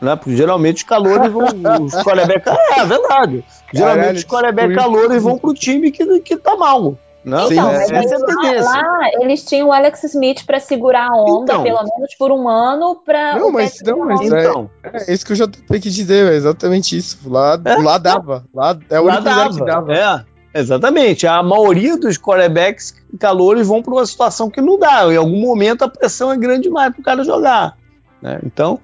[0.00, 0.16] Né?
[0.16, 1.44] Porque geralmente os calores vão.
[1.84, 3.44] Os quarterback, é, é verdade.
[3.72, 6.96] Geralmente Caralho, os quarterback calores vão para o time que, que tá mal.
[7.22, 11.14] Não, então, é, essa é lá, lá, eles tinham o Alex Smith para segurar a
[11.14, 13.38] onda, então, pelo menos por um ano, para.
[13.38, 14.70] Não, mas, não, mas então.
[14.82, 17.18] é, é isso que eu já tenho que dizer, é exatamente isso.
[17.26, 18.46] Lá, é, lá dava.
[18.54, 19.92] Lá é o único lugar que dava.
[19.92, 20.24] É,
[20.54, 21.26] exatamente.
[21.26, 25.12] A maioria dos quarterbacks calores vão para uma situação que não dá.
[25.12, 27.76] Em algum momento a pressão é grande demais para o cara jogar.
[28.22, 28.40] Né?
[28.44, 28.80] Então,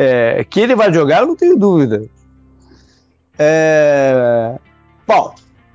[0.00, 2.08] é, que ele vai jogar, eu não tenho dúvida.
[3.36, 4.56] É,
[5.06, 5.34] bom,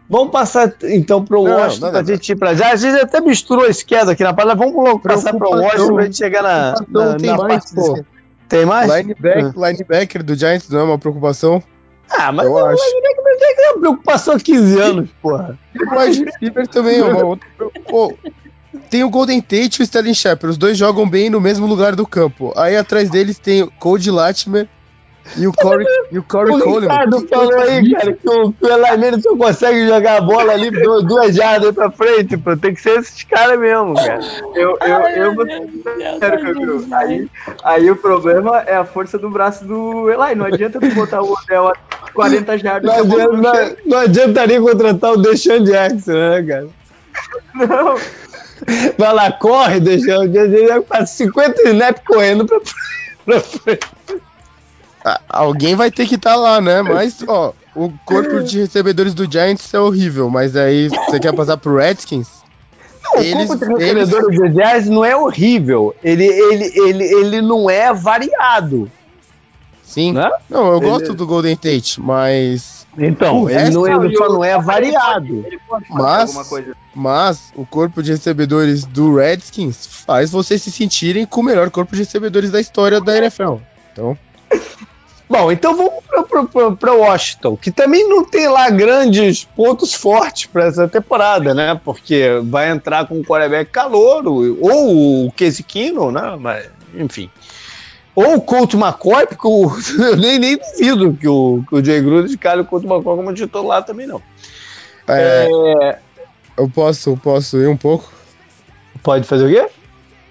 [0.10, 2.72] Vamos passar então para o Washington, para a gente ir para já.
[2.72, 4.54] A gente até misturou a esquerda aqui na parada.
[4.54, 7.72] Vamos logo passar para o Washington para a gente chegar na, na, tem na mais,
[7.74, 8.04] pô.
[8.48, 8.94] Tem mais?
[8.94, 9.72] Linebacker, ah.
[9.72, 11.64] linebacker do Giants não é uma preocupação?
[12.12, 12.84] Ah, mas eu acho.
[12.84, 15.58] linebacker é uma preocupação há 15 anos, porra.
[15.76, 17.48] o wide receiver também é uma outra
[17.90, 18.14] Pô,
[18.90, 20.52] tem o Golden Tate e o Sterling Shepard.
[20.52, 22.54] Os dois jogam bem no mesmo lugar do campo.
[22.56, 24.68] Aí atrás deles tem o Cody Latimer
[25.38, 26.82] e o Corey, e o Corey o Coleman.
[26.82, 31.36] Ricardo falou aí, cara, que o, o Eli só consegue jogar a bola ali duas,
[31.36, 32.56] jardas aí pra frente, pô.
[32.58, 34.20] Tem que ser esses caras mesmo, cara.
[34.54, 37.28] Eu, eu, eu vou sincero, aí,
[37.64, 40.36] aí o problema é a força do braço do Eli.
[40.36, 41.74] Não adianta tu botar o Odell a
[42.14, 42.92] 40 jardas.
[42.92, 46.68] Não, adianta, não, não adiantaria contratar o Deshaun Jackson, né, cara?
[47.56, 47.96] Não.
[48.98, 50.84] Vai lá, corre, Deshaun Jackson.
[50.84, 52.60] Faz 50 snaps correndo pra,
[53.26, 53.88] pra frente
[55.30, 56.82] alguém vai ter que estar tá lá, né?
[56.82, 61.58] Mas, ó, o corpo de recebedores do Giants é horrível, mas aí você quer passar
[61.58, 62.30] pro Redskins?
[63.04, 64.54] Não, eles, o corpo de recebedores eles...
[64.54, 68.90] do Giants não é horrível, ele, ele, ele, ele não é variado.
[69.84, 70.14] Sim.
[70.14, 70.30] Né?
[70.50, 70.86] Não, eu ele...
[70.86, 72.83] gosto do Golden Tate, mas.
[72.98, 75.46] Então, ele, não, ele só não é variado.
[75.90, 76.36] Mas,
[76.94, 81.94] mas o corpo de recebedores do Redskins faz vocês se sentirem com o melhor corpo
[81.94, 83.56] de recebedores da história da NFL.
[83.92, 84.18] Então.
[85.30, 90.88] Bom, então vamos para Washington, que também não tem lá grandes pontos fortes para essa
[90.88, 91.80] temporada, né?
[91.84, 96.38] Porque vai entrar com o quarterback calouro, ou o Casey Keenum, né?
[96.40, 97.32] Mas, enfim.
[98.16, 102.02] Ou o Colt McCoy, porque o, eu nem, nem duvido que o, que o Jay
[102.02, 104.22] Gruden cale o Colt McCoy como titular também, não.
[105.08, 105.50] É,
[105.82, 106.00] é...
[106.58, 108.12] Eu posso, posso ir um pouco?
[109.02, 109.68] Pode fazer o quê?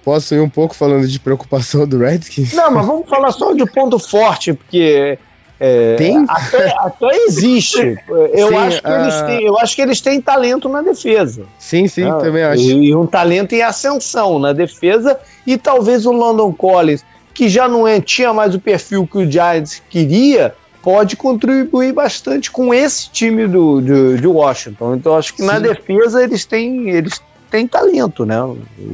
[0.05, 2.53] Posso ir um pouco falando de preocupação do Redskins?
[2.53, 5.19] Não, mas vamos falar só de ponto forte, porque
[5.65, 6.25] é, Tem?
[6.29, 7.97] Até, até existe.
[8.35, 9.01] Eu, sim, acho que uh...
[9.01, 11.45] eles têm, eu acho que eles têm talento na defesa.
[11.57, 12.63] Sim, sim, ah, também acho.
[12.63, 15.21] E um talento em ascensão na defesa.
[15.47, 17.05] E talvez o London Collins,
[17.35, 22.51] que já não é, tinha mais o perfil que o Giants queria, pode contribuir bastante
[22.51, 24.97] com esse time do, do, de Washington.
[24.97, 25.47] Então acho que sim.
[25.47, 28.37] na defesa eles têm, eles tem talento, né?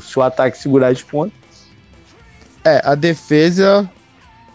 [0.01, 1.33] Se o ataque segurar de ponta.
[2.65, 3.89] É, a defesa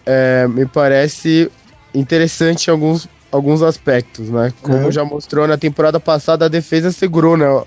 [0.05, 1.49] é, me parece
[1.95, 4.53] interessante em alguns, alguns aspectos, né?
[4.61, 4.91] Como uhum.
[4.91, 7.63] já mostrou na temporada passada, a defesa segurou né,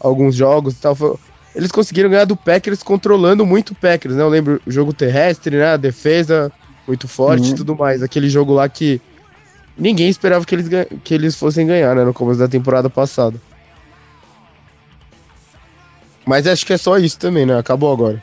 [0.00, 1.18] alguns jogos e tal.
[1.56, 4.22] Eles conseguiram ganhar do Packers controlando muito o Packers, né?
[4.22, 5.72] Eu lembro o jogo terrestre, né?
[5.72, 6.52] A defesa
[6.86, 7.56] muito forte e uhum.
[7.56, 8.02] tudo mais.
[8.02, 9.00] Aquele jogo lá que
[9.76, 10.68] ninguém esperava que eles,
[11.02, 12.04] que eles fossem ganhar, né?
[12.04, 13.40] No começo da temporada passada.
[16.26, 17.58] Mas acho que é só isso também, né?
[17.58, 18.22] Acabou agora.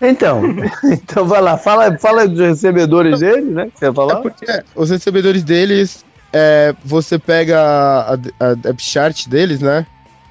[0.00, 0.42] Então,
[0.84, 3.68] então vai lá, fala, fala dos recebedores deles, né?
[3.74, 4.20] Você ia falar?
[4.20, 9.84] É porque os recebedores deles, é, você pega a, a, a chart deles, né?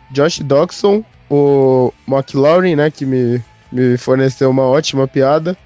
[0.10, 2.90] Josh Doxson, o McLaurin, né?
[2.90, 3.42] Que me,
[3.72, 5.58] me forneceu uma ótima piada,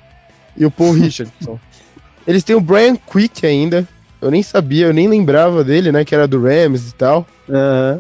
[0.55, 1.59] e o Paul Richardson.
[2.25, 3.87] Eles têm o Brian Quick ainda.
[4.21, 6.05] Eu nem sabia, eu nem lembrava dele, né?
[6.05, 7.27] Que era do Rams e tal.
[7.49, 7.99] Uhum.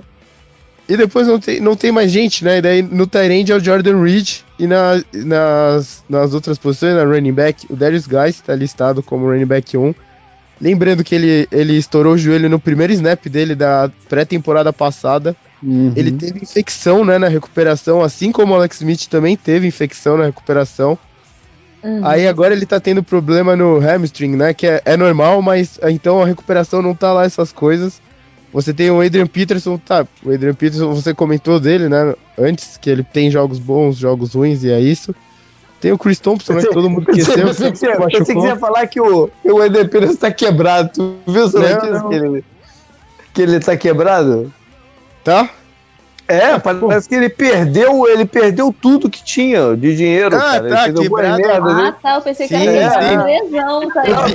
[0.87, 2.57] E depois não tem, não tem mais gente, né?
[2.57, 4.39] E daí no Tyrande é o Jordan Reed.
[4.59, 9.25] E na, nas, nas outras posições, na running back, o Darius Guys está listado como
[9.25, 9.93] running back 1.
[10.61, 15.35] Lembrando que ele, ele estourou o joelho no primeiro snap dele da pré-temporada passada.
[15.63, 15.93] Uhum.
[15.95, 20.25] Ele teve infecção né, na recuperação, assim como o Alex Smith também teve infecção na
[20.25, 20.97] recuperação.
[21.81, 22.05] Uhum.
[22.05, 24.53] Aí agora ele tá tendo problema no hamstring, né?
[24.53, 28.01] Que é, é normal, mas então a recuperação não tá lá essas coisas.
[28.53, 30.05] Você tem o Adrian Peterson, tá?
[30.23, 32.13] O Adrian Peterson, você comentou dele, né?
[32.37, 35.13] Antes, que ele tem jogos bons, jogos ruins, e é isso.
[35.81, 36.61] Tem o Chris Thompson, né?
[36.61, 37.47] Que todo mundo esqueceu.
[37.47, 37.71] Eu pensei
[38.35, 40.91] que você ia falar que o, o Adrian Peterson tá quebrado.
[40.93, 42.45] Tu viu essa notícia que ele,
[43.33, 44.53] que ele tá quebrado?
[45.23, 45.49] Tá?
[46.25, 50.69] É, parece que ele perdeu, ele perdeu tudo que tinha de dinheiro, ah, cara.
[50.69, 51.41] Tá, quebrado.
[51.41, 51.95] Merda, ah, né?
[52.01, 54.03] tá, eu pensei sim, que era lesão, tá?
[54.05, 54.25] Eu,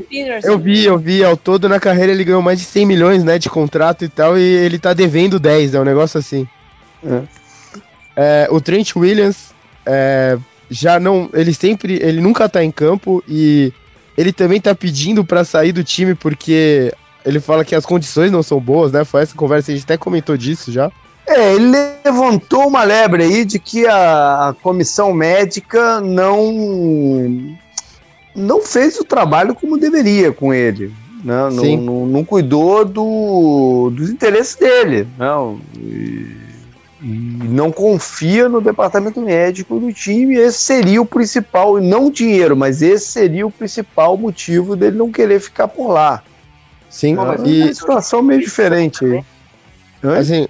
[0.00, 2.84] vi, é, eu vi, eu vi, ao todo na carreira ele ganhou mais de 100
[2.84, 6.48] milhões, né, de contrato e tal, e ele tá devendo 10, é um negócio assim.
[7.06, 7.22] É.
[8.16, 9.54] É, o Trent Williams
[9.86, 10.36] é,
[10.68, 13.72] já não, ele sempre, ele nunca tá em campo e
[14.16, 16.92] ele também tá pedindo para sair do time porque
[17.24, 19.04] ele fala que as condições não são boas, né?
[19.04, 20.90] Foi essa conversa, a gente até comentou disso já.
[21.26, 21.72] É, ele
[22.04, 27.56] levantou uma lebre aí de que a comissão médica não
[28.34, 30.92] não fez o trabalho como deveria com ele.
[31.24, 31.34] Né?
[31.50, 35.06] Não, não, não, cuidou do, dos interesses dele.
[35.16, 36.36] Não, e,
[37.00, 40.34] e não confia no departamento médico do time.
[40.34, 45.12] Esse seria o principal, não o dinheiro, mas esse seria o principal motivo dele não
[45.12, 46.24] querer ficar por lá.
[46.92, 49.24] Sim, Pô, e é uma situação meio diferente aí.
[50.18, 50.46] Assim,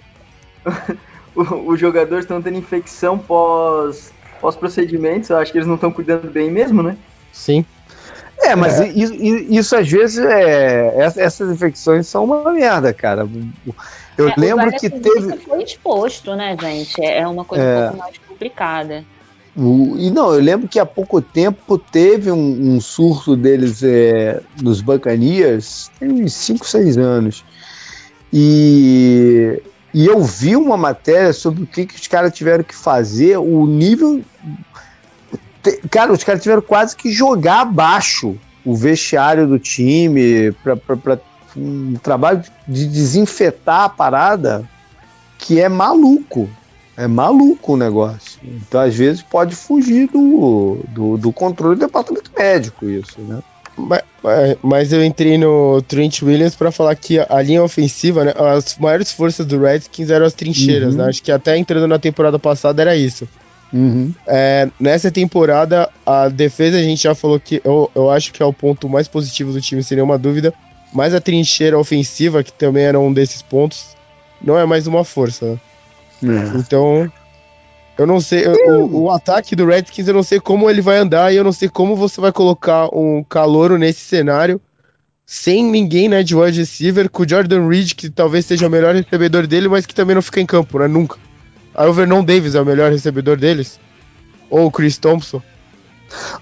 [1.34, 6.28] os jogadores estão tendo infecção pós, pós procedimentos, eu acho que eles não estão cuidando
[6.28, 6.96] bem mesmo, né?
[7.32, 7.64] Sim.
[8.40, 8.88] É, mas é.
[8.88, 10.96] Isso, isso, às vezes é.
[11.16, 13.28] Essas infecções são uma merda, cara.
[14.18, 15.36] Eu é, lembro que teve.
[15.38, 17.00] Foi exposto, né, gente?
[17.04, 17.78] É uma coisa é.
[17.78, 19.04] um pouco mais complicada.
[19.54, 24.40] O, e não, eu lembro que há pouco tempo teve um, um surto deles é,
[24.62, 27.44] nos Bacanias, tem uns 5, 6 anos.
[28.32, 29.60] E,
[29.92, 33.66] e eu vi uma matéria sobre o que, que os caras tiveram que fazer, o
[33.66, 34.22] nível.
[35.62, 41.20] Te, cara, os caras tiveram quase que jogar abaixo o vestiário do time para
[41.54, 44.66] um trabalho de desinfetar a parada
[45.36, 46.48] que é maluco.
[46.96, 48.38] É maluco o negócio.
[48.42, 53.42] Então, às vezes, pode fugir do, do, do controle do departamento médico, isso, né?
[53.76, 54.02] Mas,
[54.62, 59.10] mas, eu entrei no Trent Williams para falar que a linha ofensiva, né, as maiores
[59.10, 61.02] forças do Redskins eram as trincheiras, uhum.
[61.02, 61.08] né?
[61.08, 63.26] Acho que até entrando na temporada passada era isso.
[63.72, 64.12] Uhum.
[64.26, 68.46] É, nessa temporada, a defesa a gente já falou que eu, eu acho que é
[68.46, 70.52] o ponto mais positivo do time, sem nenhuma dúvida.
[70.92, 73.96] Mas a trincheira ofensiva, que também era um desses pontos,
[74.42, 75.58] não é mais uma força.
[76.22, 76.58] É.
[76.58, 77.10] Então,
[77.98, 78.46] eu não sei.
[78.46, 81.52] O, o, ataque do Redskins, eu não sei como ele vai andar e eu não
[81.52, 84.60] sei como você vai colocar um calouro nesse cenário
[85.24, 88.94] sem ninguém, né, de wide receiver, com o Jordan Reed, que talvez seja o melhor
[88.94, 90.86] recebedor dele, mas que também não fica em campo, né?
[90.86, 91.16] Nunca.
[91.74, 93.80] Aí o Vernon Davis é o melhor recebedor deles.
[94.50, 95.40] Ou o Chris Thompson.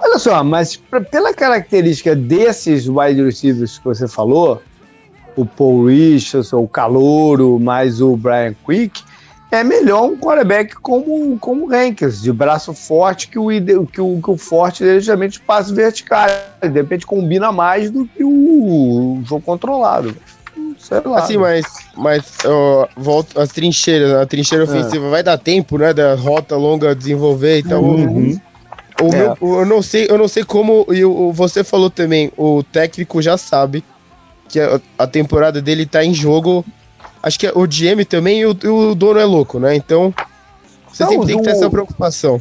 [0.01, 4.61] Olha só, mas pra, pela característica desses wide receivers que você falou,
[5.37, 9.05] o Paul Richardson, o Calouro, mais o Brian Quick,
[9.51, 13.49] é melhor um quarterback como, como Hankins, de braço forte, que o,
[13.87, 16.29] que o, que o forte dele geralmente passa vertical.
[16.61, 20.15] De repente combina mais do que o, o jogo controlado.
[20.79, 21.19] Sei lá.
[21.19, 21.67] Assim, mas,
[21.97, 24.67] mas uh, volta, as trincheiras, a trincheira é.
[24.67, 25.11] ofensiva é.
[25.11, 25.93] vai dar tempo, né?
[25.93, 27.83] Da rota longa desenvolver e tal.
[27.83, 28.41] Uhum.
[29.01, 29.19] O, o é.
[29.19, 30.87] meu, eu não sei, eu não sei como.
[30.91, 33.85] E o, você falou também, o técnico já sabe
[34.49, 36.65] que a, a temporada dele tá em jogo
[37.23, 39.75] acho que o GM também e o, o dono é louco, né?
[39.75, 40.15] Então,
[40.93, 42.41] você Não, sempre tem que ter essa preocupação.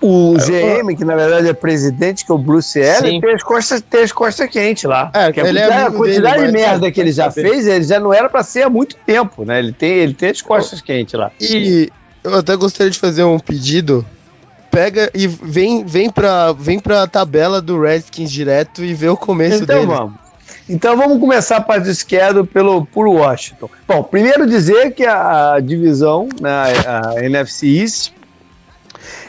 [0.00, 3.80] O GM, que na verdade é presidente, que é o Bruce Allen, tem as costas,
[3.80, 5.10] tem as costas quentes lá.
[5.12, 7.82] É, que ele a, é a quantidade dele, de merda que ele já fez, ele
[7.82, 9.58] já não era para ser há muito tempo, né?
[9.58, 11.32] Ele tem, ele tem as costas quentes lá.
[11.40, 11.90] E
[12.22, 14.06] eu até gostaria de fazer um pedido.
[14.70, 19.64] Pega e vem, vem, pra, vem pra tabela do Redskins direto e vê o começo
[19.64, 19.92] então, dele.
[19.92, 20.27] Então vamos.
[20.68, 23.70] Então vamos começar a parte esquerda pelo por Washington.
[23.86, 26.50] Bom, primeiro dizer que a, divisão, né,
[26.86, 28.12] a NFC East,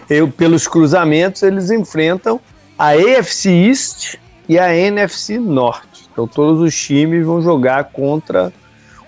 [0.10, 2.42] eu, pelos cruzamentos, eles enfrentam
[2.78, 4.16] a AFC East
[4.50, 6.10] e a NFC Norte.
[6.12, 8.52] Então todos os times vão jogar contra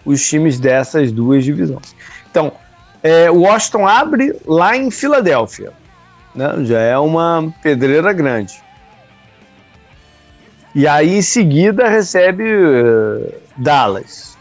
[0.05, 1.93] os times dessas duas divisões.
[2.29, 2.53] Então,
[3.03, 5.73] é, Washington abre lá em Filadélfia.
[6.33, 6.63] Né?
[6.63, 8.61] Já é uma pedreira grande.
[10.73, 14.31] E aí em seguida recebe uh, Dallas.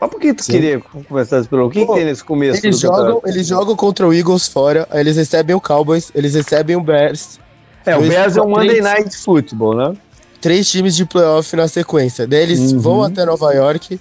[0.00, 0.52] Mas por que tu Sim.
[0.52, 1.66] queria começar pelo?
[1.66, 5.00] O que, que tem nesse começo eles jogam, eles jogam contra o Eagles fora, aí
[5.00, 7.38] eles recebem o Cowboys, eles recebem o Bears.
[7.86, 9.96] É, o Bears é um Monday Night Football, né?
[10.40, 12.26] Três times de playoff na sequência.
[12.26, 12.80] Daí eles uhum.
[12.80, 14.00] vão até Nova York,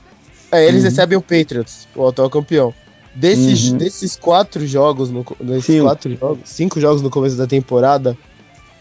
[0.51, 0.89] aí eles uhum.
[0.89, 2.73] recebem o Patriots, o atual campeão.
[3.13, 3.77] Desses, uhum.
[3.77, 8.17] desses quatro jogos, no, desses quatro jogos, cinco jogos no começo da temporada,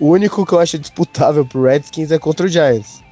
[0.01, 3.03] o único que eu acho disputável pro Redskins é contra o Giants.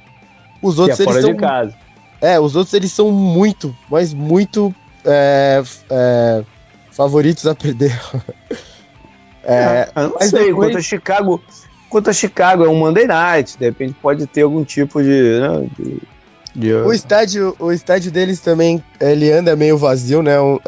[0.61, 1.75] Os outros que é fora eles de casa.
[2.19, 4.73] É, os outros eles são muito, mas muito
[5.05, 6.43] é, é,
[6.91, 7.97] favoritos a perder.
[9.43, 10.67] é, eu não mas sei, depois...
[10.67, 11.43] quanto a Chicago.
[11.89, 15.39] Quanto a Chicago, é um Monday Night, de repente pode ter algum tipo de.
[15.39, 16.01] Né, de,
[16.55, 20.39] de o, estádio, o estádio deles também, ele anda meio vazio, né?
[20.39, 20.59] Uh,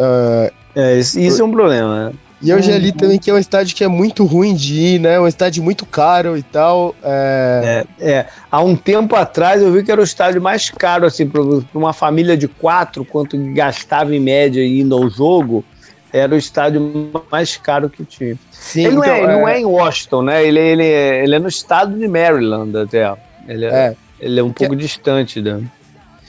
[0.75, 2.15] é, isso, isso é um problema, né?
[2.41, 4.99] E eu já li também que é um estádio que é muito ruim de ir,
[4.99, 5.19] né?
[5.19, 6.95] Um estádio muito caro e tal.
[7.03, 7.85] É...
[7.99, 8.25] é, é.
[8.49, 11.41] Há um tempo atrás eu vi que era o estádio mais caro, assim, para
[11.73, 15.63] uma família de quatro, quanto gastava em média indo ao jogo,
[16.11, 18.35] era o estádio mais caro que tinha.
[18.51, 20.45] Sim, ele não, é, então, é, não é em Washington, né?
[20.45, 23.13] Ele, ele, ele é no estado de Maryland até.
[23.47, 23.95] Ele é, é.
[24.19, 25.61] Ele é um pouco distante, né?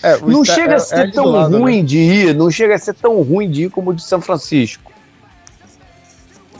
[0.02, 1.82] É, não chega a ser tão lado, ruim né?
[1.84, 4.91] de ir, não chega a ser tão ruim de ir como o de São Francisco.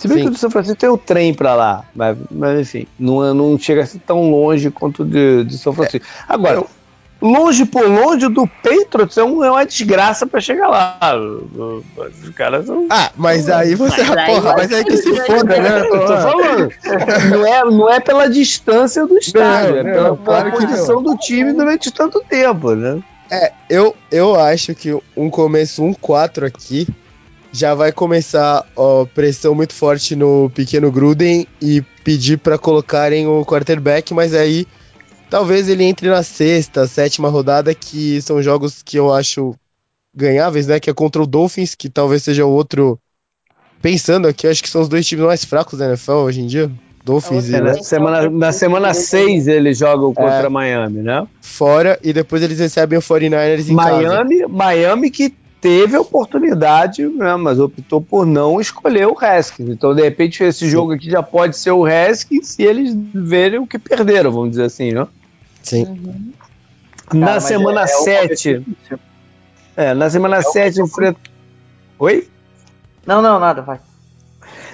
[0.02, 0.22] Se bem Sim.
[0.24, 3.56] que o de São Francisco tem o trem para lá, mas, mas, enfim, não, não
[3.56, 6.04] chega a ser tão longe quanto o de, de São Francisco.
[6.04, 6.24] É.
[6.34, 6.64] Agora,
[7.20, 10.98] longe por longe do Patriots é, é uma desgraça para chegar lá.
[11.96, 12.88] Os caras são.
[12.90, 14.02] Ah, mas aí você.
[14.02, 15.80] Mas porra, aí, mas aí que se foda, né?
[15.82, 16.72] Eu tô falando.
[17.30, 21.92] Não é, não é pela distância do estádio, é pela, pela posição do time durante
[21.92, 23.00] tanto tempo, né?
[23.30, 26.88] É, eu, eu acho que um começo 1-4 aqui
[27.52, 33.44] já vai começar ó, pressão muito forte no pequeno Gruden e pedir para colocarem o
[33.44, 34.66] quarterback, mas aí
[35.28, 39.54] talvez ele entre na sexta, sétima rodada, que são jogos que eu acho
[40.14, 40.80] ganháveis, né?
[40.80, 42.98] Que é contra o Dolphins, que talvez seja o outro.
[43.80, 46.70] Pensando aqui, acho que são os dois times mais fracos da NFL hoje em dia.
[47.04, 47.60] Dolphins é, e.
[47.60, 51.26] Na semana, na semana 6 eles jogam contra é, Miami, né?
[51.40, 54.48] Fora, e depois eles recebem o 49ers em Miami, casa.
[54.48, 59.68] Miami que teve a oportunidade, né, mas optou por não escolher o Haskins.
[59.68, 63.66] Então, de repente, esse jogo aqui já pode ser o Haskins se eles verem o
[63.66, 65.06] que perderam, vamos dizer assim, né?
[65.62, 65.84] Sim.
[65.84, 66.32] Uhum.
[67.14, 68.64] Na semana 7.
[69.76, 71.20] É, é, na semana é 7 enfrenta.
[71.96, 72.28] Oi?
[73.06, 73.78] Não, não, nada, vai.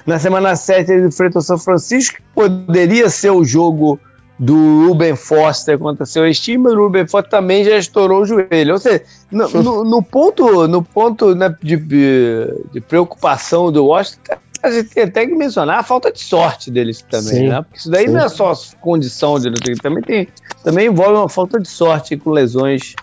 [0.06, 4.01] Na semana 7 ele enfrenta o São Francisco, que poderia ser o jogo
[4.39, 8.74] do Ruben Foster contra seu mas o Ruben Foster também já estourou o joelho.
[8.74, 14.70] Ou seja, no, no, no ponto, no ponto né, de, de, preocupação do Washington, a
[14.70, 17.62] gente tem até que mencionar a falta de sorte deles também, sim, né?
[17.62, 18.12] Porque isso daí sim.
[18.12, 20.28] não é só condição de também tem,
[20.62, 22.94] também envolve uma falta de sorte com lesões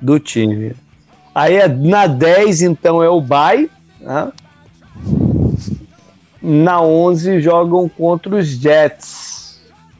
[0.00, 0.74] do time.
[1.34, 3.68] Aí é, na 10, então, é o Bay,
[4.00, 4.32] né?
[6.40, 9.35] Na 11 jogam contra os Jets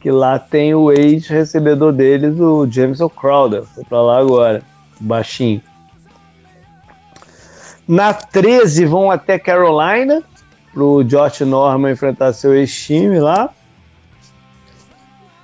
[0.07, 3.63] que lá tem o ex-recebedor deles, o Jameson Crowder.
[3.63, 4.63] Foi pra lá agora,
[5.01, 5.61] baixinho.
[7.85, 10.23] Na 13 vão até Carolina,
[10.73, 13.49] pro Josh Norman enfrentar seu ex-time lá.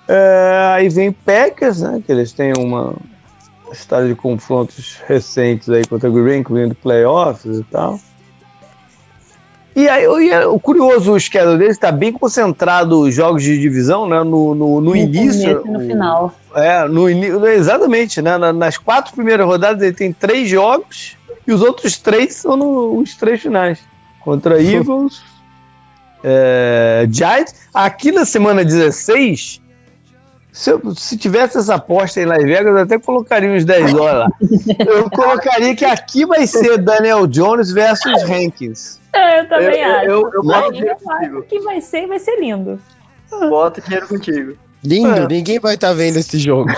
[0.07, 2.01] É, aí vem Packers, né?
[2.05, 2.95] Que eles têm uma
[3.69, 7.99] história de confrontos recentes aí contra o Green, incluindo playoffs e tal.
[9.75, 10.05] E aí,
[10.45, 14.23] o curioso, o schedule dele está bem concentrado os jogos de divisão, né?
[14.23, 15.63] No, no, no, início.
[15.65, 16.33] no final.
[16.55, 17.09] É, no,
[17.47, 18.37] exatamente, né?
[18.37, 21.17] Nas quatro primeiras rodadas ele tem três jogos
[21.47, 23.79] e os outros três são no, os três finais.
[24.19, 25.23] Contra Eagles,
[26.23, 27.55] é, Giants.
[27.73, 29.59] Aqui na semana 16,
[30.53, 34.29] se, eu, se tivesse essa aposta em Las Vegas, eu até colocaria uns 10 dólares
[34.29, 34.29] lá.
[34.85, 38.99] Eu colocaria que aqui vai ser Daniel Jones versus Hankins.
[39.11, 40.05] É, eu também eu, acho.
[40.05, 41.41] Eu, eu, boto dinheiro contigo.
[41.41, 42.79] que vai ser, vai ser lindo.
[43.49, 44.55] Bota dinheiro contigo.
[44.83, 45.27] Lindo, é.
[45.27, 46.69] ninguém vai estar tá vendo esse jogo.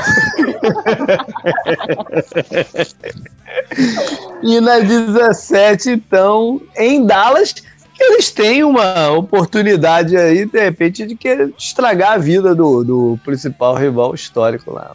[4.42, 7.56] e na 17, então, em Dallas,
[8.04, 13.76] eles têm uma oportunidade aí, de repente, de que estragar a vida do, do principal
[13.76, 14.92] rival histórico lá.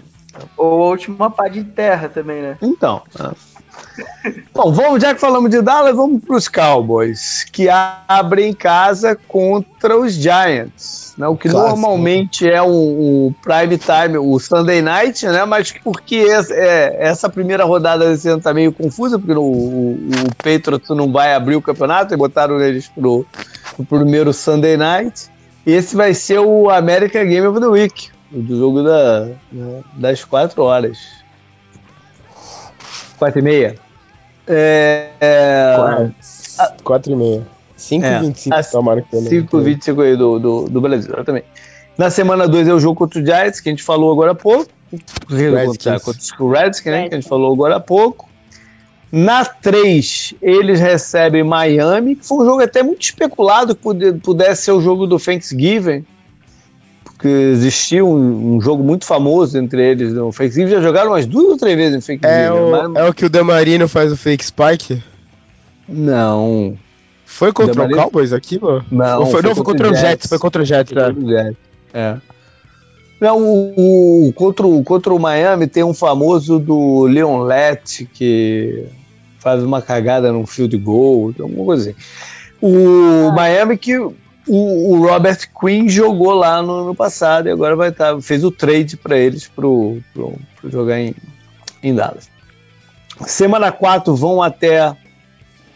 [0.56, 2.58] Ou a última pá de terra também, né?
[2.62, 3.02] Então.
[4.52, 9.96] Bom, vamos, já que falamos de Dallas, vamos para os Cowboys, que abrem casa contra
[9.96, 11.26] os Giants, né?
[11.28, 11.70] O que Clássico.
[11.70, 15.44] normalmente é o, o, prime time, o Sunday night, né?
[15.44, 19.92] Mas porque essa, é, essa primeira rodada desse ano tá meio confusa, porque o, o,
[19.92, 23.24] o Patriots não vai abrir o campeonato e botaram eles pro,
[23.76, 25.30] pro primeiro Sunday night.
[25.66, 29.28] E esse vai ser o American Game of the Week, o jogo da,
[29.94, 30.98] das quatro horas.
[33.18, 33.89] Quatro e meia?
[34.46, 35.76] É, é,
[36.82, 37.46] quatro, e meia.
[37.76, 39.28] 5 e 25 é, tá marcando.
[39.28, 41.42] 5 e 25 aí do, do, do Brasil, também.
[41.96, 44.34] Na semana 2 é o jogo contra o Giants, que a gente falou agora há
[44.34, 44.70] pouco.
[45.28, 46.02] Redskins.
[46.02, 48.28] Contra o Redskins, né, que a gente falou agora há pouco.
[49.12, 54.72] Na 3, eles recebem Miami, que foi um jogo até muito especulado que pudesse ser
[54.72, 56.04] o jogo do Thanksgiving.
[57.20, 60.66] Que existia um, um, jogo muito famoso entre eles no Fake.
[60.66, 62.50] Já jogaram umas duas ou três vezes no Fake é.
[62.50, 62.96] O, mas...
[62.96, 65.02] É o que o Damarino faz o Fake Spike?
[65.88, 66.76] Não.
[67.26, 67.98] Foi contra Damarino...
[67.98, 68.84] o Cowboys aqui, mano?
[68.90, 70.08] Não, foi, foi, não, foi contra o Jets.
[70.08, 70.26] Jets.
[70.28, 71.56] Foi contra o Jets, foi contra o Jets.
[71.92, 72.16] É.
[73.20, 78.86] Não, o, o, contra, o, contra o Miami tem um famoso do Leon Lett que
[79.38, 81.98] faz uma cagada num field goal, alguma coisa assim.
[82.62, 83.32] O ah.
[83.32, 83.98] Miami que
[84.46, 88.14] o, o, Robert Quinn jogou lá no ano passado e agora vai estar.
[88.14, 91.14] Tá, fez o trade para eles pro, pro, pro, jogar em,
[91.82, 92.28] em Dallas.
[93.26, 94.94] Semana 4 vão até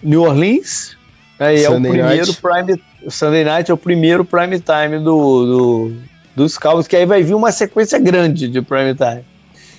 [0.02, 0.96] New Orleans.
[1.38, 2.40] Aí é o primeiro night.
[2.40, 2.82] prime.
[3.08, 5.92] Sunday Night é o primeiro prime time do, do
[6.34, 9.24] dos Cowboys, que aí vai vir uma sequência grande de prime time.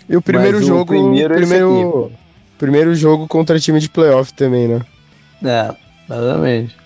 [0.08, 0.82] E o primeiro Mas jogo.
[0.82, 2.12] O primeiro, é primeiro,
[2.58, 4.82] primeiro jogo contra time de playoff também, né?
[5.44, 5.76] É,
[6.14, 6.85] exatamente.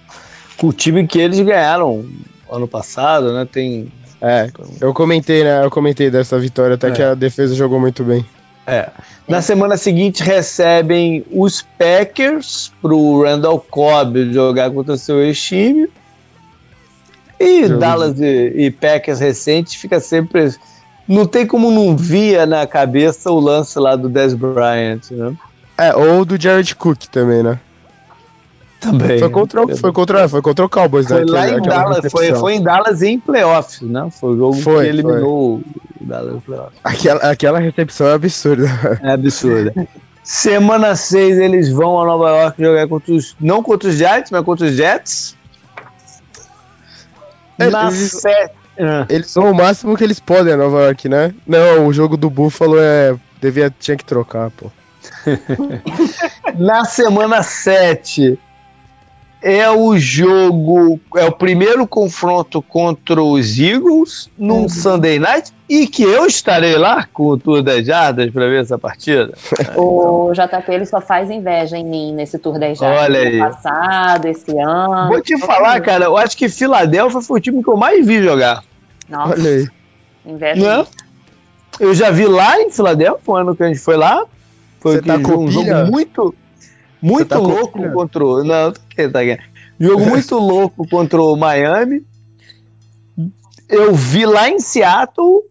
[0.62, 2.06] O time que eles ganharam
[2.52, 3.48] ano passado, né?
[3.50, 3.92] Tem.
[4.22, 4.50] É,
[4.82, 5.64] eu comentei, né?
[5.64, 6.92] Eu comentei dessa vitória, até é.
[6.92, 8.26] que a defesa jogou muito bem.
[8.68, 8.90] É.
[9.28, 15.88] Na semana seguinte recebem os Packers pro Randall Cobb jogar contra seu ex-time.
[17.40, 20.54] E Jogo Dallas e, e Packers recentes fica sempre.
[21.08, 25.34] Não tem como não via na cabeça o lance lá do Dez Bryant, né?
[25.78, 27.60] É, ou do Jared Cook também, né?
[28.80, 29.20] Também.
[29.20, 31.26] Foi contra, foi contra, foi contra o Cowboys, foi né?
[31.28, 34.08] Lá em Dallas, foi, foi em Dallas em playoffs, né?
[34.10, 35.82] Foi o jogo foi, que eliminou foi.
[36.02, 36.80] o Dallas em playoffs.
[36.84, 39.00] Aquela, aquela recepção é absurda.
[39.04, 39.74] É absurda.
[40.24, 43.36] Semana 6 eles vão a Nova York jogar contra os.
[43.40, 45.36] Não contra os Giants, mas contra os Jets.
[47.58, 48.24] É, Na eles,
[48.80, 49.06] ah.
[49.10, 51.34] eles são o máximo que eles podem a Nova York, né?
[51.46, 53.16] Não, o jogo do Buffalo é.
[53.42, 54.72] Devia, tinha que trocar, pô.
[56.58, 58.40] Na semana 7
[59.42, 64.70] é o jogo, é o primeiro confronto contra os Eagles num uhum.
[64.70, 68.78] Sunday Night e que eu estarei lá com o Tour das Jardas para ver essa
[68.78, 69.34] partida.
[69.76, 73.04] O JP ele só faz inveja em mim nesse Tour das Jardas.
[73.04, 73.40] Olha aí.
[73.40, 75.08] passado, esse ano.
[75.08, 78.22] Vou te falar, cara, eu acho que Filadélfia foi o time que eu mais vi
[78.22, 78.64] jogar.
[79.08, 79.34] Nossa.
[79.34, 79.68] Olha aí.
[80.26, 80.62] Inveja.
[80.62, 80.88] Não?
[81.80, 84.26] Eu já vi lá em Filadélfia, o ano que a gente foi lá.
[84.80, 86.36] Foi Você tá um jogo muito
[87.02, 88.44] muito tá louco contra o.
[88.44, 89.20] Não, que tá
[89.80, 92.06] Jogo muito louco contra o Miami.
[93.68, 95.44] Eu vi lá em Seattle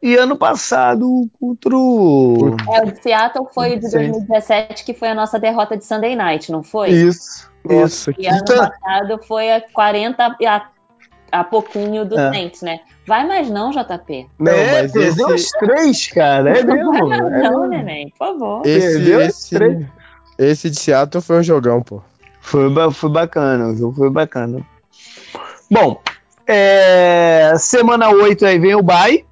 [0.00, 2.56] e ano passado contra o.
[2.72, 6.62] É, o Seattle foi de 2017, que foi a nossa derrota de Sunday Night, não
[6.62, 6.90] foi?
[6.90, 7.50] Isso.
[7.64, 8.70] Nossa, e ano tá...
[8.70, 10.68] passado foi a 40 a,
[11.32, 12.32] a pouquinho do é.
[12.32, 12.80] Saints, né?
[13.06, 14.28] Vai mais não, JP.
[14.38, 15.46] Não, é, mas perdeu esse...
[15.46, 16.58] os três, cara.
[16.58, 16.92] É mesmo.
[16.92, 18.66] Vai mais é não, neném, por favor.
[18.66, 19.30] Esse, perdeu esse...
[19.30, 19.86] os três.
[20.38, 22.00] Esse de Seattle foi um jogão, pô.
[22.40, 24.64] Foi, foi bacana, o jogo foi bacana.
[25.68, 26.00] Bom,
[26.46, 29.26] é, semana 8 aí vem o bye,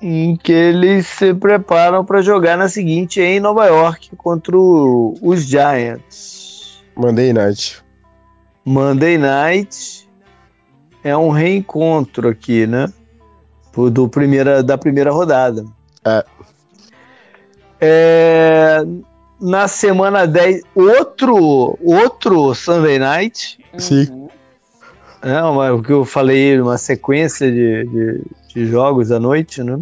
[0.00, 5.42] em que eles se preparam para jogar na seguinte em Nova York contra o, os
[5.44, 6.84] Giants.
[6.94, 7.82] Monday Night.
[8.64, 10.08] Monday Night
[11.02, 12.92] é um reencontro aqui, né?
[13.90, 15.64] Do primeira, da primeira rodada.
[16.04, 16.24] É.
[17.80, 18.86] é
[19.44, 23.58] na semana 10, outro, outro Sunday Night.
[23.76, 24.26] Sim.
[25.20, 29.78] É, o que eu falei, uma sequência de, de, de, jogos à noite, né?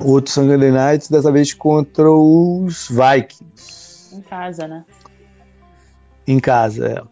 [0.00, 4.16] Outro Sunday Night, dessa vez contra os Vikings.
[4.16, 4.84] Em casa, né?
[6.26, 7.02] Em casa, é.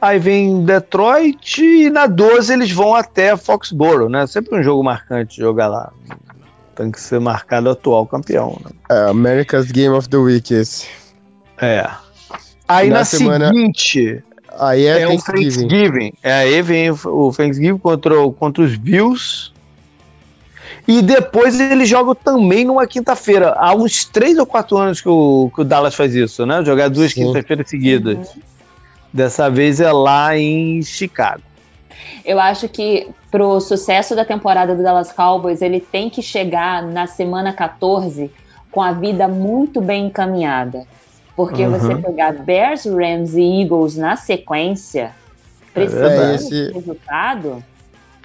[0.00, 4.26] Aí vem Detroit e na 12 eles vão até Foxborough, né?
[4.26, 5.92] Sempre um jogo marcante jogar lá
[6.78, 8.56] tem que ser marcado atual campeão.
[8.64, 8.70] Né?
[8.88, 10.86] É, America's Game of the Week esse.
[11.60, 11.90] É.
[12.68, 13.48] Aí na, na semana...
[13.48, 14.22] seguinte.
[14.56, 15.48] Aí é, é Thanksgiving.
[15.48, 16.12] o Thanksgiving.
[16.22, 19.52] É, aí vem o Thanksgiving contra, contra os Bills.
[20.86, 23.54] E depois ele joga também numa quinta-feira.
[23.58, 26.64] Há uns três ou quatro anos que o, que o Dallas faz isso, né?
[26.64, 28.30] Jogar duas quintas-feiras seguidas.
[29.12, 31.42] Dessa vez é lá em Chicago.
[32.24, 37.06] Eu acho que pro sucesso da temporada do Dallas Cowboys, ele tem que chegar na
[37.06, 38.30] semana 14
[38.70, 40.86] com a vida muito bem encaminhada.
[41.34, 41.70] Porque uhum.
[41.70, 45.12] você pegar Bears, Rams e Eagles na sequência,
[45.72, 46.72] precisando é esse...
[46.72, 47.62] resultado.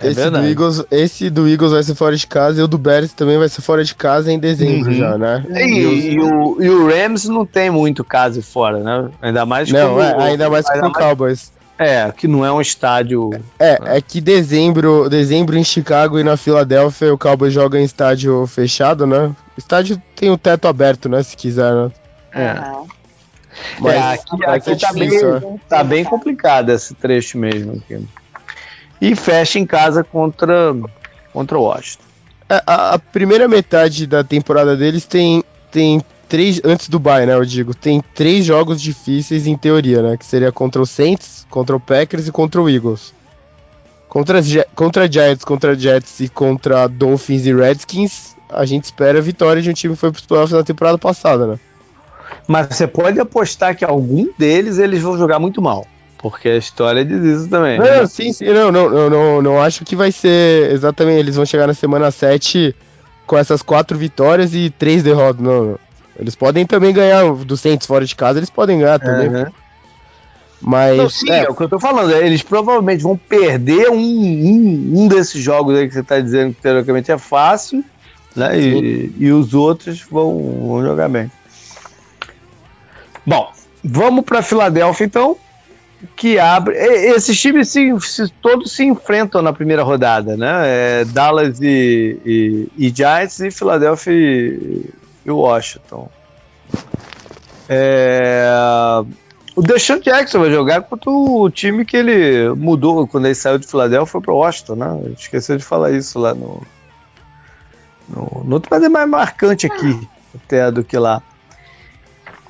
[0.02, 2.80] É esse, do Eagles, esse do Eagles vai ser fora de casa e o do
[2.80, 4.98] Bears também vai ser fora de casa em dezembro uhum.
[4.98, 5.46] já, né?
[5.52, 9.10] E, e, e, o, e, o, Rams não tem muito casa fora, né?
[9.22, 11.53] Ainda mais Não, é, ainda mais com o Cowboys.
[11.78, 13.32] É, que não é um estádio.
[13.60, 18.46] É, é que dezembro, dezembro em Chicago e na Filadélfia o Cowboys joga em estádio
[18.46, 19.36] fechado, né?
[19.58, 21.24] Estádio tem o teto aberto, né?
[21.24, 21.92] Se quiser, né?
[22.32, 22.56] É.
[23.80, 28.06] Mas é, aqui, aqui é tá, bem, tá bem complicado esse trecho mesmo aqui.
[29.02, 30.76] E fecha em casa contra
[31.34, 32.04] contra o Washington.
[32.48, 36.02] A, é, a, a, primeira metade da temporada deles tem, tem
[36.34, 36.60] três.
[36.64, 37.36] Antes do bye, né?
[37.36, 40.18] Eu digo, tem três jogos difíceis em teoria, né?
[40.18, 43.14] Que seria contra o Saints, contra o Packers e contra o Eagles.
[44.10, 44.42] Contra,
[44.76, 49.70] contra Giants, contra Jets e contra Dolphins e Redskins, a gente espera a vitória de
[49.70, 51.60] um time que foi para os playoffs na temporada passada, né?
[52.48, 55.86] Mas você pode apostar que algum deles eles vão jogar muito mal.
[56.18, 57.78] Porque a história diz isso também.
[57.78, 58.06] Não, né?
[58.08, 61.20] sim, sim, não, não, não, não, não acho que vai ser exatamente.
[61.20, 62.76] Eles vão chegar na semana 7
[63.28, 65.42] com essas quatro vitórias e três derrotas.
[65.42, 65.80] Não, não.
[66.18, 69.30] Eles podem também ganhar do Saints fora de casa, eles podem ganhar também.
[69.30, 69.52] Uhum.
[70.64, 70.98] Mas.
[70.98, 71.44] Não, sim, é.
[71.44, 71.50] é.
[71.50, 72.12] o que eu tô falando.
[72.12, 76.62] Eles provavelmente vão perder um, um, um desses jogos aí que você tá dizendo que
[76.62, 77.84] teoricamente é fácil,
[78.34, 78.58] né?
[78.58, 81.30] E, e, os outros vão, vão jogar bem.
[83.26, 83.52] Bom,
[83.84, 85.36] vamos para Filadélfia então,
[86.16, 86.76] que abre.
[86.78, 90.62] Esses times se, se, todos se enfrentam na primeira rodada, né?
[90.66, 94.90] É Dallas e, e, e Giants e Filadélfia e,
[95.26, 96.10] e Washington.
[97.70, 98.46] É,
[99.56, 103.68] o Deshaun Jackson vai jogar contra o time que ele mudou quando ele saiu de
[103.68, 105.02] Filadélfia foi para Washington, né?
[105.18, 106.62] Esqueceu de falar isso lá no,
[108.10, 111.22] no, no mas é mais marcante aqui até do que lá.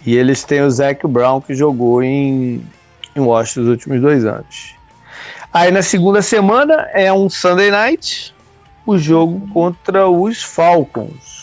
[0.05, 2.65] E eles têm o Zach Brown que jogou em,
[3.15, 4.75] em Washington nos últimos dois anos.
[5.51, 8.33] Aí na segunda semana é um Sunday Night,
[8.85, 11.42] o jogo contra os Falcons.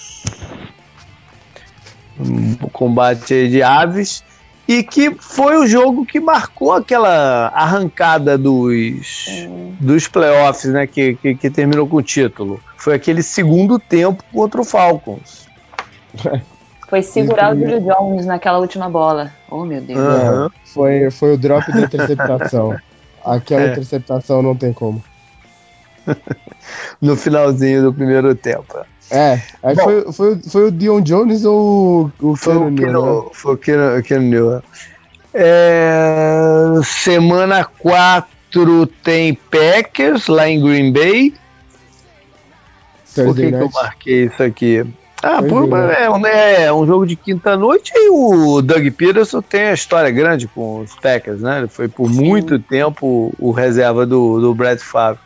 [2.20, 4.22] Um combate de aves
[4.70, 9.26] e que foi o jogo que marcou aquela arrancada dos,
[9.80, 12.60] dos playoffs, né, que, que, que, terminou com o título.
[12.76, 15.48] Foi aquele segundo tempo contra o Falcons.
[16.88, 19.32] Foi segurar o Julio Jones naquela última bola.
[19.48, 19.96] Oh, meu Deus.
[19.96, 20.46] Uhum.
[20.46, 22.76] É, foi, foi o drop da interceptação.
[23.24, 23.70] Aquela é.
[23.70, 25.00] interceptação não tem como.
[27.00, 28.84] no finalzinho do primeiro tempo.
[29.10, 33.24] É, aí Bom, foi, foi, foi o Dion Jones ou o, Keanu Neal?
[33.24, 33.30] Né?
[33.32, 34.62] Foi o Keanu Neal.
[35.34, 41.34] É, semana 4 tem Packers lá em Green Bay.
[43.14, 44.86] Thursday Por que, que eu marquei isso aqui?
[45.22, 45.40] Ah,
[45.98, 50.48] é, um, é um jogo de quinta-noite e o Doug Peterson tem a história grande
[50.48, 51.58] com os Packers, né?
[51.58, 52.24] Ele foi por Sim.
[52.24, 55.20] muito tempo o reserva do, do Brett Favre.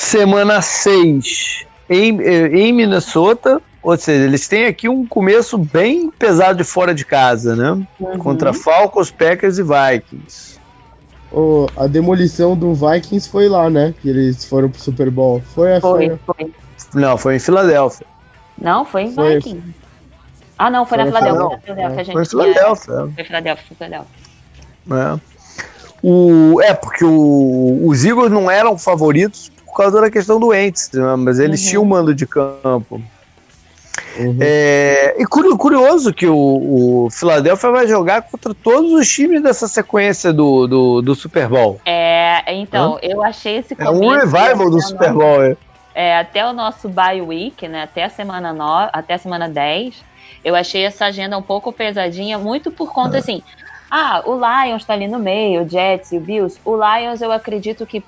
[0.00, 6.64] Semana 6 em, em Minnesota, ou seja, eles têm aqui um começo bem pesado de
[6.64, 7.86] fora de casa, né?
[8.00, 8.18] Uhum.
[8.18, 10.58] Contra Falcons, Packers e Vikings.
[11.30, 13.94] Oh, a demolição do Vikings foi lá, né?
[14.00, 15.42] Que eles foram pro Super Bowl.
[15.54, 16.50] Foi a foi, foi.
[16.94, 18.06] Não, foi em Filadélfia.
[18.58, 19.34] Não, foi em foi.
[19.34, 19.74] Vikings.
[20.58, 21.58] Ah, não, foi, foi na Filadélfia.
[21.58, 22.12] Filadélfia.
[22.12, 22.94] Foi em Filadélfia.
[22.94, 24.14] Foi em Filadélfia, foi Filadélfia.
[24.92, 25.20] É.
[26.02, 30.90] O, é, porque o, os Eagles não eram favoritos por causa da questão do Ents,
[30.92, 31.16] né?
[31.16, 31.68] mas eles uhum.
[31.68, 33.00] tinham mando de campo.
[34.18, 34.38] Uhum.
[34.40, 40.32] É, e curioso que o, o Philadelphia vai jogar contra todos os times dessa sequência
[40.32, 41.80] do, do, do Super Bowl.
[41.86, 42.98] É, então, Hã?
[43.02, 45.56] eu achei esse É um revival do Super Bowl, é.
[45.94, 46.18] é.
[46.18, 47.84] Até o nosso bye week, né?
[47.84, 49.94] Até a semana 9, até a semana 10,
[50.44, 53.20] eu achei essa agenda um pouco pesadinha, muito por conta, é.
[53.20, 53.42] assim.
[53.90, 56.60] Ah, o Lions tá ali no meio, o Jets e o Bills.
[56.64, 58.04] O Lions, eu acredito que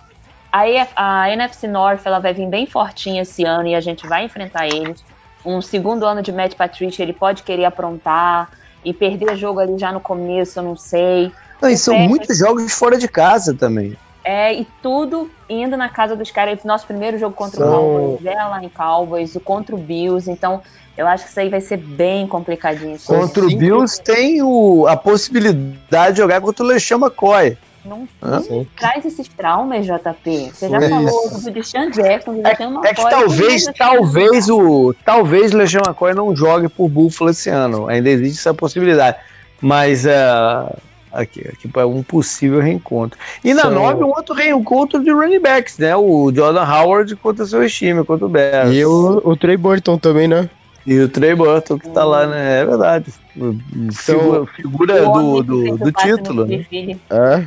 [0.53, 4.07] a, EF, a NFC North ela vai vir bem fortinha esse ano e a gente
[4.07, 5.03] vai enfrentar eles.
[5.45, 8.51] Um segundo ano de Matt Patricia, ele pode querer aprontar
[8.85, 11.33] e perder jogo ali já no começo, eu não sei.
[11.61, 13.97] Não, e são muitos jogos fora de casa também.
[14.25, 16.63] É, e tudo indo na casa dos caras.
[16.65, 17.69] Nosso primeiro jogo contra são...
[17.69, 20.63] o Cowboys é lá em Cowboys, o contra o Bills, então
[20.97, 22.99] eu acho que isso aí vai ser bem complicadinho.
[23.05, 27.57] Contra o Bills tem o, a possibilidade de jogar contra o LeChama McCoy.
[27.85, 30.53] Não, não traz esses traumas, JP.
[30.53, 35.57] Você já falou do Deshaun Jackson, do é, é que talvez, talvez o, talvez o
[35.57, 37.89] LeSean McCoy não jogue por Buffalo esse ano.
[37.89, 39.17] Ainda existe essa possibilidade.
[39.61, 40.77] Mas uh,
[41.13, 43.19] aqui, aqui é um possível reencontro.
[43.45, 45.97] E na 9, um outro reencontro de running backs, né?
[45.97, 48.73] O Jordan Howard contra seu time, contra o Bears.
[48.73, 50.49] E o, o Trey Burton também, né?
[50.87, 52.61] E o Trey Burton que tá lá, né?
[52.61, 53.13] É verdade.
[53.37, 56.45] Então, figura, figura do, do, do título.
[56.45, 56.67] Né?
[57.11, 57.47] É.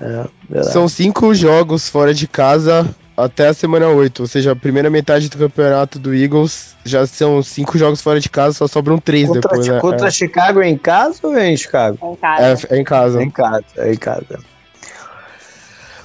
[0.00, 4.56] É, é São cinco jogos fora de casa até a semana 8, ou seja, a
[4.56, 8.96] primeira metade do campeonato do Eagles já são cinco jogos fora de casa, só sobram
[8.98, 9.66] três contra, depois.
[9.66, 9.80] Né?
[9.80, 10.10] Contra é.
[10.10, 11.98] Chicago é em casa ou é em Chicago?
[12.00, 12.68] É em casa.
[12.70, 13.20] É, é em casa.
[13.20, 14.40] É em casa, é em casa.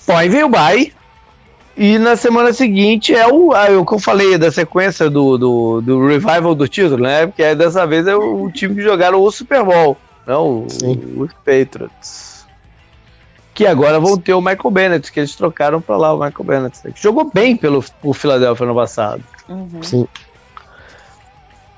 [0.07, 0.91] Bom, aí vem o bye.
[1.77, 5.81] E na semana seguinte é o, é o que eu falei da sequência do, do,
[5.81, 7.27] do revival do título, né?
[7.27, 11.33] Porque dessa vez é o, o time que jogaram o Super Bowl, não, o, os
[11.45, 12.32] Patriots.
[13.53, 16.81] Que agora vão ter o Michael Bennett, que eles trocaram para lá o Michael Bennett,
[16.91, 17.81] que jogou bem pelo
[18.13, 19.23] Philadelphia no passado.
[19.47, 19.83] Uhum.
[19.83, 20.07] Sim.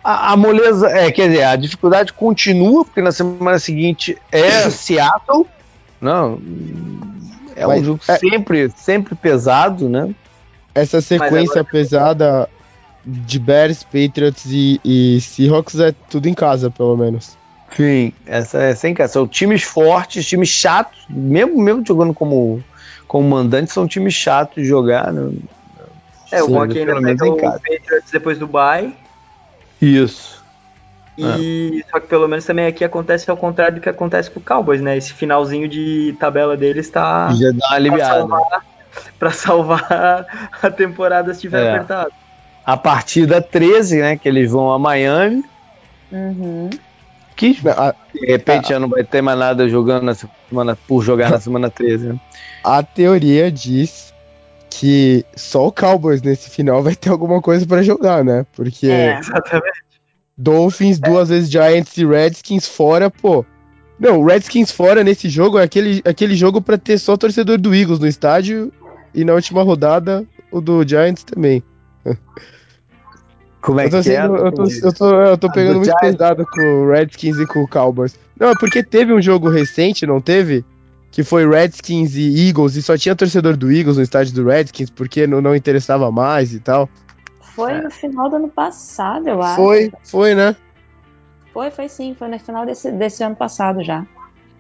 [0.04, 5.48] A, a, moleza, é, quer dizer, a dificuldade continua, porque na semana seguinte é Seattle,
[6.00, 6.40] não,
[7.56, 10.14] é Mas, um jogo é, sempre, sempre pesado, né?
[10.74, 11.64] Essa sequência agora...
[11.64, 12.50] pesada
[13.06, 17.38] de Bears, Patriots e, e Seahawks é tudo em casa, pelo menos.
[17.76, 19.14] Sim, essa é sem casa.
[19.14, 22.64] São times fortes, times chatos, mesmo, mesmo jogando como,
[23.08, 25.12] como mandante, são times chatos de jogar.
[25.12, 25.34] Né?
[26.32, 28.96] É, o bom aqui ainda pega o Patriots depois do bye.
[29.82, 30.44] Isso.
[31.18, 31.90] E é.
[31.90, 34.82] só que pelo menos também aqui acontece ao contrário do que acontece com o Cowboys,
[34.82, 34.98] né?
[34.98, 37.30] Esse finalzinho de tabela deles tá.
[37.34, 38.26] Já dá uma aliviada.
[38.28, 38.66] Pra salvar,
[39.20, 41.70] pra salvar a temporada se tiver é.
[41.72, 42.12] apertado.
[42.66, 44.18] A partida 13, né?
[44.18, 45.44] Que eles vão a Miami.
[46.12, 46.70] Uhum.
[47.36, 51.40] Que de repente já não vai ter mais nada jogando na semana por jogar na
[51.40, 52.08] semana 13.
[52.08, 52.20] Né?
[52.64, 54.14] A teoria diz
[54.70, 58.46] que só o Cowboys nesse final vai ter alguma coisa para jogar, né?
[58.54, 59.20] Porque é,
[60.38, 61.10] Dolphins, é.
[61.10, 63.46] duas vezes Giants e Redskins fora, pô.
[64.00, 68.00] Não, Redskins fora nesse jogo é aquele, aquele jogo para ter só torcedor do Eagles
[68.00, 68.72] no estádio
[69.14, 71.64] e na última rodada o do Giants também.
[73.66, 74.22] Como é eu tô que é?
[74.22, 74.48] sendo, é?
[74.48, 76.18] Eu tô, eu tô, eu tô pegando muito Giants.
[76.18, 78.18] pesado com o Redskins e com o Cowboys.
[78.40, 80.64] Não, é porque teve um jogo recente, não teve?
[81.10, 84.92] Que foi Redskins e Eagles, e só tinha torcedor do Eagles no estádio do Redskins,
[84.92, 86.88] porque não, não interessava mais e tal.
[87.56, 89.56] Foi no final do ano passado, eu acho.
[89.56, 90.56] Foi, foi, né?
[91.52, 94.06] Foi, foi sim, foi no final desse, desse ano passado já.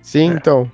[0.01, 0.33] Sim, é.
[0.33, 0.71] então.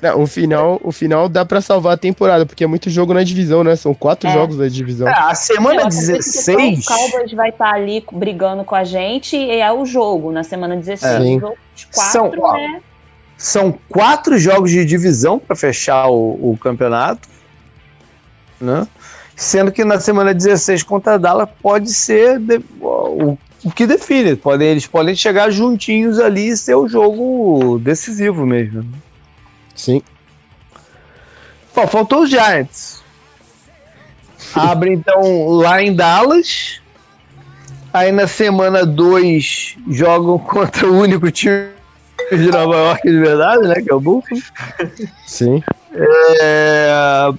[0.00, 3.24] Não, o final, o final dá para salvar a temporada, porque é muito jogo na
[3.24, 3.74] divisão, né?
[3.74, 4.32] São quatro é.
[4.32, 5.08] jogos da divisão.
[5.08, 6.86] É, a semana Eu 16.
[6.86, 10.44] O Cowboys vai estar tá ali brigando com a gente e é o jogo na
[10.44, 11.42] semana 16.
[11.42, 11.56] É.
[11.90, 12.80] São, né?
[13.36, 17.28] são quatro jogos de divisão para fechar o, o, campeonato,
[18.60, 18.86] né?
[19.34, 24.36] Sendo que na semana 16 contra a Dallas pode ser de, o, o que define.
[24.36, 28.84] Podem, eles podem chegar juntinhos ali e ser o jogo decisivo mesmo.
[29.78, 30.02] Sim.
[31.74, 33.00] Bom, faltou os Giants.
[34.52, 36.80] Abre então lá em Dallas.
[37.94, 41.68] Aí na semana 2 jogam contra o único time
[42.30, 43.76] de Nova York de verdade, né?
[43.80, 44.42] Que é o Buffalo.
[45.24, 45.62] Sim.
[45.94, 47.30] É...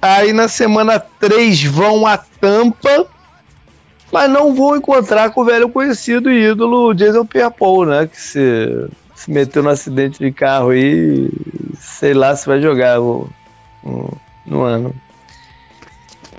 [0.00, 3.06] Aí na semana 3 vão a Tampa,
[4.12, 8.06] mas não vão encontrar com o velho conhecido e ídolo Jason Pierre-Paul, né?
[8.06, 8.88] Que se
[9.18, 11.30] se meteu no acidente de carro aí,
[11.80, 13.28] sei lá se vai jogar no,
[14.46, 14.94] no ano.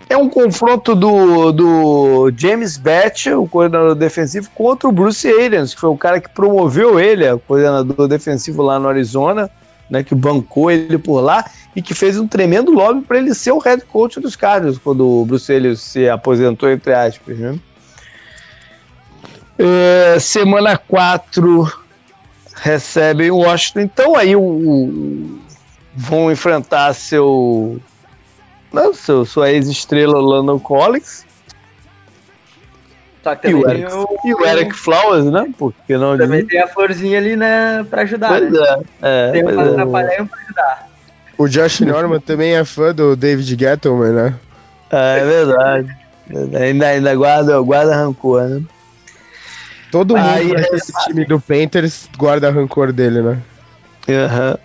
[0.09, 5.79] É um confronto do, do James Batch, o coordenador defensivo, contra o Bruce Arians, que
[5.79, 9.51] foi o cara que promoveu ele, o coordenador defensivo lá no Arizona,
[9.87, 11.45] né, que bancou ele por lá
[11.75, 15.07] e que fez um tremendo lobby para ele ser o head coach dos Cardinals quando
[15.07, 17.37] o Bruce Arians se aposentou, entre aspas.
[17.37, 17.59] Né?
[19.59, 21.88] É, semana 4
[22.61, 23.81] recebem o Washington.
[23.81, 25.39] Então aí o, o
[25.95, 27.79] vão enfrentar seu,
[28.71, 31.25] não, seu sua ex-estrela London Collins.
[33.43, 35.53] E o, Eric, o, e o Eric Flowers, né?
[35.57, 38.59] Porque não também tem a florzinha ali, né, pra ajudar, pois né?
[39.01, 39.85] É, é, tem um é.
[39.85, 40.89] pra ajudar.
[41.37, 44.35] O Josh Norman também é fã do David Gettleman, né?
[44.89, 45.97] É, é verdade.
[46.59, 48.61] Ainda, ainda guarda, guarda rancor, né?
[49.91, 53.41] Todo mundo Aí, esse time do Panthers guarda rancor dele, né?
[54.07, 54.57] Uhum.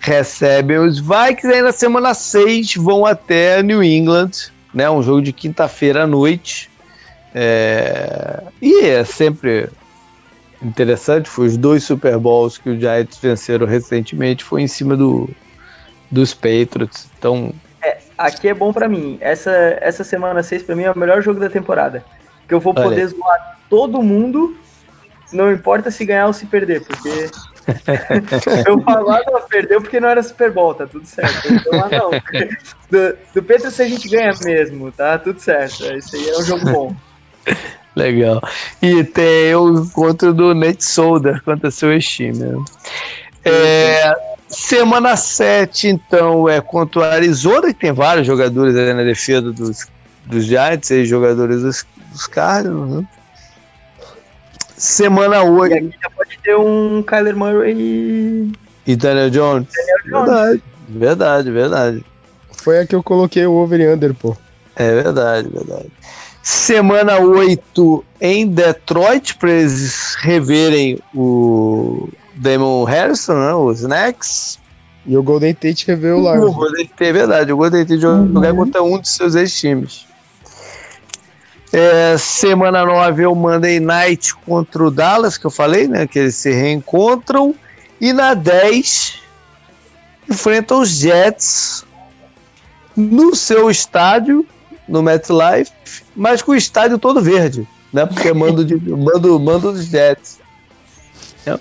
[0.00, 4.30] Recebem os Vikings aí na semana 6 vão até New England,
[4.72, 4.88] né?
[4.88, 6.70] Um jogo de quinta-feira à noite.
[7.34, 8.42] É...
[8.62, 9.68] E é sempre
[10.62, 15.28] interessante, foi os dois Super Bowls que o Giants venceram recentemente, foi em cima do,
[16.10, 17.08] dos Patriots.
[17.18, 17.52] Então,
[17.82, 19.18] é, aqui é bom para mim.
[19.20, 22.04] Essa essa semana 6 para mim é o melhor jogo da temporada,
[22.46, 24.56] que eu vou poder zoar todo mundo,
[25.32, 27.30] não importa se ganhar ou se perder, porque
[28.66, 31.52] eu falava, não, perdeu porque não era Super Bowl, tá tudo certo.
[31.52, 32.10] Então, ah, não,
[32.90, 35.84] do, do Petro se a gente ganha mesmo, tá tudo certo.
[35.94, 36.96] Isso aí é um jogo bom.
[37.94, 38.40] Legal.
[38.80, 42.38] E tem o encontro do Nate Solder contra seu time.
[42.38, 42.64] Né?
[43.44, 44.14] É,
[44.48, 49.86] semana 7, então, é contra o Arizona, que tem vários jogadores aí na defesa dos,
[50.24, 53.08] dos Giants e jogadores dos, dos Cardinals, né?
[54.80, 55.74] Semana 8.
[55.74, 58.52] E aqui já pode ter um Kyler Murray e.
[58.86, 59.68] E Daniel Jones.
[59.74, 60.30] Daniel Jones.
[60.30, 62.04] Verdade, verdade, verdade.
[62.50, 64.34] Foi a que eu coloquei o over under, pô.
[64.74, 65.90] É verdade, verdade.
[66.42, 73.52] Semana 8 em Detroit, para eles reverem o Damon Harrison, né?
[73.52, 74.58] Os Snacks.
[75.04, 76.40] E o Golden Tate revelou o Larry.
[76.40, 77.52] O Golden Tate, é verdade.
[77.52, 78.32] O Golden Tate uhum.
[78.32, 80.06] jogar contra um de seus ex-times.
[81.72, 86.06] É, semana 9 é o Monday Night contra o Dallas, que eu falei, né?
[86.06, 87.54] Que eles se reencontram.
[88.00, 89.20] E na 10
[90.28, 91.84] enfrentam os Jets
[92.96, 94.44] no seu estádio,
[94.88, 95.70] no MetLife,
[96.14, 98.04] mas com o estádio todo verde, né?
[98.04, 100.40] Porque é mando, de, mando, mando dos Jets.
[101.46, 101.58] É.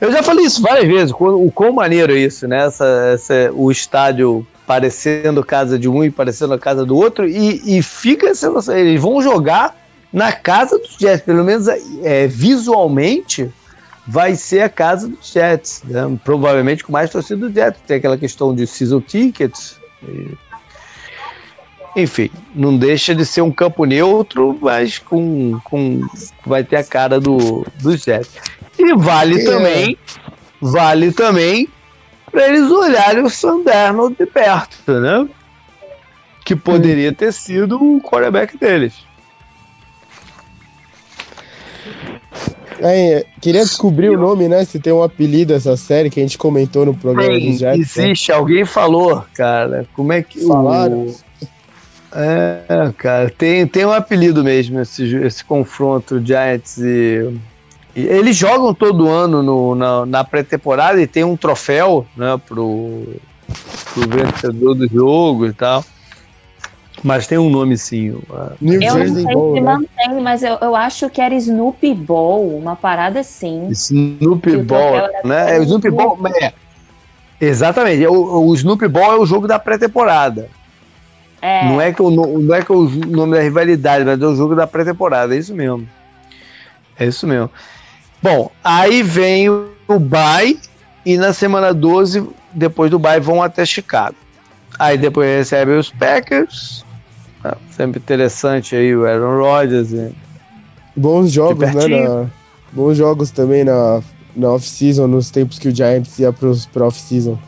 [0.00, 2.66] Eu já falei isso várias vezes, o quão maneiro é isso, né?
[2.66, 2.84] Essa,
[3.14, 7.82] essa, o estádio parecendo casa de um e parecendo a casa do outro, e, e
[7.82, 8.48] fica essa
[8.78, 9.76] eles vão jogar
[10.12, 11.66] na casa dos Jets, pelo menos
[12.04, 13.50] é, visualmente
[14.06, 16.16] vai ser a casa dos Jets, né?
[16.24, 20.38] provavelmente com mais torcida do Jets, tem aquela questão de season tickets, e...
[21.96, 26.06] enfim, não deixa de ser um campo neutro, mas com, com
[26.46, 28.36] vai ter a cara do, dos Jets.
[28.78, 29.44] E vale é.
[29.44, 29.98] também,
[30.60, 31.68] vale também
[32.30, 35.28] para eles olharem o Sanderno de perto, né?
[36.44, 38.94] Que poderia ter sido o quarterback deles.
[42.82, 44.64] É, queria descobrir o nome, né?
[44.64, 47.96] Se tem um apelido essa série que a gente comentou no programa Bem, dos Jets.
[47.96, 48.04] Né?
[48.04, 48.38] Existe, né?
[48.38, 49.86] alguém falou, cara.
[49.94, 50.46] Como é que.
[50.46, 51.06] Falaram?
[51.06, 51.14] O...
[52.12, 57.32] É, cara, tem, tem um apelido mesmo esse, esse confronto Giants e
[57.94, 63.04] eles jogam todo ano no, na, na pré-temporada e tem um troféu né, pro,
[63.92, 65.84] pro vencedor do jogo e tal.
[67.02, 68.20] Mas tem um nome sim.
[68.60, 69.72] New eu Jersey não sei Bowl, se né?
[69.72, 73.68] mantém, mas eu, eu acho que era Snoopy Bowl, uma parada assim.
[73.70, 74.92] Snoopy Bowl,
[75.24, 75.56] né?
[75.56, 76.52] É, o Snoopy Bowl, é.
[77.40, 78.06] Exatamente.
[78.06, 80.50] O, o Snoopy Bowl é o jogo da pré-temporada.
[81.40, 81.64] É.
[81.64, 84.54] Não é que o, não é que o nome da rivalidade, mas é o jogo
[84.54, 85.88] da pré-temporada, é isso mesmo.
[86.98, 87.50] É isso mesmo.
[88.22, 90.58] Bom, aí vem o bye
[91.04, 94.16] e na semana 12, depois do bye, vão até Chicago.
[94.78, 96.84] Aí depois recebe os Packers.
[97.42, 99.92] Ah, sempre interessante aí o Aaron Rodgers.
[99.92, 100.12] E...
[100.94, 101.86] Bons jogos, né?
[101.86, 102.26] Na...
[102.72, 104.02] Bons jogos também na,
[104.36, 107.38] na off-season, nos tempos que o Giants ia pros, pra off-season.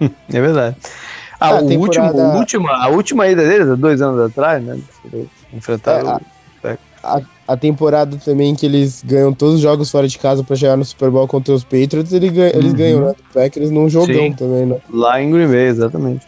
[0.00, 0.76] é verdade.
[1.40, 1.78] Ah, a, temporada...
[1.78, 4.78] último, o último, a última ida deles, dois anos atrás, né?
[5.52, 6.20] Enfrentaram é,
[7.04, 10.76] a, a, temporada também que eles ganham todos os jogos fora de casa para chegar
[10.76, 12.58] no Super Bowl contra os Patriots, eles ganham, uhum.
[12.58, 13.14] eles ganham né?
[13.32, 14.76] Packers num jogão Sim, também, né?
[14.90, 16.26] Lá em Green Bay, exatamente.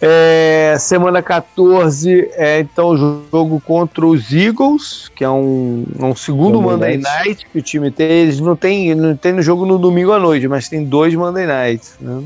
[0.00, 6.62] É, semana 14 é então o jogo contra os Eagles, que é um, um segundo
[6.62, 7.26] Monday, Monday Night.
[7.26, 7.46] Night.
[7.52, 8.06] que o time tem.
[8.06, 11.46] Eles não tem, não tem no jogo no domingo à noite, mas tem dois Monday
[11.46, 11.96] Nights.
[12.00, 12.22] Né?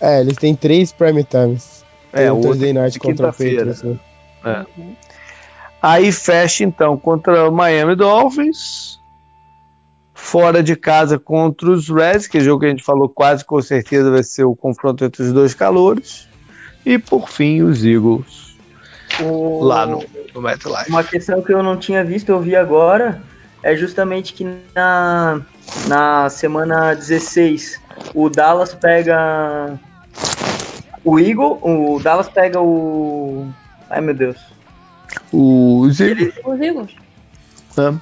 [0.00, 1.84] É, eles têm três prime times.
[2.12, 3.82] Tem é, um Thursday Night contra o Patriots.
[3.82, 3.98] Né?
[4.44, 4.64] É.
[5.82, 9.00] Aí fecha então contra o Miami Dolphins,
[10.14, 13.44] fora de casa contra os Reds, que é o jogo que a gente falou quase
[13.44, 16.28] com certeza vai ser o confronto entre os dois calores,
[16.86, 18.56] e por fim os Eagles.
[19.20, 19.64] O...
[19.64, 20.88] Lá no, no MetLife.
[20.88, 23.20] Uma questão que eu não tinha visto, eu vi agora,
[23.60, 25.40] é justamente que na,
[25.88, 27.80] na semana 16
[28.14, 29.78] o Dallas pega
[31.04, 33.48] o Eagle, o Dallas pega o.
[33.90, 34.36] Ai meu Deus.
[35.32, 36.34] Os Eagles.
[36.44, 36.96] Os Eagles.
[37.78, 37.94] É.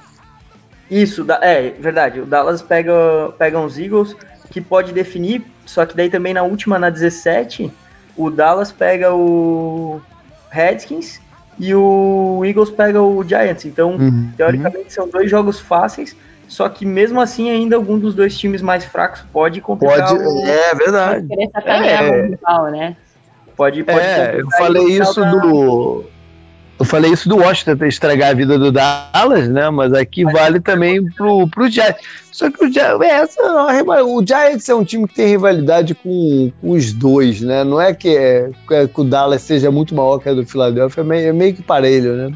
[0.89, 2.19] Isso, é verdade.
[2.19, 2.93] O Dallas pega,
[3.37, 4.15] pega os Eagles,
[4.49, 7.71] que pode definir, só que daí também na última, na 17,
[8.17, 10.01] o Dallas pega o
[10.49, 11.21] Redskins
[11.57, 13.65] e o Eagles pega o Giants.
[13.65, 14.31] Então, uhum.
[14.35, 16.13] teoricamente, são dois jogos fáceis,
[16.49, 20.09] só que mesmo assim, ainda algum dos dois times mais fracos pode complicar.
[20.09, 20.45] Pode, o...
[20.45, 21.27] é verdade.
[21.27, 22.21] Pode é.
[22.27, 22.97] Rival, né?
[23.55, 26.03] Pode, pode é, eu falei isso do
[26.81, 29.69] eu falei isso do Washington estragar a vida do Dallas, né?
[29.69, 32.01] Mas aqui vale também pro, pro Giants.
[32.31, 36.51] Só que o Giants, é, essa, o Giants é um time que tem rivalidade com,
[36.59, 37.63] com os dois, né?
[37.63, 41.01] Não é que, é, é que o Dallas seja muito maior que a do Philadelphia,
[41.01, 42.33] é meio, é meio que parelho, né?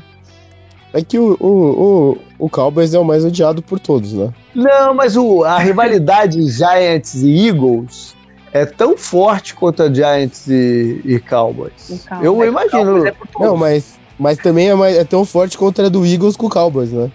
[0.93, 4.31] É que o, o, o, o Cowboys é o mais odiado por todos, né?
[4.53, 8.15] Não, mas o, a rivalidade Giants e Eagles
[8.53, 12.05] é tão forte quanto a Giants e, e Cowboys.
[12.07, 12.25] Cowboys.
[12.25, 13.07] Eu imagino.
[13.07, 16.47] É não, mas mas também é, mais, é tão forte contra a do Eagles com
[16.47, 17.11] o Cowboys, né?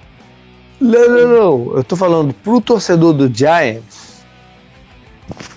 [0.81, 1.77] Não, não, não.
[1.77, 4.11] Eu tô falando pro torcedor do Giants.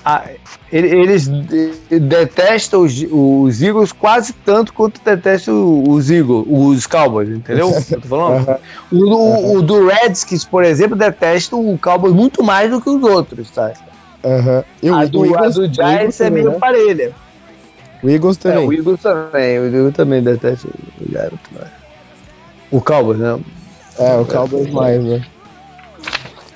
[0.05, 0.27] A,
[0.71, 1.29] eles
[1.89, 7.69] detestam os, os, Eagles quase tanto quanto detestam os Eagles, os Cowboys, entendeu?
[7.89, 8.59] Eu tô falando.
[8.91, 13.01] o, o, o, do Redskins, por exemplo, detesta o Cowboys muito mais do que os
[13.01, 13.71] outros, tá?
[14.23, 14.95] Uhum.
[14.95, 16.57] a, do, a do Giants é meio né?
[16.57, 17.13] parelha.
[18.03, 18.65] O Eagles também.
[18.65, 19.59] É, o Eagles também.
[19.59, 21.49] O Eagles também detesta o garoto.
[21.51, 21.71] Né?
[22.69, 23.39] O Cowboys, né?
[23.97, 25.25] É, o Cowboys mais, né?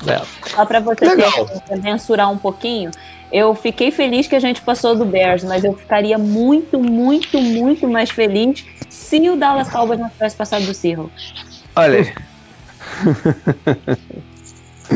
[0.05, 0.21] É.
[0.49, 1.45] Só para você Legal.
[1.67, 2.91] ter, mensurar um pouquinho,
[3.31, 7.87] eu fiquei feliz que a gente passou do Bears, mas eu ficaria muito, muito, muito
[7.87, 11.33] mais feliz se o Dallas Cowboys não tivesse passado do Seahawks.
[11.75, 12.13] Olha aí.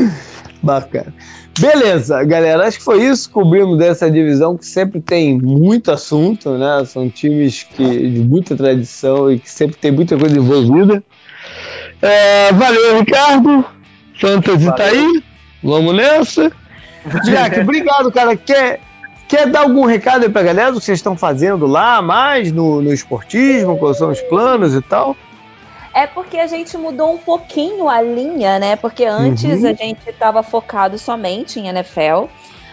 [0.62, 1.14] Bacana.
[1.58, 2.66] Beleza, galera.
[2.66, 3.30] Acho que foi isso.
[3.30, 6.84] Cobrimos dessa divisão que sempre tem muito assunto, né?
[6.86, 11.02] São times que, de muita tradição e que sempre tem muita coisa envolvida.
[12.00, 13.64] É, valeu, Ricardo.
[14.18, 15.22] Fantasy tá aí.
[15.62, 16.50] Vamos nessa.
[17.24, 18.36] Jack, obrigado, cara.
[18.36, 18.80] Quer,
[19.28, 22.80] quer dar algum recado aí pra galera do que vocês estão fazendo lá, mais no,
[22.80, 25.16] no esportismo, quais são os planos e tal?
[25.94, 28.76] É porque a gente mudou um pouquinho a linha, né?
[28.76, 29.68] Porque antes uhum.
[29.68, 32.28] a gente estava focado somente em NFL.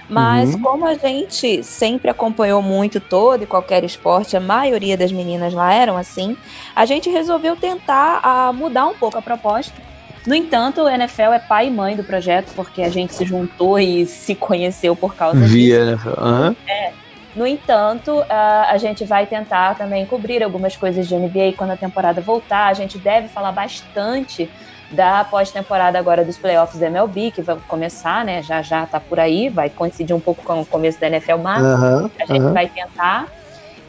[0.09, 0.61] Mas uhum.
[0.61, 5.71] como a gente sempre acompanhou muito todo e qualquer esporte, a maioria das meninas lá
[5.71, 6.35] eram assim,
[6.75, 9.79] a gente resolveu tentar a, mudar um pouco a proposta.
[10.25, 13.79] No entanto, o NFL é pai e mãe do projeto, porque a gente se juntou
[13.79, 16.09] e se conheceu por causa Via disso.
[16.09, 16.21] NFL.
[16.21, 16.55] Uhum.
[16.67, 16.91] É,
[17.35, 22.21] no entanto, a gente vai tentar também cobrir algumas coisas de NBA quando a temporada
[22.21, 22.67] voltar.
[22.67, 24.49] A gente deve falar bastante
[24.91, 28.41] da pós-temporada agora dos playoffs da MLB, que vai começar, né?
[28.41, 31.63] Já já tá por aí, vai coincidir um pouco com o começo da NFL, mas
[31.63, 32.53] uhum, a gente uhum.
[32.53, 33.27] vai tentar.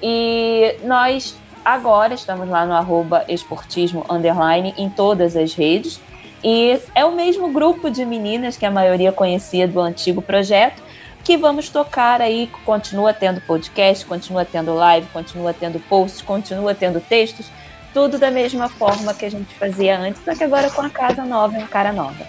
[0.02, 6.00] E nós agora estamos lá no arroba esportismo underline em todas as redes.
[6.42, 10.82] E é o mesmo grupo de meninas que a maioria conhecia do antigo projeto,
[11.24, 17.01] que vamos tocar aí, continua tendo podcast, continua tendo live, continua tendo posts, continua tendo
[17.01, 17.47] textos,
[17.92, 21.24] tudo da mesma forma que a gente fazia antes, só que agora com a casa
[21.24, 22.26] nova e a cara nova.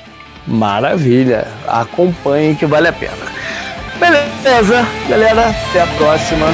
[0.47, 1.47] Maravilha!
[1.67, 3.13] Acompanhe que vale a pena.
[3.99, 6.47] Beleza, galera, até a próxima.